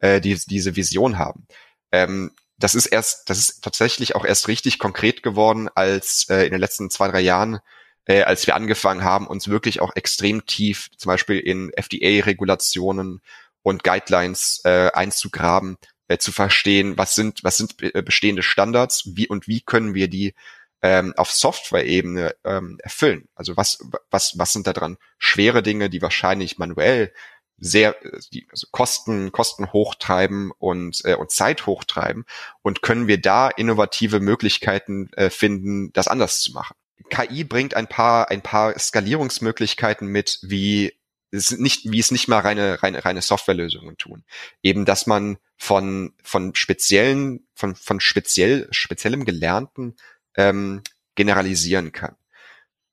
äh, 0.01 0.21
die, 0.21 0.39
diese 0.47 0.77
Vision 0.77 1.19
haben. 1.19 1.47
Ähm, 1.93 2.33
das 2.59 2.75
ist 2.75 2.87
erst, 2.87 3.31
das 3.31 3.39
ist 3.39 3.65
tatsächlich 3.65 4.15
auch 4.15 4.27
erst 4.27 4.47
richtig 4.49 4.79
konkret 4.79 5.23
geworden, 5.23 5.71
als 5.75 6.29
äh, 6.29 6.45
in 6.45 6.51
den 6.51 6.61
letzten 6.61 6.91
zwei, 6.91 7.09
drei 7.09 7.21
Jahren 7.21 7.61
äh, 8.07 8.23
als 8.23 8.47
wir 8.47 8.55
angefangen 8.55 9.05
haben, 9.05 9.27
uns 9.27 9.49
wirklich 9.49 9.81
auch 9.81 9.95
extrem 9.95 10.47
tief 10.47 10.91
zum 10.97 11.11
Beispiel 11.11 11.39
in 11.39 11.71
FDA-Regulationen 11.73 13.21
und 13.63 13.85
Guidelines 13.85 14.61
äh, 14.65 14.91
einzugraben, 14.93 15.77
äh, 16.09 16.19
zu 16.19 16.33
verstehen, 16.33 16.99
was 16.99 17.15
sind, 17.15 17.45
was 17.45 17.57
sind 17.57 17.83
äh, 17.83 18.03
bestehende 18.03 18.43
Standards, 18.43 19.11
wie 19.15 19.29
und 19.29 19.47
wie 19.47 19.61
können 19.61 19.95
wir 19.95 20.09
die 20.09 20.35
ähm, 20.83 21.13
auf 21.17 21.31
Software-Ebene 21.31 22.35
ähm, 22.45 22.79
erfüllen. 22.83 23.29
Also 23.35 23.57
was, 23.57 23.79
was, 24.11 24.39
was 24.39 24.53
sind 24.53 24.67
da 24.67 24.73
dran 24.73 24.97
schwere 25.19 25.63
Dinge, 25.63 25.91
die 25.91 26.03
wahrscheinlich 26.03 26.59
manuell 26.59 27.13
sehr 27.59 27.95
die, 28.33 28.49
also 28.51 28.67
Kosten 28.71 29.33
Kosten 29.33 29.71
hochtreiben 29.73 30.51
und 30.59 31.05
äh, 31.05 31.15
und 31.15 31.31
Zeit 31.31 31.67
hochtreiben 31.67 32.25
und 32.63 32.81
können 32.81 33.07
wir 33.07 33.21
da 33.21 33.49
innovative 33.51 34.19
Möglichkeiten 34.21 35.11
äh, 35.13 35.29
finden, 35.29 35.93
das 35.93 36.09
anders 36.09 36.41
zu 36.41 36.53
machen. 36.53 36.75
KI 37.09 37.45
bringt 37.45 37.75
ein 37.75 37.87
paar, 37.87 38.31
ein 38.31 38.43
paar 38.43 38.79
Skalierungsmöglichkeiten 38.79 40.07
mit, 40.07 40.39
wie 40.43 40.93
es 41.31 41.53
nicht, 41.53 41.91
wie 41.91 42.01
es 42.01 42.11
nicht 42.11 42.29
mal 42.29 42.41
reine, 42.41 42.83
reine, 42.83 43.05
reine 43.05 43.23
Softwarelösungen 43.23 43.97
tun. 43.97 44.25
Eben, 44.63 44.85
dass 44.85 45.07
man 45.07 45.39
von, 45.57 46.13
von 46.23 46.55
speziellen, 46.55 47.47
von, 47.55 47.75
von 47.77 48.01
speziell, 48.01 48.69
speziellem 48.71 49.25
Gelernten 49.25 49.97
ähm, 50.37 50.83
generalisieren 51.15 51.93
kann. 51.93 52.17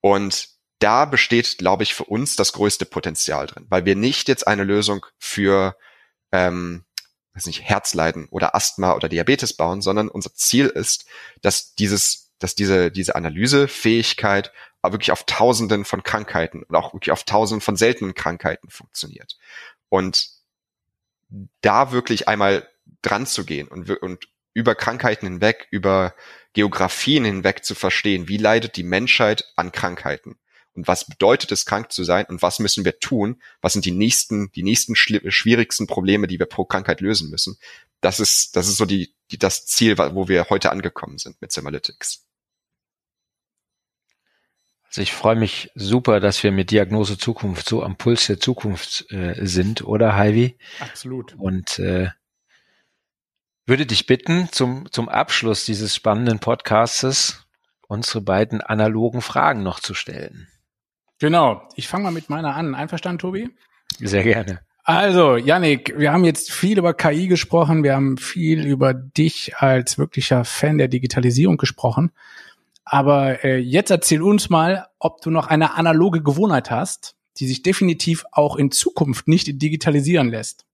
Und 0.01 0.49
da 0.79 1.05
besteht, 1.05 1.57
glaube 1.57 1.83
ich, 1.83 1.95
für 1.95 2.03
uns 2.03 2.35
das 2.35 2.53
größte 2.53 2.85
Potenzial 2.85 3.47
drin, 3.47 3.65
weil 3.69 3.85
wir 3.85 3.95
nicht 3.95 4.27
jetzt 4.27 4.47
eine 4.47 4.63
Lösung 4.63 5.05
für 5.17 5.75
ähm, 6.31 6.85
weiß 7.37 7.45
nicht, 7.45 7.61
Herzleiden 7.61 8.27
oder 8.29 8.55
Asthma 8.55 8.95
oder 8.95 9.09
Diabetes 9.09 9.53
bauen, 9.53 9.81
sondern 9.81 10.09
unser 10.09 10.33
Ziel 10.33 10.65
ist, 10.65 11.05
dass 11.41 11.75
dieses 11.75 12.26
dass 12.39 12.55
diese, 12.55 12.91
diese 12.91 13.15
Analysefähigkeit 13.15 14.51
wirklich 14.83 15.11
auf 15.11 15.25
Tausenden 15.25 15.85
von 15.85 16.03
Krankheiten 16.03 16.63
und 16.63 16.75
auch 16.75 16.93
wirklich 16.93 17.11
auf 17.11 17.23
Tausenden 17.23 17.61
von 17.61 17.75
seltenen 17.75 18.13
Krankheiten 18.13 18.69
funktioniert. 18.69 19.37
Und 19.89 20.29
da 21.61 21.91
wirklich 21.91 22.27
einmal 22.27 22.67
dran 23.01 23.25
zu 23.25 23.45
gehen 23.45 23.67
und, 23.67 23.89
und 23.89 24.29
über 24.53 24.75
Krankheiten 24.75 25.27
hinweg, 25.27 25.67
über 25.71 26.15
Geografien 26.53 27.25
hinweg 27.25 27.63
zu 27.65 27.75
verstehen, 27.75 28.27
wie 28.27 28.37
leidet 28.37 28.75
die 28.75 28.83
Menschheit 28.83 29.51
an 29.55 29.71
Krankheiten 29.71 30.37
und 30.73 30.87
was 30.87 31.05
bedeutet 31.05 31.51
es, 31.51 31.65
krank 31.65 31.91
zu 31.91 32.03
sein 32.03 32.25
und 32.27 32.41
was 32.41 32.59
müssen 32.59 32.85
wir 32.85 32.99
tun, 32.99 33.41
was 33.61 33.73
sind 33.73 33.85
die 33.85 33.91
nächsten, 33.91 34.51
die 34.51 34.63
nächsten 34.63 34.95
schwierigsten 34.95 35.87
Probleme, 35.87 36.27
die 36.27 36.39
wir 36.39 36.45
pro 36.45 36.65
Krankheit 36.65 37.01
lösen 37.01 37.29
müssen. 37.29 37.57
Das 37.99 38.19
ist, 38.19 38.55
das 38.55 38.67
ist 38.67 38.77
so 38.77 38.85
die, 38.85 39.13
die 39.31 39.37
das 39.37 39.65
Ziel, 39.65 39.97
wo 39.97 40.27
wir 40.27 40.49
heute 40.49 40.71
angekommen 40.71 41.17
sind 41.17 41.41
mit 41.41 41.51
Semalytics. 41.51 42.26
Also 44.87 45.01
ich 45.01 45.13
freue 45.13 45.35
mich 45.35 45.71
super, 45.75 46.19
dass 46.19 46.41
wir 46.43 46.51
mit 46.51 46.71
Diagnose 46.71 47.17
Zukunft 47.17 47.67
so 47.67 47.83
am 47.83 47.97
Puls 47.97 48.27
der 48.27 48.39
Zukunft 48.39 49.11
äh, 49.11 49.35
sind, 49.45 49.83
oder 49.83 50.15
Heidi? 50.15 50.57
Absolut. 50.79 51.35
Und 51.37 51.79
äh, 51.79 52.09
würde 53.65 53.85
dich 53.85 54.05
bitten, 54.05 54.49
zum, 54.51 54.89
zum 54.91 55.09
Abschluss 55.09 55.65
dieses 55.65 55.93
spannenden 55.93 56.39
Podcastes 56.39 57.45
unsere 57.87 58.21
beiden 58.21 58.61
analogen 58.61 59.21
Fragen 59.21 59.63
noch 59.63 59.79
zu 59.79 59.93
stellen. 59.93 60.47
Genau. 61.19 61.67
Ich 61.75 61.87
fange 61.87 62.05
mal 62.05 62.11
mit 62.11 62.29
meiner 62.29 62.55
an. 62.55 62.75
Einverstanden, 62.75 63.19
Tobi? 63.19 63.49
Sehr 63.99 64.23
gerne. 64.23 64.61
Also, 64.83 65.35
Yannick, 65.35 65.97
wir 65.97 66.13
haben 66.13 66.23
jetzt 66.23 66.51
viel 66.51 66.77
über 66.77 66.93
KI 66.93 67.27
gesprochen. 67.27 67.83
Wir 67.83 67.93
haben 67.93 68.17
viel 68.17 68.65
über 68.65 68.93
dich 68.93 69.57
als 69.57 69.97
wirklicher 69.97 70.45
Fan 70.45 70.77
der 70.77 70.87
Digitalisierung 70.87 71.57
gesprochen. 71.57 72.11
Aber 72.89 73.43
äh, 73.43 73.57
jetzt 73.57 73.91
erzähl 73.91 74.21
uns 74.21 74.49
mal, 74.49 74.87
ob 74.99 75.21
du 75.21 75.29
noch 75.29 75.47
eine 75.47 75.75
analoge 75.75 76.23
Gewohnheit 76.23 76.71
hast, 76.71 77.15
die 77.37 77.47
sich 77.47 77.61
definitiv 77.61 78.25
auch 78.31 78.55
in 78.55 78.71
Zukunft 78.71 79.27
nicht 79.27 79.61
digitalisieren 79.61 80.29
lässt. 80.29 80.65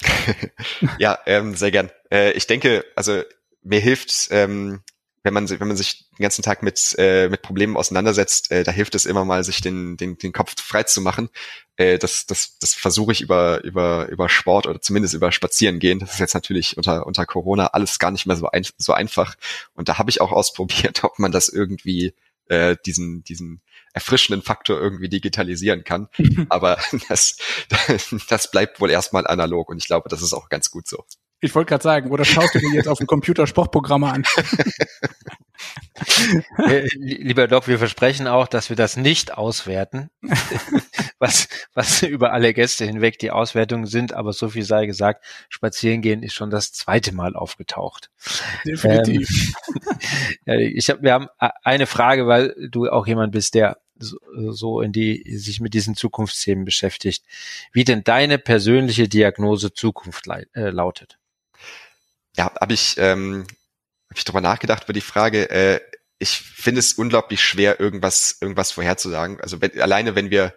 ja, 0.98 1.18
ähm, 1.26 1.54
sehr 1.54 1.70
gern. 1.70 1.90
Äh, 2.10 2.32
ich 2.32 2.46
denke, 2.46 2.84
also 2.96 3.22
mir 3.62 3.80
hilft 3.80 4.28
ähm, 4.30 4.82
wenn 5.26 5.34
man, 5.34 5.50
wenn 5.50 5.66
man 5.66 5.76
sich 5.76 6.08
den 6.16 6.22
ganzen 6.22 6.42
Tag 6.42 6.62
mit, 6.62 6.94
äh, 6.98 7.28
mit 7.28 7.42
Problemen 7.42 7.76
auseinandersetzt, 7.76 8.52
äh, 8.52 8.62
da 8.62 8.70
hilft 8.70 8.94
es 8.94 9.06
immer 9.06 9.24
mal, 9.24 9.42
sich 9.42 9.60
den, 9.60 9.96
den, 9.96 10.16
den 10.16 10.32
Kopf 10.32 10.54
frei 10.62 10.84
zu 10.84 11.00
machen. 11.00 11.30
Äh, 11.76 11.98
das, 11.98 12.26
das, 12.26 12.58
das 12.60 12.74
versuche 12.74 13.10
ich 13.10 13.22
über, 13.22 13.62
über, 13.64 14.06
über 14.08 14.28
Sport 14.28 14.68
oder 14.68 14.80
zumindest 14.80 15.14
über 15.14 15.32
Spazieren 15.32 15.80
gehen. 15.80 15.98
Das 15.98 16.14
ist 16.14 16.20
jetzt 16.20 16.34
natürlich 16.34 16.76
unter, 16.76 17.06
unter 17.06 17.26
Corona 17.26 17.66
alles 17.66 17.98
gar 17.98 18.12
nicht 18.12 18.26
mehr 18.26 18.36
so, 18.36 18.46
ein, 18.46 18.64
so 18.78 18.92
einfach. 18.92 19.34
Und 19.74 19.88
da 19.88 19.98
habe 19.98 20.10
ich 20.10 20.20
auch 20.20 20.30
ausprobiert, 20.36 21.02
ob 21.02 21.18
man 21.18 21.32
das 21.32 21.48
irgendwie, 21.48 22.14
äh, 22.48 22.76
diesen, 22.86 23.24
diesen 23.24 23.60
erfrischenden 23.94 24.42
Faktor 24.42 24.80
irgendwie 24.80 25.08
digitalisieren 25.08 25.82
kann. 25.82 26.08
Aber 26.50 26.78
das, 27.08 27.36
das 28.28 28.50
bleibt 28.52 28.80
wohl 28.80 28.92
erstmal 28.92 29.26
analog 29.26 29.70
und 29.70 29.78
ich 29.78 29.86
glaube, 29.86 30.08
das 30.08 30.22
ist 30.22 30.34
auch 30.34 30.48
ganz 30.48 30.70
gut 30.70 30.86
so. 30.86 31.04
Ich 31.40 31.54
wollte 31.54 31.68
gerade 31.68 31.82
sagen, 31.82 32.10
oder 32.10 32.24
schaust 32.24 32.54
du 32.54 32.58
dir 32.58 32.72
jetzt 32.72 32.88
auf 32.88 32.98
dem 32.98 33.06
Computer 33.06 33.46
Sportprogramme 33.46 34.12
an? 34.12 34.24
Äh, 36.58 36.86
lieber 36.96 37.48
Doc, 37.48 37.68
wir 37.68 37.78
versprechen 37.78 38.26
auch, 38.26 38.48
dass 38.48 38.68
wir 38.68 38.76
das 38.76 38.96
nicht 38.96 39.32
auswerten, 39.32 40.10
was, 41.18 41.48
was 41.74 42.02
über 42.02 42.32
alle 42.32 42.52
Gäste 42.52 42.84
hinweg 42.84 43.18
die 43.18 43.30
Auswertungen 43.30 43.86
sind, 43.86 44.12
aber 44.12 44.32
so 44.32 44.50
viel 44.50 44.64
sei 44.64 44.86
gesagt, 44.86 45.24
Spazierengehen 45.48 46.22
ist 46.22 46.34
schon 46.34 46.50
das 46.50 46.72
zweite 46.72 47.14
Mal 47.14 47.34
aufgetaucht. 47.34 48.10
Definitiv. 48.66 49.54
Ähm, 50.46 50.72
ich 50.74 50.90
hab, 50.90 51.02
wir 51.02 51.14
haben 51.14 51.28
eine 51.38 51.86
Frage, 51.86 52.26
weil 52.26 52.54
du 52.70 52.88
auch 52.88 53.06
jemand 53.06 53.32
bist, 53.32 53.54
der 53.54 53.78
so 53.98 54.82
in 54.82 54.92
die 54.92 55.38
sich 55.38 55.60
mit 55.60 55.72
diesen 55.72 55.96
Zukunftsthemen 55.96 56.66
beschäftigt. 56.66 57.24
Wie 57.72 57.84
denn 57.84 58.04
deine 58.04 58.38
persönliche 58.38 59.08
Diagnose 59.08 59.72
Zukunft 59.72 60.26
äh, 60.26 60.68
lautet? 60.68 61.18
Ja, 62.36 62.52
habe 62.60 62.74
ich 62.74 62.96
ähm, 62.98 63.46
habe 64.10 64.18
ich 64.18 64.24
drüber 64.24 64.40
nachgedacht 64.40 64.84
über 64.84 64.92
die 64.92 65.00
Frage. 65.00 65.50
Äh, 65.50 65.80
ich 66.18 66.38
finde 66.38 66.78
es 66.78 66.94
unglaublich 66.94 67.42
schwer, 67.42 67.80
irgendwas, 67.80 68.38
irgendwas 68.40 68.70
vorherzusagen. 68.72 69.40
Also 69.40 69.60
wenn, 69.60 69.78
alleine 69.80 70.14
wenn 70.14 70.30
wir, 70.30 70.54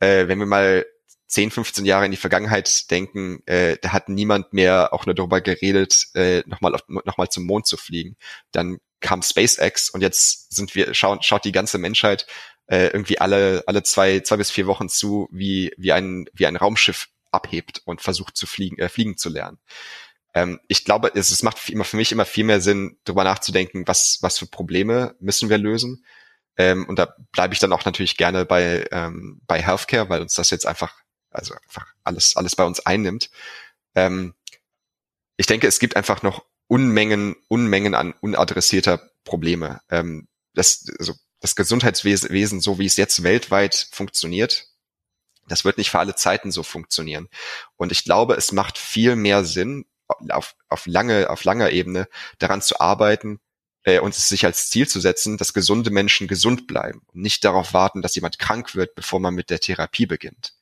äh, 0.00 0.28
wenn 0.28 0.38
wir 0.38 0.46
mal 0.46 0.86
10, 1.28 1.50
15 1.50 1.84
Jahre 1.84 2.06
in 2.06 2.10
die 2.10 2.16
Vergangenheit 2.16 2.90
denken, 2.90 3.42
äh, 3.46 3.76
da 3.80 3.92
hat 3.92 4.08
niemand 4.08 4.52
mehr 4.52 4.92
auch 4.92 5.06
nur 5.06 5.14
darüber 5.14 5.40
geredet, 5.40 6.06
äh, 6.14 6.42
nochmal 6.46 6.72
noch 6.88 7.28
zum 7.28 7.44
Mond 7.44 7.66
zu 7.66 7.76
fliegen. 7.76 8.16
Dann 8.52 8.78
kam 9.00 9.22
SpaceX 9.22 9.90
und 9.90 10.00
jetzt 10.00 10.54
sind 10.54 10.74
wir, 10.74 10.92
schauen, 10.94 11.22
schaut 11.22 11.44
die 11.44 11.52
ganze 11.52 11.78
Menschheit 11.78 12.26
äh, 12.66 12.88
irgendwie 12.88 13.18
alle, 13.18 13.62
alle 13.66 13.82
zwei, 13.82 14.20
zwei 14.20 14.36
bis 14.36 14.50
vier 14.50 14.66
Wochen 14.66 14.88
zu, 14.88 15.28
wie, 15.30 15.72
wie 15.76 15.92
ein, 15.92 16.26
wie 16.32 16.46
ein 16.46 16.56
Raumschiff 16.56 17.08
abhebt 17.30 17.82
und 17.84 18.00
versucht 18.00 18.36
zu 18.36 18.46
fliegen, 18.46 18.78
äh, 18.78 18.88
fliegen 18.88 19.16
zu 19.16 19.28
lernen. 19.28 19.58
Ähm, 20.38 20.60
ich 20.68 20.84
glaube, 20.84 21.10
es, 21.14 21.32
es 21.32 21.42
macht 21.42 21.68
immer 21.68 21.84
für 21.84 21.96
mich 21.96 22.12
immer 22.12 22.24
viel 22.24 22.44
mehr 22.44 22.60
Sinn, 22.60 22.96
darüber 23.02 23.24
nachzudenken, 23.24 23.88
was, 23.88 24.18
was 24.20 24.38
für 24.38 24.46
Probleme 24.46 25.16
müssen 25.18 25.48
wir 25.50 25.58
lösen. 25.58 26.04
Ähm, 26.56 26.86
und 26.86 26.96
da 26.98 27.16
bleibe 27.32 27.54
ich 27.54 27.60
dann 27.60 27.72
auch 27.72 27.84
natürlich 27.84 28.16
gerne 28.16 28.44
bei, 28.44 28.86
ähm, 28.92 29.40
bei 29.48 29.60
Healthcare, 29.60 30.08
weil 30.08 30.20
uns 30.20 30.34
das 30.34 30.50
jetzt 30.50 30.64
einfach, 30.64 30.94
also 31.30 31.54
einfach 31.54 31.86
alles, 32.04 32.36
alles 32.36 32.54
bei 32.54 32.64
uns 32.64 32.78
einnimmt. 32.78 33.30
Ähm, 33.96 34.34
ich 35.36 35.46
denke, 35.46 35.66
es 35.66 35.80
gibt 35.80 35.96
einfach 35.96 36.22
noch 36.22 36.44
Unmengen, 36.68 37.34
Unmengen 37.48 37.94
an 37.94 38.12
unadressierter 38.20 39.10
Probleme. 39.24 39.80
Ähm, 39.90 40.28
das, 40.54 40.86
also 41.00 41.14
das 41.40 41.56
Gesundheitswesen, 41.56 42.60
so 42.60 42.78
wie 42.78 42.86
es 42.86 42.96
jetzt 42.96 43.24
weltweit 43.24 43.88
funktioniert, 43.90 44.68
das 45.48 45.64
wird 45.64 45.78
nicht 45.78 45.90
für 45.90 45.98
alle 45.98 46.14
Zeiten 46.14 46.52
so 46.52 46.62
funktionieren. 46.62 47.28
Und 47.76 47.90
ich 47.90 48.04
glaube, 48.04 48.34
es 48.34 48.52
macht 48.52 48.78
viel 48.78 49.16
mehr 49.16 49.44
Sinn, 49.44 49.86
auf, 50.30 50.54
auf 50.68 50.86
lange, 50.86 51.30
auf 51.30 51.44
langer 51.44 51.70
Ebene 51.70 52.08
daran 52.38 52.62
zu 52.62 52.80
arbeiten 52.80 53.40
äh, 53.84 54.00
und 54.00 54.14
es 54.14 54.28
sich 54.28 54.44
als 54.44 54.68
Ziel 54.70 54.88
zu 54.88 55.00
setzen, 55.00 55.36
dass 55.36 55.54
gesunde 55.54 55.90
Menschen 55.90 56.28
gesund 56.28 56.66
bleiben 56.66 57.02
und 57.06 57.22
nicht 57.22 57.44
darauf 57.44 57.72
warten, 57.74 58.02
dass 58.02 58.14
jemand 58.14 58.38
krank 58.38 58.74
wird, 58.74 58.94
bevor 58.94 59.20
man 59.20 59.34
mit 59.34 59.50
der 59.50 59.60
Therapie 59.60 60.06
beginnt. 60.06 60.54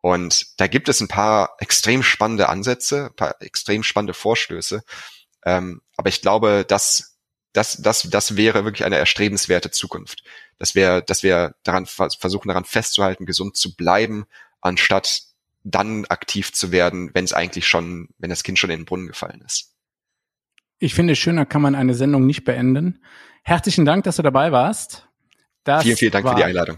Und 0.00 0.60
da 0.60 0.68
gibt 0.68 0.88
es 0.88 1.00
ein 1.00 1.08
paar 1.08 1.56
extrem 1.58 2.02
spannende 2.02 2.48
Ansätze, 2.48 3.06
ein 3.06 3.16
paar 3.16 3.42
extrem 3.42 3.82
spannende 3.82 4.14
Vorstöße. 4.14 4.82
Ähm, 5.44 5.82
aber 5.96 6.08
ich 6.08 6.20
glaube, 6.20 6.64
dass 6.66 7.18
das, 7.52 7.78
das, 7.82 8.02
das 8.02 8.36
wäre 8.36 8.64
wirklich 8.64 8.84
eine 8.84 8.96
erstrebenswerte 8.96 9.70
Zukunft. 9.70 10.22
Dass 10.58 10.74
wir, 10.74 11.00
dass 11.00 11.22
wir 11.22 11.54
daran 11.64 11.86
versuchen, 11.86 12.48
daran 12.48 12.64
festzuhalten, 12.64 13.26
gesund 13.26 13.56
zu 13.56 13.74
bleiben, 13.74 14.26
anstatt 14.60 15.22
dann 15.64 16.04
aktiv 16.06 16.52
zu 16.52 16.72
werden, 16.72 17.10
wenn 17.14 17.24
es 17.24 17.32
eigentlich 17.32 17.66
schon, 17.66 18.08
wenn 18.18 18.30
das 18.30 18.42
Kind 18.42 18.58
schon 18.58 18.70
in 18.70 18.80
den 18.80 18.84
Brunnen 18.86 19.06
gefallen 19.06 19.42
ist. 19.44 19.74
Ich 20.78 20.94
finde, 20.94 21.16
schöner 21.16 21.44
kann 21.44 21.62
man 21.62 21.74
eine 21.74 21.94
Sendung 21.94 22.26
nicht 22.26 22.44
beenden. 22.44 23.02
Herzlichen 23.42 23.84
Dank, 23.84 24.04
dass 24.04 24.16
du 24.16 24.22
dabei 24.22 24.52
warst. 24.52 25.08
Das 25.64 25.82
vielen, 25.82 25.96
vielen 25.96 26.12
Dank 26.12 26.24
war, 26.24 26.32
für 26.32 26.38
die 26.38 26.44
Einladung. 26.44 26.76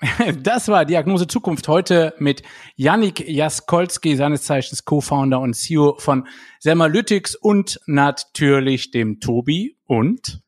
Das 0.42 0.68
war 0.68 0.86
Diagnose 0.86 1.26
Zukunft 1.26 1.68
heute 1.68 2.14
mit 2.18 2.42
Yannick 2.76 3.20
Jaskolski, 3.28 4.16
seines 4.16 4.44
Zeichens 4.44 4.84
Co-Founder 4.84 5.40
und 5.40 5.54
CEO 5.54 5.96
von 5.98 6.26
Semalytics 6.58 7.34
und 7.34 7.80
natürlich 7.86 8.92
dem 8.92 9.20
Tobi 9.20 9.76
und 9.84 10.40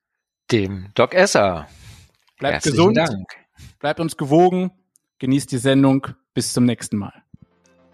dem 0.51 0.89
Doc 0.95 1.14
Esser. 1.14 1.68
Bleibt 2.39 2.64
gesund, 2.64 2.97
Dank. 2.97 3.37
bleibt 3.78 4.01
uns 4.01 4.16
gewogen, 4.16 4.70
genießt 5.18 5.53
die 5.53 5.59
Sendung. 5.59 6.09
Bis 6.35 6.55
zum 6.55 6.64
nächsten 6.64 6.97
Mal. 6.97 7.22